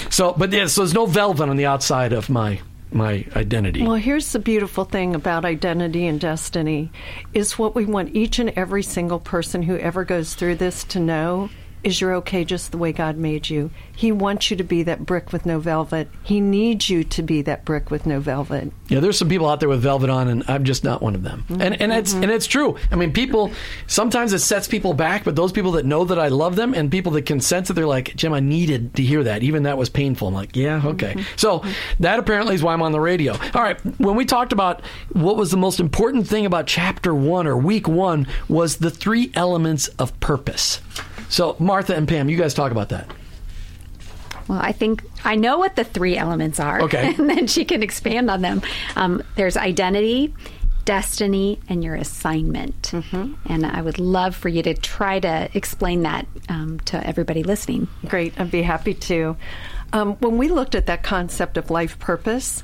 so 0.12 0.32
but 0.32 0.50
yeah, 0.52 0.66
so 0.66 0.80
there's 0.80 0.94
no 0.94 1.06
velvet 1.06 1.48
on 1.48 1.56
the 1.56 1.66
outside 1.66 2.12
of 2.12 2.28
my 2.28 2.60
my 2.90 3.24
identity. 3.36 3.82
Well, 3.82 3.94
here's 3.94 4.32
the 4.32 4.38
beautiful 4.38 4.84
thing 4.84 5.14
about 5.14 5.44
identity 5.44 6.06
and 6.06 6.20
destiny 6.20 6.90
is 7.34 7.58
what 7.58 7.74
we 7.74 7.84
want 7.84 8.14
each 8.14 8.38
and 8.38 8.50
every 8.50 8.82
single 8.82 9.20
person 9.20 9.62
who 9.62 9.76
ever 9.76 10.04
goes 10.04 10.34
through 10.34 10.56
this 10.56 10.84
to 10.84 11.00
know 11.00 11.50
is 11.82 12.00
you're 12.00 12.14
okay 12.16 12.44
just 12.44 12.72
the 12.72 12.78
way 12.78 12.92
God 12.92 13.16
made 13.16 13.48
you. 13.48 13.70
He 13.94 14.12
wants 14.12 14.50
you 14.50 14.56
to 14.56 14.64
be 14.64 14.82
that 14.84 15.04
brick 15.04 15.32
with 15.32 15.44
no 15.44 15.58
velvet. 15.58 16.08
He 16.22 16.40
needs 16.40 16.88
you 16.88 17.04
to 17.04 17.22
be 17.22 17.42
that 17.42 17.64
brick 17.64 17.90
with 17.90 18.06
no 18.06 18.20
velvet. 18.20 18.72
Yeah, 18.88 19.00
there's 19.00 19.18
some 19.18 19.28
people 19.28 19.48
out 19.48 19.60
there 19.60 19.68
with 19.68 19.80
velvet 19.80 20.10
on, 20.10 20.28
and 20.28 20.44
I'm 20.48 20.64
just 20.64 20.84
not 20.84 21.02
one 21.02 21.14
of 21.14 21.22
them. 21.22 21.44
And 21.48 21.80
and 21.80 21.92
it's 21.92 22.12
mm-hmm. 22.12 22.24
and 22.24 22.32
it's 22.32 22.46
true. 22.46 22.76
I 22.90 22.96
mean, 22.96 23.12
people 23.12 23.50
sometimes 23.86 24.32
it 24.32 24.38
sets 24.40 24.68
people 24.68 24.94
back, 24.94 25.24
but 25.24 25.36
those 25.36 25.52
people 25.52 25.72
that 25.72 25.84
know 25.84 26.04
that 26.04 26.18
I 26.18 26.28
love 26.28 26.56
them 26.56 26.74
and 26.74 26.90
people 26.90 27.12
that 27.12 27.26
can 27.26 27.40
sense 27.40 27.70
it, 27.70 27.74
they're 27.74 27.86
like, 27.86 28.14
Jim, 28.16 28.32
I 28.32 28.40
needed 28.40 28.94
to 28.96 29.02
hear 29.02 29.24
that. 29.24 29.42
Even 29.42 29.64
that 29.64 29.78
was 29.78 29.88
painful. 29.88 30.28
I'm 30.28 30.34
like, 30.34 30.56
yeah, 30.56 30.78
mm-hmm. 30.78 30.88
okay. 30.88 31.24
So 31.36 31.64
that 32.00 32.18
apparently 32.18 32.54
is 32.54 32.62
why 32.62 32.72
I'm 32.72 32.82
on 32.82 32.92
the 32.92 33.00
radio. 33.00 33.32
All 33.54 33.62
right, 33.62 33.80
when 33.98 34.16
we 34.16 34.24
talked 34.24 34.52
about 34.52 34.82
what 35.12 35.36
was 35.36 35.50
the 35.50 35.56
most 35.56 35.80
important 35.80 36.26
thing 36.26 36.46
about 36.46 36.66
chapter 36.66 37.14
one 37.14 37.46
or 37.46 37.56
week 37.56 37.88
one 37.88 38.26
was 38.48 38.76
the 38.76 38.90
three 38.90 39.30
elements 39.34 39.88
of 39.98 40.18
purpose. 40.20 40.80
So 41.28 41.56
Martha 41.58 41.94
and 41.94 42.08
Pam, 42.08 42.28
you 42.28 42.36
guys 42.36 42.54
talk 42.54 42.72
about 42.72 42.88
that. 42.90 43.10
Well, 44.48 44.58
I 44.60 44.72
think 44.72 45.04
I 45.24 45.36
know 45.36 45.58
what 45.58 45.76
the 45.76 45.84
three 45.84 46.16
elements 46.16 46.58
are. 46.58 46.80
Okay. 46.82 47.14
And 47.18 47.28
then 47.28 47.46
she 47.46 47.64
can 47.64 47.82
expand 47.82 48.30
on 48.30 48.40
them. 48.40 48.62
Um, 48.96 49.22
there's 49.36 49.56
identity, 49.56 50.34
destiny, 50.86 51.60
and 51.68 51.84
your 51.84 51.94
assignment. 51.94 52.92
And 53.44 53.66
I 53.66 53.82
would 53.82 53.98
love 53.98 54.34
for 54.34 54.48
you 54.48 54.62
to 54.62 54.72
try 54.72 55.20
to 55.20 55.50
explain 55.52 56.02
that 56.04 56.26
um, 56.48 56.80
to 56.86 57.06
everybody 57.06 57.42
listening. 57.42 57.88
Great, 58.06 58.40
I'd 58.40 58.50
be 58.50 58.62
happy 58.62 58.94
to. 58.94 59.36
Um, 59.92 60.14
when 60.16 60.38
we 60.38 60.48
looked 60.48 60.74
at 60.74 60.86
that 60.86 61.02
concept 61.02 61.58
of 61.58 61.70
life 61.70 61.98
purpose, 61.98 62.62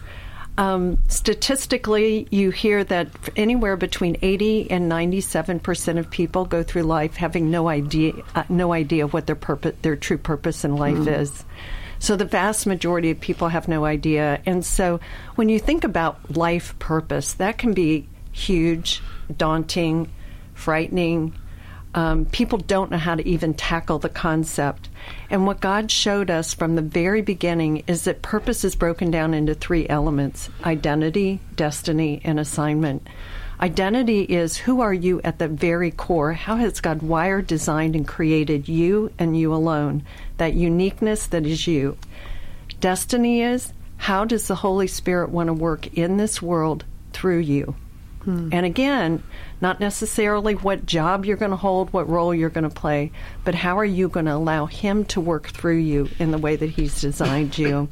um, 0.57 0.99
statistically, 1.09 2.29
you 2.31 2.51
hear 2.51 2.85
that 2.85 3.09
anywhere 3.35 3.77
between 3.77 4.17
80 4.23 4.71
and 4.71 4.89
97 4.89 5.61
percent 5.61 5.99
of 5.99 6.11
people 6.11 6.45
go 6.45 6.63
through 6.63 6.83
life 6.83 7.17
having 7.17 7.51
no 7.51 7.69
idea, 7.69 8.13
uh, 8.35 8.45
no 8.49 8.73
idea 8.73 9.07
what 9.07 9.27
their 9.27 9.37
purpose, 9.37 9.75
their 9.83 9.97
true 9.97 10.19
purpose 10.19 10.65
in 10.65 10.77
life 10.77 11.07
is. 11.09 11.45
So 11.99 12.17
the 12.17 12.25
vast 12.25 12.67
majority 12.67 13.11
of 13.11 13.21
people 13.21 13.49
have 13.49 13.67
no 13.67 13.85
idea, 13.85 14.41
and 14.47 14.65
so 14.65 15.01
when 15.35 15.49
you 15.49 15.59
think 15.59 15.85
about 15.85 16.37
life 16.37 16.79
purpose, 16.79 17.35
that 17.35 17.59
can 17.59 17.73
be 17.73 18.07
huge, 18.33 19.03
daunting, 19.37 20.11
frightening. 20.55 21.35
Um, 21.95 22.27
people 22.27 22.59
don't 22.59 22.91
know 22.91 22.99
how 22.99 23.15
to 23.15 23.27
even 23.27 23.55
tackle 23.55 24.01
the 24.01 24.09
concept. 24.09 24.89
And 25.31 25.47
what 25.47 25.61
God 25.61 25.91
showed 25.91 26.29
us 26.29 26.53
from 26.53 26.75
the 26.75 26.83
very 26.83 27.23
beginning 27.23 27.85
is 27.87 28.05
that 28.05 28.21
purpose 28.21 28.65
is 28.65 28.75
broken 28.75 29.13
down 29.13 29.33
into 29.33 29.55
three 29.55 29.89
elements 29.89 30.51
identity, 30.65 31.41
destiny, 31.55 32.21
and 32.25 32.41
assignment. 32.41 33.07
Identity 33.61 34.23
is 34.23 34.57
who 34.57 34.81
are 34.81 34.93
you 34.93 35.21
at 35.23 35.39
the 35.39 35.47
very 35.47 35.93
core? 35.93 36.33
How 36.33 36.57
has 36.57 36.81
God 36.81 37.03
wired, 37.03 37.47
designed, 37.47 37.95
and 37.95 38.07
created 38.07 38.69
you 38.69 39.13
and 39.19 39.39
you 39.39 39.55
alone? 39.55 40.05
That 40.39 40.55
uniqueness 40.55 41.29
that 41.29 41.47
is 41.47 41.67
you. 41.69 41.97
Destiny 42.81 43.43
is 43.43 43.73
how 43.97 44.25
does 44.25 44.49
the 44.49 44.57
Holy 44.57 44.89
Spirit 44.89 45.31
want 45.31 45.47
to 45.47 45.55
work 45.55 45.97
in 45.97 46.17
this 46.17 46.43
world 46.43 46.85
through 47.13 47.39
you? 47.39 47.77
And 48.53 48.67
again, 48.67 49.23
not 49.65 49.81
necessarily 49.81 50.55
what 50.55 50.85
job 50.85 51.25
you're 51.25 51.39
going 51.39 51.51
to 51.51 51.57
hold, 51.57 51.91
what 51.91 52.07
role 52.07 52.35
you're 52.35 52.51
going 52.51 52.69
to 52.69 52.75
play, 52.75 53.11
but 53.45 53.55
how 53.55 53.79
are 53.79 53.85
you 53.85 54.11
going 54.11 54.27
to 54.27 54.35
allow 54.35 54.67
Him 54.67 55.07
to 55.07 55.23
work 55.23 55.49
through 55.49 55.79
you 55.79 56.07
in 56.19 56.33
the 56.33 56.37
way 56.37 56.55
that 56.55 56.69
He's 56.69 57.01
designed 57.01 57.57
you? 57.57 57.89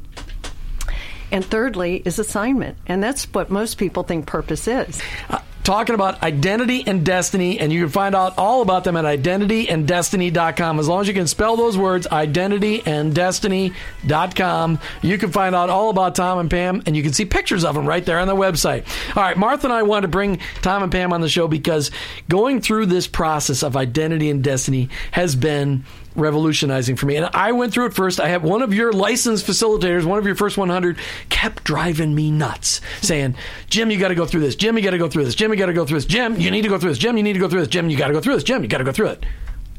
And 1.31 1.43
thirdly 1.43 2.03
is 2.05 2.19
assignment. 2.19 2.77
And 2.85 3.01
that's 3.01 3.23
what 3.33 3.49
most 3.49 3.79
people 3.79 4.03
think 4.03 4.27
purpose 4.27 4.67
is. 4.67 5.01
Uh, 5.31 5.39
talking 5.63 5.95
about 5.95 6.21
identity 6.21 6.83
and 6.85 7.03
destiny, 7.05 7.57
and 7.59 7.71
you 7.71 7.79
can 7.81 7.89
find 7.89 8.13
out 8.15 8.37
all 8.37 8.61
about 8.61 8.83
them 8.83 8.97
at 8.97 9.05
identityanddestiny.com. 9.05 10.79
As 10.79 10.87
long 10.87 11.01
as 11.01 11.07
you 11.07 11.13
can 11.13 11.27
spell 11.27 11.55
those 11.55 11.77
words, 11.77 12.07
identityanddestiny.com, 12.07 14.79
you 15.01 15.17
can 15.17 15.31
find 15.31 15.55
out 15.55 15.69
all 15.69 15.89
about 15.89 16.15
Tom 16.15 16.39
and 16.39 16.51
Pam, 16.51 16.83
and 16.85 16.97
you 16.97 17.03
can 17.03 17.13
see 17.13 17.25
pictures 17.25 17.63
of 17.63 17.75
them 17.75 17.85
right 17.85 18.05
there 18.05 18.19
on 18.19 18.27
the 18.27 18.35
website. 18.35 18.85
All 19.15 19.23
right, 19.23 19.37
Martha 19.37 19.67
and 19.67 19.73
I 19.73 19.83
wanted 19.83 20.01
to 20.03 20.07
bring 20.09 20.39
Tom 20.61 20.83
and 20.83 20.91
Pam 20.91 21.13
on 21.13 21.21
the 21.21 21.29
show 21.29 21.47
because 21.47 21.91
going 22.27 22.59
through 22.61 22.87
this 22.87 23.07
process 23.07 23.63
of 23.63 23.77
identity 23.77 24.29
and 24.29 24.43
destiny 24.43 24.89
has 25.11 25.35
been 25.35 25.85
revolutionizing 26.15 26.95
for 26.95 27.05
me. 27.05 27.15
And 27.15 27.29
I 27.33 27.51
went 27.51 27.73
through 27.73 27.87
it 27.87 27.93
first. 27.93 28.19
I 28.19 28.29
have 28.29 28.43
one 28.43 28.61
of 28.61 28.73
your 28.73 28.91
licensed 28.93 29.45
facilitators, 29.45 30.05
one 30.05 30.19
of 30.19 30.25
your 30.25 30.35
first 30.35 30.57
100, 30.57 30.97
kept 31.29 31.63
driving 31.63 32.13
me 32.13 32.31
nuts, 32.31 32.81
saying, 33.01 33.35
Jim, 33.69 33.91
you 33.91 33.99
got 33.99 34.09
to 34.09 34.15
go 34.15 34.25
through 34.25 34.41
this. 34.41 34.55
Jim, 34.55 34.77
you 34.77 34.83
got 34.83 34.91
to 34.91 34.97
go 34.97 35.09
through 35.09 35.25
this. 35.25 35.35
Jim, 35.35 35.51
you 35.51 35.57
got 35.57 35.67
to 35.67 35.73
go 35.73 35.85
through 35.85 35.97
this. 35.97 36.05
Jim, 36.05 36.39
you 36.39 36.51
need 36.51 36.63
to 36.63 36.69
go 36.69 36.77
through 36.77 36.91
this. 36.91 36.99
Jim, 36.99 37.17
you 37.17 37.23
need 37.23 37.33
to 37.33 37.39
go 37.39 37.49
through 37.49 37.61
this. 37.61 37.69
Jim, 37.69 37.89
you 37.89 37.97
got 37.97 38.07
to 38.07 38.13
go 38.13 38.21
through 38.21 38.35
this. 38.35 38.43
Jim, 38.43 38.61
you 38.61 38.67
got 38.67 38.79
to 38.79 38.83
go 38.83 38.91
through 38.91 39.07
it. 39.07 39.25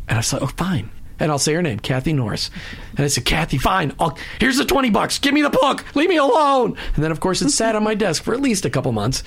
And 0.09 0.19
I 0.19 0.21
said, 0.21 0.43
oh, 0.43 0.47
fine. 0.47 0.91
And 1.21 1.31
I'll 1.31 1.39
say 1.39 1.55
her 1.55 1.63
name, 1.63 1.79
Kathy 1.79 2.13
Norris. 2.13 2.51
And 2.97 3.05
I 3.05 3.09
said, 3.09 3.25
Kathy, 3.25 3.59
fine. 3.59 3.93
I'll, 4.01 4.19
here's 4.41 4.57
the 4.57 4.65
20 4.65 4.91
bucks. 4.91 5.19
Give 5.19 5.33
me 5.33 5.43
the 5.43 5.51
book. 5.51 5.85
Leave 5.95 6.09
me 6.09 6.17
alone. 6.17 6.77
And 6.95 7.05
then, 7.05 7.13
of 7.13 7.21
course, 7.21 7.41
it 7.41 7.51
sat 7.51 7.77
on 7.77 7.85
my 7.85 7.95
desk 7.95 8.25
for 8.25 8.35
at 8.35 8.41
least 8.41 8.65
a 8.65 8.71
couple 8.71 8.91
months. 8.93 9.23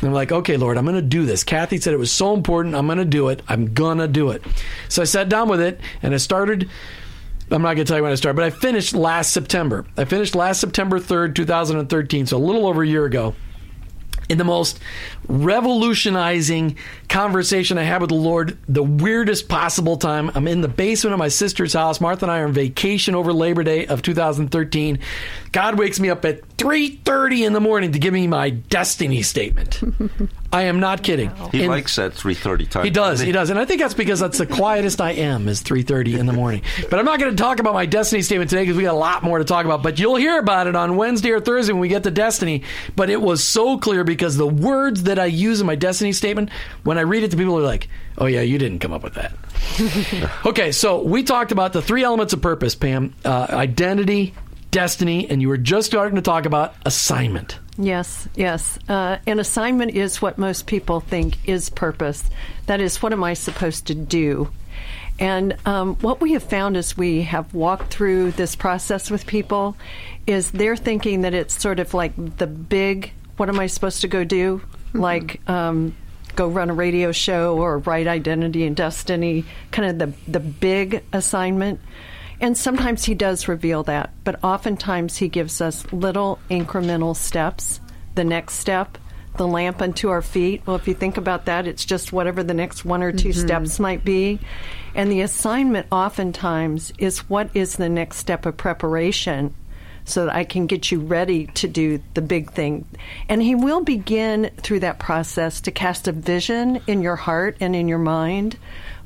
And 0.00 0.08
I'm 0.08 0.14
like, 0.14 0.32
okay, 0.32 0.56
Lord, 0.56 0.76
I'm 0.76 0.84
going 0.84 0.96
to 0.96 1.02
do 1.02 1.24
this. 1.24 1.42
Kathy 1.42 1.78
said 1.78 1.94
it 1.94 1.98
was 1.98 2.12
so 2.12 2.34
important. 2.34 2.74
I'm 2.74 2.86
going 2.86 2.98
to 2.98 3.04
do 3.04 3.28
it. 3.28 3.42
I'm 3.48 3.72
going 3.72 3.98
to 3.98 4.08
do 4.08 4.30
it. 4.30 4.42
So 4.88 5.00
I 5.00 5.06
sat 5.06 5.28
down 5.28 5.48
with 5.48 5.60
it 5.60 5.80
and 6.02 6.12
I 6.12 6.18
started. 6.18 6.68
I'm 7.50 7.62
not 7.62 7.74
going 7.74 7.78
to 7.78 7.84
tell 7.84 7.96
you 7.96 8.02
when 8.04 8.12
I 8.12 8.16
started, 8.16 8.36
but 8.36 8.44
I 8.44 8.50
finished 8.50 8.94
last 8.94 9.32
September. 9.32 9.84
I 9.96 10.04
finished 10.04 10.36
last 10.36 10.60
September 10.60 11.00
3rd, 11.00 11.34
2013, 11.34 12.26
so 12.26 12.36
a 12.36 12.38
little 12.38 12.64
over 12.64 12.84
a 12.84 12.86
year 12.86 13.06
ago 13.06 13.34
in 14.30 14.38
the 14.38 14.44
most 14.44 14.78
revolutionizing 15.28 16.76
conversation 17.08 17.76
I 17.78 17.82
had 17.82 18.00
with 18.00 18.10
the 18.10 18.16
Lord, 18.16 18.56
the 18.68 18.82
weirdest 18.82 19.48
possible 19.48 19.96
time. 19.96 20.30
I'm 20.34 20.46
in 20.46 20.60
the 20.60 20.68
basement 20.68 21.12
of 21.12 21.18
my 21.18 21.28
sister's 21.28 21.72
house. 21.72 22.00
Martha 22.00 22.24
and 22.24 22.32
I 22.32 22.38
are 22.38 22.46
on 22.46 22.52
vacation 22.52 23.14
over 23.14 23.32
Labor 23.32 23.64
Day 23.64 23.86
of 23.86 24.02
2013. 24.02 25.00
God 25.52 25.78
wakes 25.78 25.98
me 25.98 26.08
up 26.08 26.24
at 26.24 26.48
3:30 26.56 27.44
in 27.44 27.52
the 27.52 27.60
morning 27.60 27.92
to 27.92 27.98
give 27.98 28.14
me 28.14 28.26
my 28.26 28.50
destiny 28.50 29.22
statement. 29.22 29.80
I 30.52 30.62
am 30.62 30.80
not 30.80 31.04
kidding. 31.04 31.30
He 31.52 31.62
In- 31.62 31.68
likes 31.70 31.94
that 31.96 32.12
3:30 32.12 32.66
time. 32.68 32.84
he 32.84 32.90
does. 32.90 33.20
He 33.20 33.30
does. 33.30 33.50
And 33.50 33.58
I 33.58 33.64
think 33.64 33.80
that's 33.80 33.94
because 33.94 34.18
that's 34.18 34.38
the 34.38 34.46
quietest 34.46 35.00
I 35.00 35.12
am 35.12 35.46
is 35.48 35.62
3:30 35.62 36.18
in 36.18 36.26
the 36.26 36.32
morning. 36.32 36.62
But 36.90 36.98
I'm 36.98 37.04
not 37.04 37.20
going 37.20 37.34
to 37.34 37.40
talk 37.40 37.60
about 37.60 37.72
my 37.74 37.86
destiny 37.86 38.22
statement 38.22 38.50
today 38.50 38.62
because 38.62 38.76
we 38.76 38.82
got 38.82 38.94
a 38.94 38.98
lot 38.98 39.22
more 39.22 39.38
to 39.38 39.44
talk 39.44 39.64
about. 39.64 39.82
But 39.82 40.00
you'll 40.00 40.16
hear 40.16 40.38
about 40.40 40.66
it 40.66 40.74
on 40.74 40.96
Wednesday 40.96 41.30
or 41.30 41.38
Thursday 41.40 41.72
when 41.72 41.80
we 41.80 41.88
get 41.88 42.02
to 42.02 42.10
destiny. 42.10 42.64
But 42.96 43.10
it 43.10 43.20
was 43.20 43.44
so 43.44 43.78
clear 43.78 44.02
because 44.02 44.36
the 44.36 44.46
words 44.46 45.04
that 45.04 45.20
I 45.20 45.26
use 45.26 45.60
in 45.60 45.68
my 45.68 45.76
destiny 45.76 46.12
statement, 46.12 46.50
when 46.82 46.98
I 46.98 47.02
read 47.02 47.22
it 47.22 47.30
to 47.30 47.36
people, 47.36 47.56
are 47.56 47.62
like, 47.62 47.88
"Oh 48.18 48.26
yeah, 48.26 48.40
you 48.40 48.58
didn't 48.58 48.80
come 48.80 48.92
up 48.92 49.04
with 49.04 49.14
that." 49.14 49.32
okay, 50.46 50.72
so 50.72 51.02
we 51.02 51.22
talked 51.22 51.52
about 51.52 51.72
the 51.72 51.82
three 51.82 52.02
elements 52.02 52.32
of 52.32 52.42
purpose, 52.42 52.74
Pam: 52.74 53.14
uh, 53.24 53.46
identity, 53.50 54.34
destiny, 54.72 55.30
and 55.30 55.40
you 55.40 55.48
were 55.48 55.56
just 55.58 55.86
starting 55.86 56.16
to 56.16 56.22
talk 56.22 56.44
about 56.46 56.74
assignment. 56.84 57.58
Yes, 57.80 58.28
yes. 58.34 58.78
Uh, 58.88 59.16
an 59.26 59.38
assignment 59.38 59.92
is 59.92 60.20
what 60.20 60.36
most 60.36 60.66
people 60.66 61.00
think 61.00 61.38
is 61.48 61.70
purpose. 61.70 62.22
That 62.66 62.80
is, 62.80 63.02
what 63.02 63.14
am 63.14 63.24
I 63.24 63.32
supposed 63.32 63.86
to 63.86 63.94
do? 63.94 64.50
And 65.18 65.56
um, 65.64 65.96
what 65.96 66.20
we 66.20 66.32
have 66.34 66.42
found 66.42 66.76
as 66.76 66.96
we 66.96 67.22
have 67.22 67.54
walked 67.54 67.92
through 67.92 68.32
this 68.32 68.54
process 68.54 69.10
with 69.10 69.26
people 69.26 69.76
is 70.26 70.50
they're 70.50 70.76
thinking 70.76 71.22
that 71.22 71.32
it's 71.32 71.60
sort 71.60 71.80
of 71.80 71.94
like 71.94 72.12
the 72.36 72.46
big, 72.46 73.12
what 73.38 73.48
am 73.48 73.58
I 73.58 73.66
supposed 73.66 74.02
to 74.02 74.08
go 74.08 74.24
do? 74.24 74.60
Like, 74.92 75.40
um, 75.48 75.94
go 76.36 76.48
run 76.48 76.68
a 76.68 76.74
radio 76.74 77.12
show 77.12 77.58
or 77.58 77.78
write 77.78 78.06
Identity 78.06 78.66
and 78.66 78.76
Destiny, 78.76 79.44
kind 79.70 79.90
of 79.90 79.98
the, 79.98 80.30
the 80.30 80.40
big 80.40 81.02
assignment. 81.12 81.80
And 82.40 82.56
sometimes 82.56 83.04
he 83.04 83.14
does 83.14 83.48
reveal 83.48 83.82
that, 83.84 84.12
but 84.24 84.42
oftentimes 84.42 85.18
he 85.18 85.28
gives 85.28 85.60
us 85.60 85.90
little 85.92 86.38
incremental 86.50 87.14
steps. 87.14 87.80
The 88.14 88.24
next 88.24 88.54
step, 88.54 88.96
the 89.36 89.46
lamp 89.46 89.82
unto 89.82 90.08
our 90.08 90.22
feet. 90.22 90.62
Well, 90.66 90.76
if 90.76 90.88
you 90.88 90.94
think 90.94 91.16
about 91.16 91.44
that, 91.44 91.66
it's 91.66 91.84
just 91.84 92.12
whatever 92.12 92.42
the 92.42 92.54
next 92.54 92.84
one 92.84 93.02
or 93.02 93.12
2 93.12 93.28
mm-hmm. 93.28 93.40
steps 93.40 93.78
might 93.78 94.04
be. 94.04 94.40
And 94.94 95.12
the 95.12 95.20
assignment 95.20 95.86
oftentimes 95.92 96.92
is 96.98 97.28
what 97.28 97.50
is 97.54 97.76
the 97.76 97.88
next 97.88 98.16
step 98.16 98.46
of 98.46 98.56
preparation 98.56 99.54
so 100.04 100.24
that 100.24 100.34
I 100.34 100.44
can 100.44 100.66
get 100.66 100.90
you 100.90 101.00
ready 101.00 101.46
to 101.46 101.68
do 101.68 102.02
the 102.14 102.22
big 102.22 102.52
thing. 102.52 102.86
And 103.28 103.42
he 103.42 103.54
will 103.54 103.82
begin 103.82 104.50
through 104.56 104.80
that 104.80 104.98
process 104.98 105.60
to 105.62 105.70
cast 105.70 106.08
a 106.08 106.12
vision 106.12 106.80
in 106.86 107.02
your 107.02 107.16
heart 107.16 107.56
and 107.60 107.76
in 107.76 107.86
your 107.86 107.98
mind. 107.98 108.58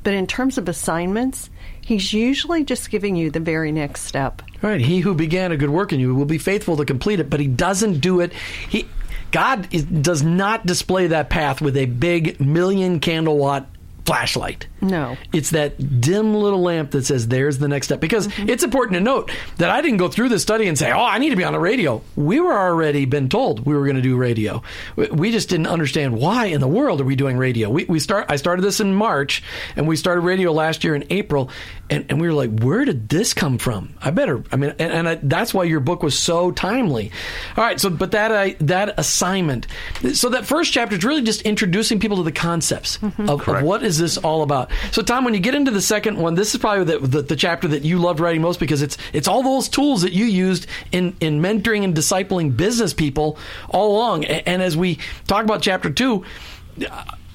But 0.03 0.13
in 0.13 0.25
terms 0.25 0.57
of 0.57 0.69
assignments, 0.69 1.49
he's 1.85 2.11
usually 2.11 2.65
just 2.65 2.89
giving 2.89 3.15
you 3.15 3.29
the 3.29 3.39
very 3.39 3.71
next 3.71 4.01
step. 4.01 4.41
Right. 4.61 4.81
He 4.81 4.99
who 4.99 5.13
began 5.13 5.51
a 5.51 5.57
good 5.57 5.69
work 5.69 5.93
in 5.93 5.99
you 5.99 6.13
will 6.13 6.25
be 6.25 6.39
faithful 6.39 6.75
to 6.77 6.85
complete 6.85 7.19
it, 7.19 7.29
but 7.29 7.39
he 7.39 7.47
doesn't 7.47 7.99
do 7.99 8.19
it. 8.19 8.33
He 8.67 8.89
God 9.31 9.73
is, 9.73 9.83
does 9.83 10.23
not 10.23 10.65
display 10.65 11.07
that 11.07 11.29
path 11.29 11.61
with 11.61 11.77
a 11.77 11.85
big 11.85 12.41
million 12.41 12.99
candle 12.99 13.37
watt 13.37 13.67
flashlight. 14.05 14.67
No. 14.81 15.17
It's 15.33 15.49
that 15.49 15.99
dim 16.01 16.33
little 16.33 16.61
lamp 16.61 16.91
that 16.91 17.05
says 17.05 17.27
there's 17.27 17.57
the 17.57 17.67
next 17.67 17.87
step. 17.87 17.99
Because 17.99 18.27
mm-hmm. 18.27 18.49
it's 18.49 18.63
important 18.63 18.93
to 18.95 19.01
note 19.01 19.31
that 19.57 19.69
I 19.69 19.81
didn't 19.81 19.97
go 19.97 20.07
through 20.07 20.29
this 20.29 20.43
study 20.43 20.67
and 20.67 20.77
say, 20.77 20.91
oh, 20.91 21.03
I 21.03 21.17
need 21.17 21.31
to 21.31 21.35
be 21.35 21.43
on 21.43 21.53
the 21.53 21.59
radio. 21.59 22.01
We 22.15 22.39
were 22.39 22.57
already 22.57 23.05
been 23.05 23.29
told 23.29 23.65
we 23.65 23.73
were 23.73 23.83
going 23.83 23.95
to 23.95 24.01
do 24.01 24.15
radio. 24.15 24.61
We- 24.95 25.07
We 25.07 25.31
just 25.31 25.49
didn't 25.49 25.67
understand 25.67 26.17
why 26.17 26.45
in 26.45 26.61
the 26.61 26.67
world 26.67 27.01
are 27.01 27.03
we 27.05 27.15
doing 27.15 27.37
radio. 27.37 27.69
We, 27.69 27.85
we 27.85 27.99
start. 27.99 28.27
I 28.29 28.35
started 28.35 28.61
this 28.61 28.79
in 28.79 28.93
March, 28.93 29.41
and 29.75 29.87
we 29.87 29.95
started 29.95 30.21
radio 30.21 30.51
last 30.51 30.83
year 30.83 30.93
in 30.93 31.05
April, 31.09 31.49
and, 31.89 32.05
and 32.09 32.19
we 32.19 32.27
were 32.27 32.33
like, 32.33 32.59
where 32.61 32.85
did 32.85 33.09
this 33.09 33.33
come 33.33 33.57
from? 33.57 33.93
I 34.01 34.11
better. 34.11 34.43
I 34.51 34.55
mean, 34.55 34.71
and, 34.79 34.91
and 34.91 35.09
I, 35.09 35.15
that's 35.15 35.53
why 35.53 35.65
your 35.65 35.79
book 35.79 36.03
was 36.03 36.17
so 36.17 36.51
timely. 36.51 37.11
All 37.55 37.63
right. 37.63 37.79
So, 37.79 37.89
but 37.89 38.11
that 38.11 38.31
I, 38.31 38.55
that 38.61 38.99
assignment. 38.99 39.67
So 40.13 40.29
that 40.29 40.45
first 40.45 40.73
chapter 40.73 40.95
is 40.95 41.03
really 41.03 41.21
just 41.21 41.41
introducing 41.43 41.99
people 41.99 42.17
to 42.17 42.23
the 42.23 42.31
concepts 42.31 42.97
mm-hmm. 42.97 43.29
of, 43.29 43.47
of 43.47 43.63
what 43.63 43.83
is 43.83 43.97
this 43.97 44.17
all 44.17 44.41
about? 44.41 44.71
So, 44.91 45.01
Tom, 45.01 45.25
when 45.25 45.33
you 45.33 45.39
get 45.39 45.55
into 45.55 45.71
the 45.71 45.81
second 45.81 46.17
one, 46.17 46.35
this 46.35 46.55
is 46.55 46.61
probably 46.61 46.85
the, 46.85 47.05
the, 47.05 47.21
the 47.21 47.35
chapter 47.35 47.67
that 47.69 47.83
you 47.83 47.99
loved 47.99 48.19
writing 48.19 48.41
most 48.41 48.59
because 48.59 48.81
it's 48.81 48.97
it's 49.13 49.27
all 49.27 49.43
those 49.43 49.69
tools 49.69 50.01
that 50.01 50.13
you 50.13 50.25
used 50.25 50.67
in 50.91 51.15
in 51.19 51.41
mentoring 51.41 51.83
and 51.83 51.95
discipling 51.95 52.55
business 52.55 52.93
people 52.93 53.37
all 53.69 53.95
along. 53.95 54.23
A- 54.25 54.47
And, 54.47 54.61
as 54.61 54.75
we 54.75 54.99
talk 55.27 55.43
about 55.43 55.61
chapter 55.61 55.89
two. 55.89 56.25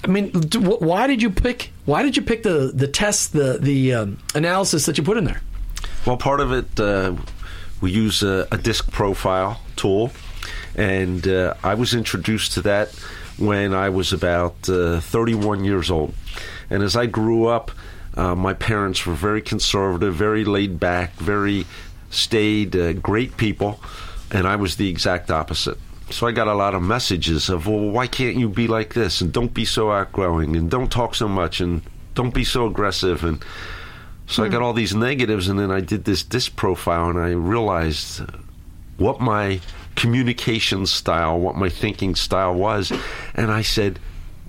I 0.02 0.06
mean, 0.06 0.30
why 0.32 1.06
did 1.06 1.20
you 1.22 1.30
pick? 1.30 1.72
Why 1.84 2.02
did 2.02 2.16
you 2.16 2.22
pick 2.22 2.42
the 2.42 2.72
the 2.74 2.88
tests, 2.88 3.28
the 3.28 3.58
the 3.60 3.94
um, 3.94 4.18
analysis 4.34 4.86
that 4.86 4.96
you 4.96 5.04
put 5.04 5.16
in 5.16 5.24
there? 5.24 5.42
Well, 6.06 6.16
part 6.16 6.40
of 6.40 6.52
it, 6.52 6.80
uh, 6.80 7.14
we 7.80 7.90
use 7.90 8.22
a, 8.22 8.48
a 8.50 8.56
disc 8.56 8.90
profile 8.90 9.60
tool, 9.76 10.10
and 10.74 11.26
uh, 11.28 11.54
I 11.62 11.74
was 11.74 11.92
introduced 11.92 12.52
to 12.52 12.62
that 12.62 12.88
when 13.36 13.74
I 13.74 13.88
was 13.90 14.12
about 14.12 14.68
uh, 14.68 15.00
31 15.00 15.64
years 15.64 15.90
old. 15.90 16.14
And 16.70 16.82
as 16.82 16.96
I 16.96 17.06
grew 17.06 17.46
up, 17.46 17.70
uh, 18.14 18.34
my 18.34 18.54
parents 18.54 19.06
were 19.06 19.14
very 19.14 19.42
conservative, 19.42 20.14
very 20.14 20.44
laid 20.44 20.80
back, 20.80 21.14
very 21.14 21.66
staid, 22.10 22.76
uh, 22.76 22.92
great 22.94 23.36
people, 23.36 23.80
and 24.30 24.46
I 24.46 24.56
was 24.56 24.76
the 24.76 24.88
exact 24.88 25.30
opposite. 25.30 25.78
So 26.10 26.26
I 26.26 26.32
got 26.32 26.48
a 26.48 26.54
lot 26.54 26.74
of 26.74 26.82
messages 26.82 27.48
of, 27.48 27.66
well, 27.66 27.78
why 27.78 28.06
can't 28.06 28.36
you 28.36 28.48
be 28.48 28.66
like 28.66 28.94
this? 28.94 29.20
And 29.20 29.32
don't 29.32 29.54
be 29.54 29.64
so 29.64 29.92
outgoing, 29.92 30.56
and 30.56 30.70
don't 30.70 30.90
talk 30.90 31.14
so 31.14 31.28
much, 31.28 31.60
and 31.60 31.82
don't 32.14 32.34
be 32.34 32.44
so 32.44 32.66
aggressive, 32.66 33.22
and 33.24 33.42
so 34.26 34.42
I 34.42 34.46
hmm. 34.46 34.52
got 34.52 34.62
all 34.62 34.72
these 34.72 34.94
negatives, 34.94 35.48
and 35.48 35.58
then 35.58 35.70
I 35.70 35.80
did 35.80 36.04
this 36.04 36.22
disc 36.22 36.56
profile, 36.56 37.10
and 37.10 37.18
I 37.18 37.30
realized 37.30 38.22
what 38.96 39.20
my 39.20 39.60
communication 39.94 40.86
style, 40.86 41.38
what 41.38 41.56
my 41.56 41.68
thinking 41.68 42.14
style 42.14 42.54
was, 42.54 42.92
and 43.34 43.50
I 43.50 43.62
said, 43.62 43.98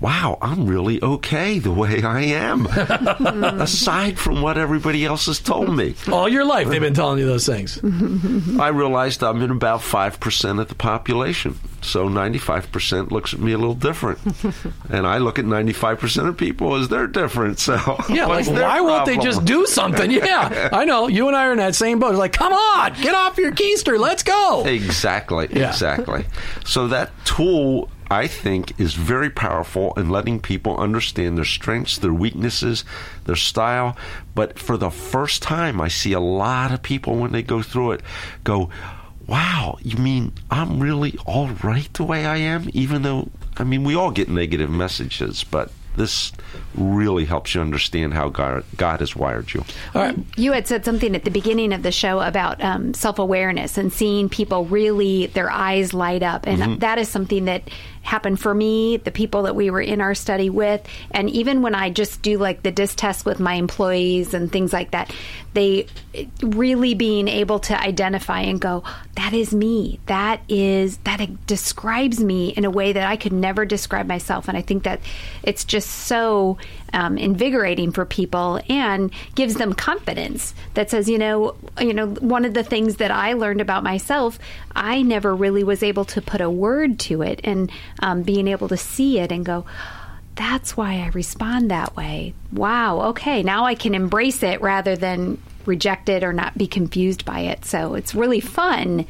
wow, 0.02 0.36
I'm 0.42 0.66
really 0.66 1.00
okay 1.02 1.58
the 1.60 1.70
way 1.70 2.02
I 2.02 2.22
am, 2.22 2.66
aside 3.60 4.18
from 4.18 4.42
what 4.42 4.58
everybody 4.58 5.04
else 5.04 5.26
has 5.26 5.38
told 5.38 5.74
me. 5.74 5.94
All 6.10 6.28
your 6.28 6.44
life, 6.44 6.68
they've 6.68 6.80
been 6.80 6.92
telling 6.94 7.18
you 7.18 7.26
those 7.26 7.46
things. 7.46 7.78
I 8.60 8.68
realized 8.68 9.22
I'm 9.22 9.40
in 9.42 9.50
about 9.50 9.80
5% 9.80 10.60
of 10.60 10.68
the 10.68 10.74
population. 10.74 11.58
So 11.82 12.08
95% 12.08 13.10
looks 13.10 13.34
at 13.34 13.40
me 13.40 13.52
a 13.52 13.58
little 13.58 13.74
different. 13.74 14.18
and 14.90 15.06
I 15.06 15.18
look 15.18 15.38
at 15.38 15.44
95% 15.44 16.28
of 16.28 16.36
people 16.36 16.76
as 16.76 16.88
they're 16.88 17.06
different. 17.08 17.58
So, 17.58 17.74
Yeah, 18.08 18.26
like 18.26 18.28
what's 18.28 18.48
their 18.48 18.62
why 18.62 18.80
won't 18.80 19.06
they 19.06 19.16
just 19.16 19.44
do 19.44 19.66
something? 19.66 20.10
Yeah, 20.22 20.68
I 20.72 20.84
know. 20.84 21.08
You 21.08 21.26
and 21.28 21.36
I 21.36 21.46
are 21.46 21.52
in 21.52 21.58
that 21.58 21.74
same 21.74 21.98
boat. 21.98 22.10
It's 22.10 22.18
like, 22.18 22.32
come 22.32 22.52
on, 22.52 22.92
get 23.00 23.14
off 23.14 23.38
your 23.38 23.52
keister, 23.52 23.98
let's 23.98 24.22
go. 24.22 24.64
Exactly, 24.64 25.48
Yeah. 25.50 25.70
exactly. 25.70 26.24
So 26.64 26.88
that 26.88 27.10
tool, 27.24 27.88
I 28.12 28.26
think, 28.26 28.78
is 28.78 28.92
very 28.92 29.30
powerful 29.30 29.94
in 29.94 30.10
letting 30.10 30.38
people 30.38 30.76
understand 30.76 31.38
their 31.38 31.46
strengths, 31.46 31.96
their 31.96 32.12
weaknesses, 32.12 32.84
their 33.24 33.36
style. 33.36 33.96
But 34.34 34.58
for 34.58 34.76
the 34.76 34.90
first 34.90 35.42
time, 35.42 35.80
I 35.80 35.88
see 35.88 36.12
a 36.12 36.20
lot 36.20 36.72
of 36.72 36.82
people 36.82 37.16
when 37.16 37.32
they 37.32 37.42
go 37.42 37.62
through 37.62 37.92
it 37.92 38.02
go, 38.44 38.68
wow, 39.26 39.78
you 39.80 39.96
mean 39.96 40.32
I'm 40.50 40.78
really 40.78 41.16
all 41.24 41.48
right 41.64 41.90
the 41.94 42.04
way 42.04 42.26
I 42.26 42.36
am? 42.36 42.68
Even 42.74 43.00
though, 43.00 43.30
I 43.56 43.64
mean, 43.64 43.82
we 43.82 43.94
all 43.94 44.10
get 44.10 44.28
negative 44.28 44.68
messages, 44.68 45.42
but 45.42 45.72
this 45.96 46.32
really 46.74 47.24
helps 47.24 47.54
you 47.54 47.60
understand 47.60 48.14
how 48.14 48.28
God, 48.28 48.64
God 48.76 49.00
has 49.00 49.14
wired 49.14 49.52
you. 49.52 49.64
All 49.94 50.02
right. 50.02 50.18
You 50.36 50.52
had 50.52 50.66
said 50.66 50.84
something 50.84 51.14
at 51.14 51.24
the 51.24 51.30
beginning 51.30 51.72
of 51.72 51.82
the 51.82 51.92
show 51.92 52.20
about 52.20 52.62
um, 52.62 52.94
self 52.94 53.18
awareness 53.18 53.78
and 53.78 53.92
seeing 53.92 54.28
people 54.28 54.64
really, 54.66 55.26
their 55.26 55.50
eyes 55.50 55.92
light 55.92 56.22
up. 56.22 56.46
And 56.46 56.80
that 56.80 56.98
is 56.98 57.08
something 57.08 57.46
that 57.46 57.68
happened 58.02 58.40
for 58.40 58.52
me, 58.52 58.98
the 58.98 59.10
people 59.10 59.44
that 59.44 59.56
we 59.56 59.70
were 59.70 59.80
in 59.80 60.00
our 60.00 60.14
study 60.14 60.50
with. 60.50 60.86
And 61.12 61.30
even 61.30 61.62
when 61.62 61.74
I 61.74 61.90
just 61.90 62.20
do 62.20 62.36
like 62.36 62.62
the 62.62 62.70
disc 62.70 62.96
test 62.98 63.24
with 63.24 63.40
my 63.40 63.54
employees 63.54 64.34
and 64.34 64.50
things 64.50 64.72
like 64.72 64.90
that, 64.90 65.12
they 65.54 65.86
really 66.42 66.94
being 66.94 67.28
able 67.28 67.60
to 67.60 67.80
identify 67.80 68.40
and 68.40 68.60
go, 68.60 68.82
that 69.16 69.32
is 69.32 69.54
me. 69.54 70.00
That 70.06 70.40
is, 70.48 70.98
that 70.98 71.46
describes 71.46 72.20
me 72.20 72.48
in 72.50 72.64
a 72.64 72.70
way 72.70 72.92
that 72.92 73.08
I 73.08 73.16
could 73.16 73.32
never 73.32 73.64
describe 73.64 74.06
myself. 74.06 74.48
And 74.48 74.58
I 74.58 74.62
think 74.62 74.82
that 74.82 75.00
it's 75.42 75.64
just 75.64 75.88
so 75.88 76.58
um, 76.92 77.18
invigorating 77.18 77.92
for 77.92 78.04
people 78.04 78.60
and 78.68 79.10
gives 79.34 79.54
them 79.54 79.72
confidence 79.72 80.54
that 80.74 80.90
says, 80.90 81.08
you 81.08 81.18
know, 81.18 81.54
you 81.80 81.94
know, 81.94 82.08
one 82.08 82.44
of 82.44 82.54
the 82.54 82.62
things 82.64 82.96
that 82.96 83.10
I 83.10 83.32
learned 83.32 83.60
about 83.60 83.82
myself, 83.82 84.38
I 84.74 85.02
never 85.02 85.34
really 85.34 85.64
was 85.64 85.82
able 85.82 86.04
to 86.06 86.22
put 86.22 86.40
a 86.40 86.50
word 86.50 86.98
to 87.00 87.22
it, 87.22 87.40
and 87.44 87.70
um, 88.00 88.22
being 88.22 88.48
able 88.48 88.68
to 88.68 88.76
see 88.76 89.18
it 89.18 89.32
and 89.32 89.44
go. 89.44 89.66
That's 90.34 90.76
why 90.76 90.94
I 90.94 91.08
respond 91.08 91.70
that 91.70 91.94
way. 91.94 92.32
Wow. 92.52 93.10
Okay. 93.10 93.42
Now 93.42 93.66
I 93.66 93.74
can 93.74 93.94
embrace 93.94 94.42
it 94.42 94.62
rather 94.62 94.96
than 94.96 95.36
reject 95.66 96.08
it 96.08 96.24
or 96.24 96.32
not 96.32 96.56
be 96.56 96.66
confused 96.66 97.24
by 97.24 97.40
it. 97.40 97.64
So 97.64 97.94
it's 97.94 98.14
really 98.14 98.40
fun 98.40 99.06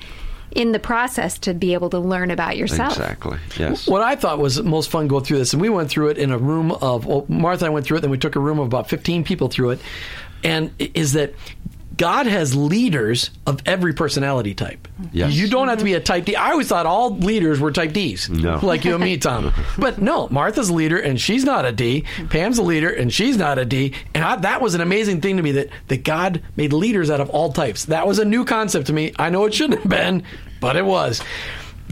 in 0.54 0.72
the 0.72 0.78
process 0.78 1.38
to 1.40 1.54
be 1.54 1.74
able 1.74 1.90
to 1.90 1.98
learn 1.98 2.30
about 2.30 2.56
yourself. 2.56 2.92
Exactly. 2.92 3.38
Yes. 3.58 3.86
What 3.86 4.02
I 4.02 4.16
thought 4.16 4.38
was 4.38 4.62
most 4.62 4.90
fun 4.90 5.08
going 5.08 5.24
through 5.24 5.38
this, 5.38 5.52
and 5.52 5.62
we 5.62 5.68
went 5.68 5.90
through 5.90 6.08
it 6.08 6.18
in 6.18 6.30
a 6.30 6.38
room 6.38 6.72
of, 6.72 7.06
well, 7.06 7.24
Martha 7.28 7.64
and 7.64 7.70
I 7.70 7.74
went 7.74 7.86
through 7.86 7.98
it, 7.98 8.00
then 8.00 8.10
we 8.10 8.18
took 8.18 8.36
a 8.36 8.40
room 8.40 8.58
of 8.58 8.66
about 8.66 8.88
15 8.88 9.24
people 9.24 9.48
through 9.48 9.70
it, 9.70 9.80
and 10.44 10.72
is 10.78 11.12
that 11.12 11.34
God 11.96 12.26
has 12.26 12.54
leaders 12.54 13.30
of 13.46 13.60
every 13.66 13.92
personality 13.92 14.54
type. 14.54 14.88
Yes. 15.12 15.32
You 15.32 15.48
don't 15.48 15.68
have 15.68 15.78
to 15.78 15.84
be 15.84 15.94
a 15.94 16.00
type 16.00 16.24
D. 16.24 16.36
I 16.36 16.50
always 16.52 16.68
thought 16.68 16.86
all 16.86 17.16
leaders 17.16 17.60
were 17.60 17.72
type 17.72 17.92
Ds. 17.92 18.28
No. 18.28 18.60
Like 18.72 18.84
you 18.84 18.94
and 18.94 19.04
me, 19.04 19.18
Tom. 19.18 19.52
but 19.78 20.00
no, 20.00 20.28
Martha's 20.28 20.70
a 20.70 20.72
leader 20.72 20.98
and 20.98 21.20
she's 21.20 21.44
not 21.44 21.66
a 21.66 21.72
D. 21.72 22.04
Pam's 22.30 22.58
a 22.58 22.62
leader 22.62 22.88
and 22.88 23.12
she's 23.12 23.36
not 23.36 23.58
a 23.58 23.64
D. 23.64 23.92
And 24.14 24.24
I, 24.24 24.36
that 24.36 24.62
was 24.62 24.74
an 24.74 24.80
amazing 24.80 25.20
thing 25.20 25.36
to 25.36 25.42
me 25.42 25.52
that, 25.52 25.68
that 25.88 26.04
God 26.04 26.42
made 26.56 26.72
leaders 26.72 27.10
out 27.10 27.20
of 27.20 27.28
all 27.30 27.52
types. 27.52 27.86
That 27.86 28.06
was 28.06 28.18
a 28.18 28.24
new 28.24 28.44
concept 28.44 28.86
to 28.86 28.92
me. 28.92 29.12
I 29.18 29.30
know 29.30 29.44
it 29.44 29.52
shouldn't 29.52 29.80
have 29.80 29.90
been, 29.90 30.22
but 30.60 30.76
it 30.76 30.86
was. 30.86 31.22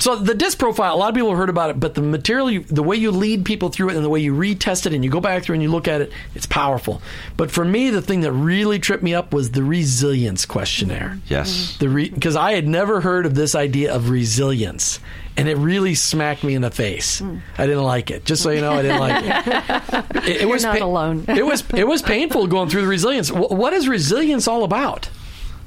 So 0.00 0.16
the 0.16 0.34
disc 0.34 0.58
profile, 0.58 0.94
a 0.94 0.96
lot 0.96 1.10
of 1.10 1.14
people 1.14 1.28
have 1.28 1.38
heard 1.38 1.50
about 1.50 1.70
it, 1.70 1.78
but 1.78 1.94
the 1.94 2.02
material, 2.02 2.50
you, 2.50 2.60
the 2.64 2.82
way 2.82 2.96
you 2.96 3.10
lead 3.10 3.44
people 3.44 3.68
through 3.68 3.90
it, 3.90 3.96
and 3.96 4.04
the 4.04 4.08
way 4.08 4.20
you 4.20 4.34
retest 4.34 4.86
it, 4.86 4.92
and 4.94 5.04
you 5.04 5.10
go 5.10 5.20
back 5.20 5.42
through 5.44 5.54
and 5.54 5.62
you 5.62 5.70
look 5.70 5.86
at 5.86 6.00
it, 6.00 6.10
it's 6.34 6.46
powerful. 6.46 7.02
But 7.36 7.50
for 7.50 7.64
me, 7.64 7.90
the 7.90 8.00
thing 8.02 8.22
that 8.22 8.32
really 8.32 8.78
tripped 8.78 9.02
me 9.02 9.14
up 9.14 9.32
was 9.32 9.50
the 9.52 9.62
resilience 9.62 10.46
questionnaire. 10.46 11.18
Yes. 11.28 11.76
Mm-hmm. 11.78 11.94
The 11.94 12.10
because 12.10 12.34
I 12.34 12.52
had 12.52 12.66
never 12.66 13.00
heard 13.02 13.26
of 13.26 13.34
this 13.34 13.54
idea 13.54 13.94
of 13.94 14.08
resilience, 14.10 15.00
and 15.36 15.48
it 15.48 15.56
really 15.58 15.94
smacked 15.94 16.44
me 16.44 16.54
in 16.54 16.62
the 16.62 16.70
face. 16.70 17.20
Mm. 17.20 17.40
I 17.58 17.66
didn't 17.66 17.84
like 17.84 18.10
it. 18.10 18.24
Just 18.24 18.42
so 18.42 18.50
you 18.50 18.62
know, 18.62 18.72
I 18.72 18.82
didn't 18.82 19.00
like 19.00 19.24
it. 19.24 20.06
It, 20.30 20.42
it 20.42 20.48
was 20.48 20.62
not 20.62 20.80
alone. 20.80 21.24
it 21.28 21.44
was 21.46 21.64
it 21.74 21.86
was 21.86 22.02
painful 22.02 22.46
going 22.46 22.68
through 22.68 22.82
the 22.82 22.86
resilience. 22.88 23.28
Wh- 23.30 23.50
What 23.50 23.72
is 23.72 23.88
resilience 23.88 24.46
all 24.48 24.64
about? 24.64 25.08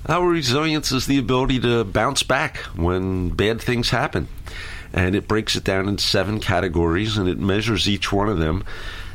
Our 0.07 0.27
resilience 0.27 0.91
is 0.91 1.05
the 1.05 1.17
ability 1.17 1.61
to 1.61 1.85
bounce 1.85 2.23
back 2.23 2.57
when 2.75 3.29
bad 3.29 3.61
things 3.61 3.89
happen. 3.89 4.27
And 4.91 5.15
it 5.15 5.27
breaks 5.27 5.55
it 5.55 5.63
down 5.63 5.87
in 5.87 5.97
seven 5.97 6.39
categories 6.39 7.17
and 7.17 7.29
it 7.29 7.39
measures 7.39 7.87
each 7.87 8.11
one 8.11 8.29
of 8.29 8.37
them. 8.37 8.63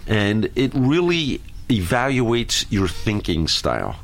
And 0.07 0.51
it 0.57 0.72
really 0.74 1.43
evaluates 1.68 2.64
your 2.70 2.89
thinking 2.89 3.49
style. 3.49 3.97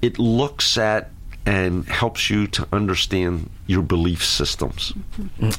It 0.00 0.18
looks 0.18 0.78
at 0.78 1.10
and 1.44 1.84
helps 1.86 2.30
you 2.30 2.46
to 2.46 2.68
understand 2.72 3.50
your 3.70 3.82
belief 3.82 4.24
systems. 4.24 4.92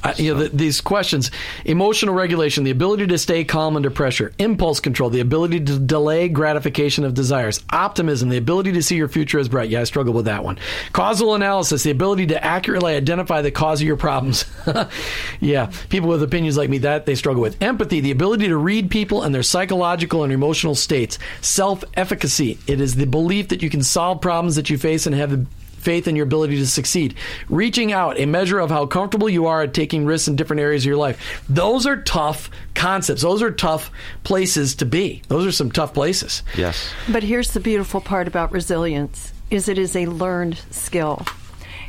Uh, 0.03 0.13
you 0.17 0.33
know, 0.33 0.41
th 0.41 0.51
these 0.51 0.81
questions 0.81 1.31
emotional 1.63 2.13
regulation, 2.13 2.65
the 2.65 2.71
ability 2.71 3.07
to 3.07 3.17
stay 3.17 3.45
calm 3.45 3.77
under 3.77 3.89
pressure, 3.89 4.33
impulse 4.37 4.81
control, 4.81 5.09
the 5.09 5.21
ability 5.21 5.61
to 5.61 5.79
delay 5.79 6.27
gratification 6.27 7.05
of 7.05 7.13
desires, 7.13 7.63
optimism, 7.71 8.27
the 8.27 8.37
ability 8.37 8.73
to 8.73 8.83
see 8.83 8.97
your 8.97 9.07
future 9.07 9.39
as 9.39 9.47
bright. 9.47 9.69
Yeah, 9.69 9.81
I 9.81 9.85
struggle 9.85 10.13
with 10.13 10.25
that 10.25 10.43
one. 10.43 10.59
Causal 10.91 11.35
analysis, 11.35 11.83
the 11.83 11.91
ability 11.91 12.27
to 12.27 12.43
accurately 12.43 12.95
identify 12.95 13.41
the 13.41 13.51
cause 13.51 13.79
of 13.79 13.87
your 13.87 13.95
problems. 13.95 14.45
yeah, 15.39 15.71
people 15.89 16.09
with 16.09 16.21
opinions 16.21 16.57
like 16.57 16.69
me, 16.69 16.79
that 16.79 17.05
they 17.05 17.15
struggle 17.15 17.41
with. 17.41 17.61
Empathy, 17.61 18.01
the 18.01 18.11
ability 18.11 18.49
to 18.49 18.57
read 18.57 18.91
people 18.91 19.23
and 19.23 19.33
their 19.33 19.43
psychological 19.43 20.25
and 20.25 20.33
emotional 20.33 20.75
states. 20.75 21.17
Self 21.39 21.85
efficacy, 21.93 22.59
it 22.67 22.81
is 22.81 22.95
the 22.95 23.07
belief 23.07 23.47
that 23.47 23.63
you 23.63 23.69
can 23.69 23.83
solve 23.83 24.19
problems 24.19 24.57
that 24.57 24.69
you 24.69 24.77
face 24.77 25.05
and 25.05 25.15
have 25.15 25.31
the 25.31 25.45
faith 25.81 26.07
in 26.07 26.15
your 26.15 26.25
ability 26.25 26.57
to 26.57 26.67
succeed. 26.67 27.15
Reaching 27.49 27.91
out, 27.91 28.19
a 28.19 28.25
measure 28.25 28.59
of 28.59 28.69
how 28.69 28.85
comfortable 28.85 29.29
you 29.29 29.47
are 29.47 29.63
at 29.63 29.73
taking 29.73 30.05
risks 30.05 30.27
in 30.27 30.35
different 30.35 30.61
areas 30.61 30.83
of 30.83 30.87
your 30.87 30.97
life. 30.97 31.43
Those 31.49 31.85
are 31.85 32.01
tough 32.01 32.49
concepts. 32.75 33.21
Those 33.21 33.41
are 33.41 33.51
tough 33.51 33.91
places 34.23 34.75
to 34.75 34.85
be. 34.85 35.21
Those 35.27 35.45
are 35.45 35.51
some 35.51 35.71
tough 35.71 35.93
places. 35.93 36.43
Yes. 36.55 36.91
But 37.11 37.23
here's 37.23 37.51
the 37.51 37.59
beautiful 37.59 38.01
part 38.01 38.27
about 38.27 38.51
resilience 38.51 39.33
is 39.49 39.67
it 39.67 39.77
is 39.77 39.95
a 39.95 40.05
learned 40.05 40.57
skill. 40.71 41.25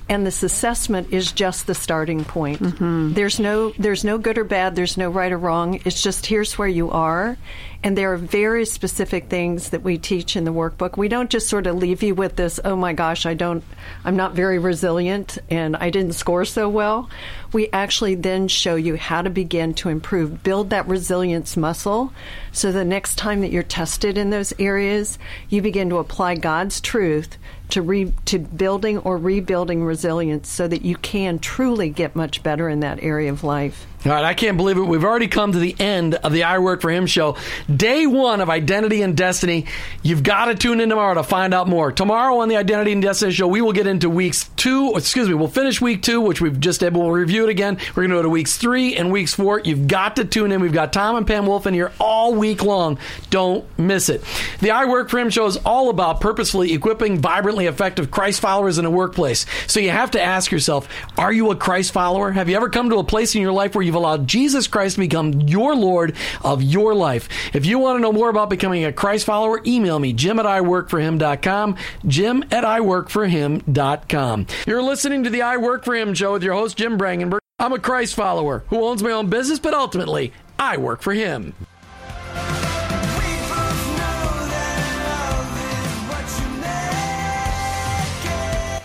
And 0.09 0.26
this 0.26 0.43
assessment 0.43 1.12
is 1.12 1.32
just 1.32 1.66
the 1.66 1.74
starting 1.74 2.24
point. 2.24 2.61
Mm-hmm. 2.61 3.14
There's 3.14 3.38
no 3.38 3.70
there's 3.78 4.05
no 4.05 4.18
good 4.18 4.36
or 4.36 4.45
bad, 4.45 4.74
there's 4.74 4.97
no 4.97 5.09
right 5.09 5.30
or 5.30 5.38
wrong. 5.38 5.80
It's 5.84 6.03
just 6.03 6.26
here's 6.26 6.59
where 6.59 6.68
you 6.68 6.90
are. 6.90 7.38
And 7.85 7.99
there 7.99 8.12
are 8.12 8.16
very 8.16 8.64
specific 8.64 9.28
things 9.28 9.70
that 9.70 9.83
we 9.83 9.99
teach 9.99 10.37
in 10.37 10.45
the 10.45 10.53
workbook. 10.53 10.97
We 10.97 11.09
don't 11.09 11.30
just 11.30 11.49
sort 11.49 11.66
of 11.66 11.76
leave 11.76 12.03
you 12.03 12.14
with 12.14 12.37
this, 12.37 12.61
oh 12.64 12.76
my 12.76 12.93
gosh, 12.93 13.26
I 13.26 13.35
don't 13.35 13.64
I'm 14.05 14.16
not 14.16 14.35
very 14.35 14.59
resilient 14.59 15.39
and 15.51 15.76
I 15.76 15.91
didn't 15.91 16.14
score 16.14 16.45
so 16.45 16.68
well. 16.68 17.11
We 17.53 17.68
actually 17.72 18.14
then 18.14 18.47
show 18.47 18.76
you 18.76 18.97
how 18.97 19.22
to 19.22 19.30
begin 19.30 19.74
to 19.74 19.89
improve, 19.89 20.43
build 20.45 20.70
that 20.70 20.87
resilience 20.87 21.57
muscle 21.57 22.12
so 22.53 22.70
the 22.70 22.85
next 22.85 23.16
time 23.16 23.41
that 23.41 23.51
you're 23.51 23.62
tested 23.62 24.18
in 24.18 24.30
those 24.30 24.53
areas, 24.59 25.18
you 25.49 25.62
begin 25.62 25.89
to 25.91 25.97
apply 25.97 26.37
God's 26.37 26.80
truth 26.80 27.37
to 27.70 27.80
re, 27.80 28.12
to 28.26 28.39
building 28.39 28.99
or 28.99 29.16
rebuilding 29.16 29.83
resilience 29.83 30.49
so 30.49 30.68
that 30.68 30.83
you 30.83 30.97
can 30.97 31.39
truly 31.39 31.89
get 31.89 32.14
much 32.14 32.43
better 32.43 32.68
in 32.68 32.80
that 32.80 33.03
area 33.03 33.33
of 33.33 33.43
life. 33.43 33.87
All 34.05 34.11
right, 34.11 34.24
I 34.24 34.34
can't 34.34 34.57
believe 34.57 34.78
it. 34.78 34.82
We've 34.82 35.05
already 35.05 35.28
come 35.28 35.53
to 35.53 35.59
the 35.59 35.76
end 35.78 36.14
of 36.14 36.32
the 36.32 36.44
I 36.44 36.59
Work 36.59 36.80
for 36.80 36.90
Him 36.90 37.07
show. 37.07 37.36
Day 37.74 38.07
one 38.07 38.40
of 38.40 38.50
Identity 38.50 39.03
and 39.03 39.16
Destiny. 39.16 39.66
You've 40.03 40.22
got 40.22 40.46
to 40.46 40.55
tune 40.55 40.80
in 40.80 40.88
tomorrow 40.88 41.14
to 41.14 41.22
find 41.22 41.53
out 41.55 41.68
more. 41.68 41.92
Tomorrow 41.92 42.38
on 42.38 42.48
the 42.48 42.57
Identity 42.57 42.92
and 42.92 43.03
Destiny 43.03 43.32
show, 43.32 43.46
we 43.46 43.61
will 43.61 43.72
get 43.72 43.86
into 43.86 44.11
weeks 44.11 44.48
two, 44.57 44.94
excuse 44.96 45.28
me, 45.28 45.34
we'll 45.34 45.46
finish 45.46 45.80
week 45.80 46.03
two, 46.03 46.20
which 46.20 46.40
we've 46.40 46.59
just 46.59 46.82
able 46.82 47.03
We'll 47.03 47.11
review 47.11 47.44
it 47.44 47.50
again. 47.50 47.78
We're 47.96 48.05
going 48.05 48.11
to 48.11 48.16
go 48.16 48.22
to 48.22 48.28
weeks 48.28 48.57
three 48.57 48.96
and 48.96 49.11
weeks 49.11 49.34
four. 49.34 49.61
You've 49.61 49.88
got 49.88 50.16
to 50.16 50.24
tune 50.24 50.53
in. 50.53 50.61
We've 50.61 50.72
got 50.72 50.92
Tom 50.92 51.16
and 51.16 51.26
Pam 51.26 51.46
Wolfe 51.46 51.66
in 51.66 51.74
here 51.74 51.92
all 51.98 52.34
week 52.34 52.62
long. 52.62 52.98
Don't 53.30 53.66
miss 53.78 54.09
it. 54.09 54.22
The 54.61 54.70
I 54.70 54.84
Work 54.84 55.11
for 55.11 55.18
Him 55.18 55.30
show 55.30 55.46
is 55.46 55.57
all 55.59 55.90
about 55.90 56.20
purposefully 56.20 56.72
equipping 56.72 57.20
vibrantly 57.20 57.66
effective 57.66 58.11
Christ 58.11 58.40
followers 58.40 58.78
in 58.78 58.84
a 58.84 58.90
workplace. 58.90 59.46
So 59.66 59.80
you 59.80 59.90
have 59.90 60.12
to 60.12 60.22
ask 60.22 60.53
yourself, 60.53 60.88
are 61.18 61.32
you 61.32 61.50
a 61.50 61.57
Christ 61.57 61.92
follower? 61.92 62.30
Have 62.30 62.48
you 62.48 62.57
ever 62.57 62.68
come 62.68 62.90
to 62.90 62.98
a 62.98 63.05
place 63.05 63.34
in 63.34 63.42
your 63.42 63.53
life 63.53 63.74
where 63.74 63.82
you've 63.93 64.03
allowed 64.03 64.26
Jesus 64.26 64.66
Christ 64.66 64.95
to 64.95 65.01
become 65.01 65.43
your 65.43 65.76
Lord 65.76 66.16
of 66.43 66.62
your 66.62 66.95
life? 66.95 67.28
If 67.55 67.66
you 67.66 67.78
want 67.78 67.99
to 67.99 68.01
know 68.01 68.12
more 68.12 68.30
about 68.30 68.49
becoming 68.49 68.86
a 68.86 68.93
Christ 68.93 69.26
follower, 69.26 69.61
email 69.66 69.99
me, 69.99 70.14
jim 70.14 70.38
at 70.38 70.47
iworkforhim.com, 70.47 71.76
jim 72.07 72.43
at 72.51 72.64
iworkforhim.com. 72.64 74.47
You're 74.66 74.82
listening 74.82 75.24
to 75.24 75.30
the 75.30 75.43
I 75.43 75.59
Work 75.59 75.84
for 75.84 75.95
Him 75.95 76.14
show 76.14 76.32
with 76.32 76.43
your 76.43 76.55
host, 76.55 76.78
Jim 76.78 76.97
Brangenberg. 76.97 77.40
I'm 77.59 77.74
a 77.74 77.78
Christ 77.78 78.14
follower 78.14 78.64
who 78.68 78.82
owns 78.82 79.03
my 79.03 79.11
own 79.11 79.28
business, 79.28 79.59
but 79.59 79.74
ultimately, 79.74 80.32
I 80.59 80.78
work 80.78 81.03
for 81.03 81.12
him. 81.12 81.55